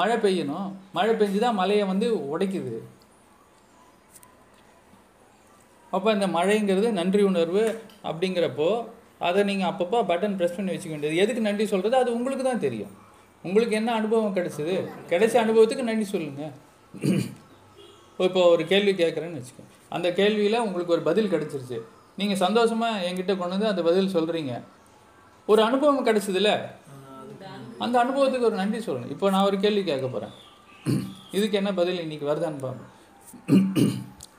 மழை 0.00 0.16
பெய்யணும். 0.24 0.68
மழை 0.96 1.12
பெஞ்சு 1.20 1.38
தான் 1.44 1.58
மலையை 1.60 1.84
வந்து 1.92 2.08
உடைக்குது. 2.32 2.74
அப்போ 5.96 6.08
இந்த 6.16 6.26
மழைங்கிறது 6.36 6.90
நன்றி 6.98 7.22
உணர்வு 7.30 7.64
அப்படிங்கிறப்போ 8.08 8.68
அதை 9.28 9.40
நீங்கள் 9.48 9.70
அப்பப்போ 9.70 9.98
பட்டன் 10.10 10.36
ப்ரெஸ் 10.38 10.54
பண்ணி 10.58 10.72
வச்சுக்க 10.72 10.94
வேண்டியது. 10.94 11.18
எதுக்கு 11.22 11.42
நன்றி 11.48 11.64
சொல்கிறது 11.72 11.96
அது 12.02 12.10
உங்களுக்கு 12.18 12.44
தான் 12.50 12.62
தெரியும். 12.66 12.92
உங்களுக்கு 13.44 13.74
என்ன 13.80 13.90
அனுபவம் 14.00 14.36
கிடைச்சிது? 14.36 14.76
கிடைச்ச 15.10 15.34
அனுபவத்துக்கு 15.44 15.88
நன்றி 15.88 16.06
சொல்லுங்கள் 16.14 16.52
இப்போ 18.26 18.40
ஒரு 18.54 18.62
கேள்வி 18.70 18.92
கேட்குறேன்னு 19.02 19.38
வச்சுக்கோங்க. 19.38 19.72
அந்த 19.96 20.08
கேள்வியில் 20.18 20.64
உங்களுக்கு 20.66 20.94
ஒரு 20.96 21.02
பதில் 21.08 21.30
கிடச்சிருச்சு. 21.34 21.78
நீங்கள் 22.20 22.40
சந்தோஷமாக 22.44 23.04
என்கிட்ட 23.08 23.32
கொண்டு 23.40 23.54
வந்து 23.56 23.70
அந்த 23.72 23.82
பதில் 23.88 24.12
சொல்கிறீங்க 24.16 24.52
ஒரு 25.50 25.60
அனுபவம் 25.68 26.06
கிடைச்சதுல? 26.08 26.50
அந்த 27.84 27.96
அனுபவத்துக்கு 28.04 28.48
ஒரு 28.48 28.56
நன்றி 28.60 28.80
சொல்லணும். 28.86 29.12
இப்போ 29.14 29.26
நான் 29.34 29.48
ஒரு 29.50 29.56
கேள்வி 29.64 29.82
கேட்க 29.90 30.06
போகிறேன் 30.08 30.34
இதுக்கு 31.36 31.58
என்ன 31.60 31.70
பதில்? 31.80 32.02
இன்னைக்கு 32.04 32.28
வருதான்னு 32.30 32.64
பார்ப்போம் 32.64 32.90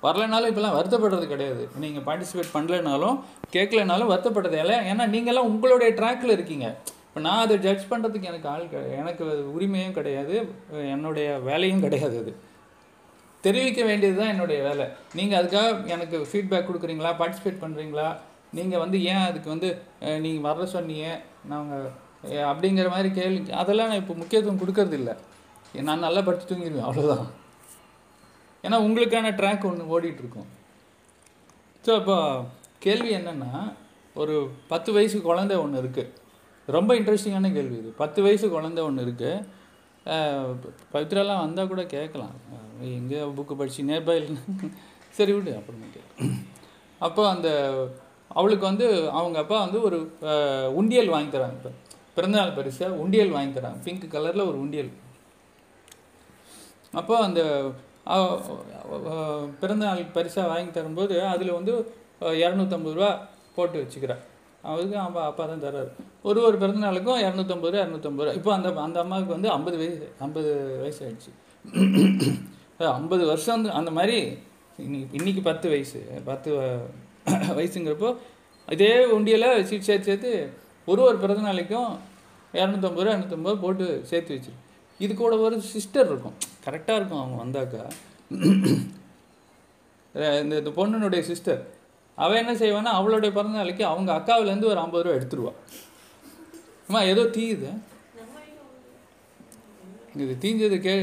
வரலைனாலும் 0.05 0.49
இப்போலாம் 0.51 0.77
வருத்தப்படுறது 0.77 1.25
கிடையாது. 1.33 1.63
நீங்கள் 1.83 2.05
பார்ட்டிசிபேட் 2.07 2.53
பண்ணலைனாலும் 2.55 3.17
கேட்கலனாலும் 3.55 4.11
வருத்தப்படுறது. 4.13 4.57
இல்லை 4.63 4.77
ஏன்னா 4.91 5.05
நீங்கள்லாம் 5.13 5.49
உங்களுடைய 5.51 5.89
ட்ராக்கில் 5.99 6.35
இருக்கீங்க. 6.37 6.67
இப்போ 7.07 7.21
நான் 7.27 7.43
அதை 7.43 7.55
ஜட்ஜ் 7.65 7.85
பண்ணுறதுக்கு 7.91 8.29
எனக்கு 8.31 8.47
ஆள் 8.53 8.69
கிடையாது 8.73 8.97
எனக்கு 9.01 9.23
உரிமையும் 9.55 9.95
கிடையாது. 9.99 10.35
என்னுடைய 10.95 11.27
வேலையும் 11.47 11.83
கிடையாது 11.85 12.15
அது. 12.23 12.33
தெரிவிக்க 13.43 13.81
வேண்டியது 13.89 14.17
தான் 14.19 14.31
என்னுடைய 14.33 14.59
வேலை. 14.67 14.85
நீங்கள் 15.19 15.39
அதுக்காக 15.39 15.69
எனக்கு 15.95 16.17
ஃபீட்பேக் 16.29 16.67
கொடுக்குறீங்களா? 16.69 17.11
பார்ட்டிசிபேட் 17.21 17.63
பண்ணுறீங்களா 17.63 18.07
நீங்கள் 18.57 18.81
வந்து 18.83 18.97
ஏன் 19.11 19.25
அதுக்கு 19.27 19.49
வந்து 19.53 19.69
நீங்கள் 20.23 20.45
வர 20.47 20.65
சொன்னீங்க? 20.75 21.07
நாங்கள் 21.51 21.85
அப்படிங்கிற 22.49 22.87
மாதிரி 22.95 23.09
கேள்வி 23.19 23.39
அதெல்லாம் 23.61 23.89
நான் 23.91 24.01
இப்போ 24.03 24.15
முக்கியத்துவம் 24.19 24.61
கொடுக்கறது 24.63 24.97
இல்லை. 24.99 25.15
நான் 25.87 26.05
நல்லா 26.07 26.21
படுத்து 26.27 26.49
தூங்கிடுவேன் 26.51 26.87
அவ்வளோதான் 26.89 27.29
ஏன்னா 28.65 28.77
உங்களுக்கான 28.87 29.31
ட்ராக் 29.39 29.69
ஒன்று 29.69 29.91
ஓடிட்டுருக்கும். 29.93 30.49
ஸோ 31.85 31.93
இப்போ 32.01 32.17
கேள்வி 32.85 33.09
என்னென்னா 33.17 33.51
ஒரு 34.21 34.35
பத்து 34.71 34.89
வயசு 34.97 35.17
குழந்தை 35.29 35.55
ஒன்று 35.63 35.81
இருக்குது 35.83 36.11
ரொம்ப 36.75 36.91
இன்ட்ரெஸ்டிங்கான 36.99 37.51
கேள்வி 37.57 37.75
இது. 37.81 37.89
பத்து 38.01 38.19
வயசு 38.25 38.45
குழந்தை 38.55 38.81
ஒன்று 38.89 39.05
இருக்குது 39.07 39.61
பவித்ராலாம் 40.93 41.43
வந்தால் 41.43 41.69
கூட 41.71 41.81
கேட்கலாம். 41.95 42.37
எங்கே 42.99 43.19
புக்கு 43.37 43.53
படிச்சு 43.59 43.89
நேர்பாயில் 43.89 44.31
சரி 45.17 45.33
விடு 45.35 45.51
அப்புறமா 45.59 45.87
கேட்கலாம். 45.97 46.33
அப்போ 47.07 47.21
அந்த 47.33 47.49
அவளுக்கு 48.39 48.65
வந்து 48.71 48.85
அவங்க 49.19 49.37
அப்பா 49.43 49.57
வந்து 49.65 49.79
ஒரு 49.87 49.97
உண்டியல் 50.79 51.13
வாங்கி 51.13 51.31
தராங்க 51.35 51.57
இப்போ. 51.59 51.71
பிறந்தநாள் 52.17 52.57
பரிசாக 52.57 52.99
உண்டியல் 53.03 53.35
வாங்கி 53.35 53.53
தராங்க. 53.57 53.79
பிங்க் 53.85 54.05
கலரில் 54.15 54.49
ஒரு 54.51 54.57
உண்டியல். 54.63 54.91
அப்போ 56.99 57.15
அந்த 57.27 57.41
பிறந்தநாள் 59.61 60.01
பரிசாக 60.17 60.51
வாங்கி 60.53 60.71
தரும்போது 60.77 61.15
அதில் 61.33 61.57
வந்து 61.57 61.73
இரநூத்தம்பது 62.43 62.95
ரூபா 62.97 63.11
போட்டு 63.55 63.77
வச்சுக்கிறா. 63.83 64.17
அவருக்கு 64.69 64.97
அப்பா 65.05 65.21
அப்பா 65.29 65.43
தான் 65.51 65.63
தர்றாரு. 65.63 65.89
ஒரு 66.29 66.39
ஒரு 66.47 66.57
பிறந்தநாளுக்கும் 66.63 67.21
இரநூத்தம்பது 67.25 67.71
ரூபா 67.71 67.83
இரநூத்தம்பது 67.85 68.25
ரூபா. 68.25 68.35
இப்போ 68.39 68.51
அந்த 68.57 68.69
அந்த 68.87 68.97
அம்மாவுக்கு 69.03 69.35
வந்து 69.35 69.49
ஐம்பது 69.55 69.77
வயசு 69.81 70.05
ஐம்பது 70.25 70.51
வயசு 70.83 71.01
ஆயிடுச்சு 71.05 71.31
ஐம்பது 72.99 73.23
வருஷம் 73.31 73.65
அந்த 73.79 73.91
மாதிரி 73.97 74.17
இன்னைக்கு 74.85 75.17
இன்னைக்கு 75.19 75.41
பத்து 75.49 75.67
வயசு 75.73 75.99
பத்து 76.29 76.51
வயசுங்கிறப்போ 77.57 78.15
இதே 78.67 79.05
உண்டியில் 79.05 79.63
சீட் 79.63 79.81
சேர்த்து 79.81 80.05
சேர்த்து 80.05 80.53
ஒரு 80.85 81.01
ஒரு 81.01 81.17
பிறந்த 81.17 81.41
நாளைக்கும் 81.41 81.99
இரநூத்தம்பது 82.53 83.03
ரூபா 83.03 83.13
இரநூத்தம்பது 83.13 83.43
ரூபா 83.43 83.61
போட்டு 83.61 84.01
சேர்த்து 84.05 84.35
வச்சிரு. 84.35 84.53
இது 84.99 85.15
கூட 85.15 85.37
ஒரு 85.37 85.61
சிஸ்டர் 85.61 86.05
இருக்கும். 86.05 86.33
கரெக்டாக 86.65 86.95
இருக்கும் 86.95 87.21
அவங்க 87.21 87.43
வந்தாக்கா. 87.43 87.91
இந்த 90.43 90.59
இந்த 90.59 90.69
பொண்ணுனுடைய 90.69 91.19
சிஸ்டர் 91.19 91.67
அவள் 92.17 92.37
என்ன 92.37 92.53
செய்வான்னா 92.53 92.83
அவளுடைய 92.83 93.33
பிறந்த 93.33 93.57
நாளைக்கு 93.57 93.85
அவங்க 93.85 94.13
அக்காவிலேருந்து 94.13 94.63
ஒரு 94.63 94.79
ஐம்பது 94.79 95.03
ரூபா 95.03 95.15
எடுத்துருவா. 95.15 95.51
அம்மா 96.87 97.01
ஏதோ 97.01 97.21
தீயுது. 97.21 97.79
இது 100.15 100.37
தீஞ்சது 100.41 100.81
கே 100.81 101.01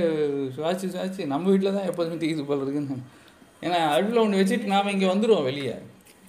சுவாச்சு 0.57 0.95
சுவாச்சு. 0.95 1.27
நம்ம 1.27 1.51
வீட்டில் 1.51 1.73
தான் 1.73 1.87
எப்போதுமே 1.87 2.14
தீயுது 2.14 2.45
போல 2.45 2.62
இருக்குன்னு. 2.62 2.97
ஏன்னா 3.62 3.89
அடுப்பில் 3.89 4.16
ஒன்று 4.16 4.41
வச்சுட்டு 4.41 4.64
நாம் 4.64 4.87
இங்கே 4.87 5.07
வந்துடுவோம் 5.07 5.43
வெளியே. 5.43 5.83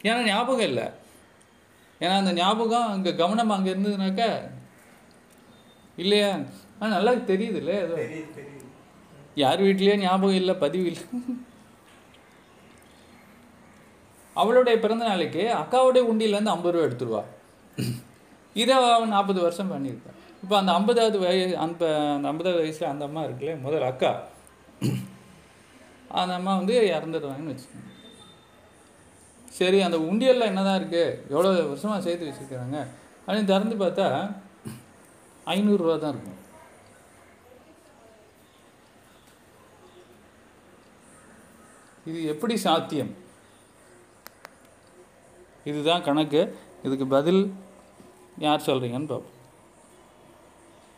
ஏன்னா 0.08 0.22
ஞாபகம் 0.32 0.68
இல்லை. 0.70 0.88
ஏன்னா 2.02 2.16
அந்த 2.22 2.32
ஞாபகம் 2.39 2.91
அங்கே 2.93 3.12
கவனம் 3.22 3.56
அங்கே 3.56 3.72
இருந்ததுனாக்கா 3.74 4.30
இல்லையா? 6.04 6.30
ஆனால் 6.80 6.95
நல்லா 6.95 7.12
ஏதோ? 7.18 7.24
தெரியுது 7.32 7.60
தெரியுது. 8.39 8.68
யார் 9.41 9.64
வீட்லேயே 9.66 9.95
ஞாபகம் 10.06 10.39
இல்லை 10.41 10.54
பதிவு 10.64 10.86
இல்லை. 10.91 11.06
அவளுடைய 14.36 14.76
பிறந்த 14.84 15.04
நாளைக்கு 15.12 15.43
அக்காவுடைய 15.62 16.04
உண்டியிலேருந்து 16.12 16.54
ஐம்பது 16.56 16.74
ரூபா 16.74 16.88
எடுத்துருவா 16.88 17.24
இதை 18.62 18.76
அவன் 18.95 19.14
நாற்பது 19.16 19.39
வருஷம் 19.45 19.72
பண்ணியிருப்பான். 19.74 20.18
இப்போ 20.43 20.56
அந்த 20.60 20.72
ஐம்பதாவது 20.78 21.18
வய 21.24 21.41
அந்த 21.66 21.84
அந்த 22.16 22.28
ஐம்பதாவது 22.32 22.62
வயசில் 22.64 22.91
அந்த 22.91 23.04
அம்மா 23.08 23.22
இருக்குல்ல 23.28 23.54
முதல் 23.66 23.88
அக்கா. 23.89 24.12
அந்த 26.22 26.34
அம்மா 26.39 26.52
வந்து 26.60 26.76
இறந்துடுவாங்கன்னு 26.95 27.54
வச்சுக்கோங்க. 27.54 27.91
சரி 29.58 29.80
அந்த 29.86 29.97
உண்டியலில் 30.10 30.49
என்னதான் 30.49 30.80
இருக்குது 30.82 31.08
எவ்வளோ 31.34 31.49
வருஷமாக 31.72 32.04
சேர்த்து 32.06 32.30
வச்சுருக்கிறாங்க? 32.30 32.78
அப்படின்னு 33.26 33.52
திறந்து 33.52 33.76
பார்த்தா 33.82 34.08
ஐநூறுரூவா 35.54 35.95
தான் 36.04 36.14
இருக்கும். 36.14 36.39
இது 42.10 42.20
எப்படி 42.34 42.56
சாத்தியம்? 42.68 43.12
இதுதான் 45.72 46.06
கணக்கு. 46.08 46.41
இதுக்கு 46.88 47.08
பதில் 47.18 47.43
யார் 48.45 48.68
சொல்கிறீங்கன்னு 48.70 49.12
பார்ப்போம். 49.14 49.30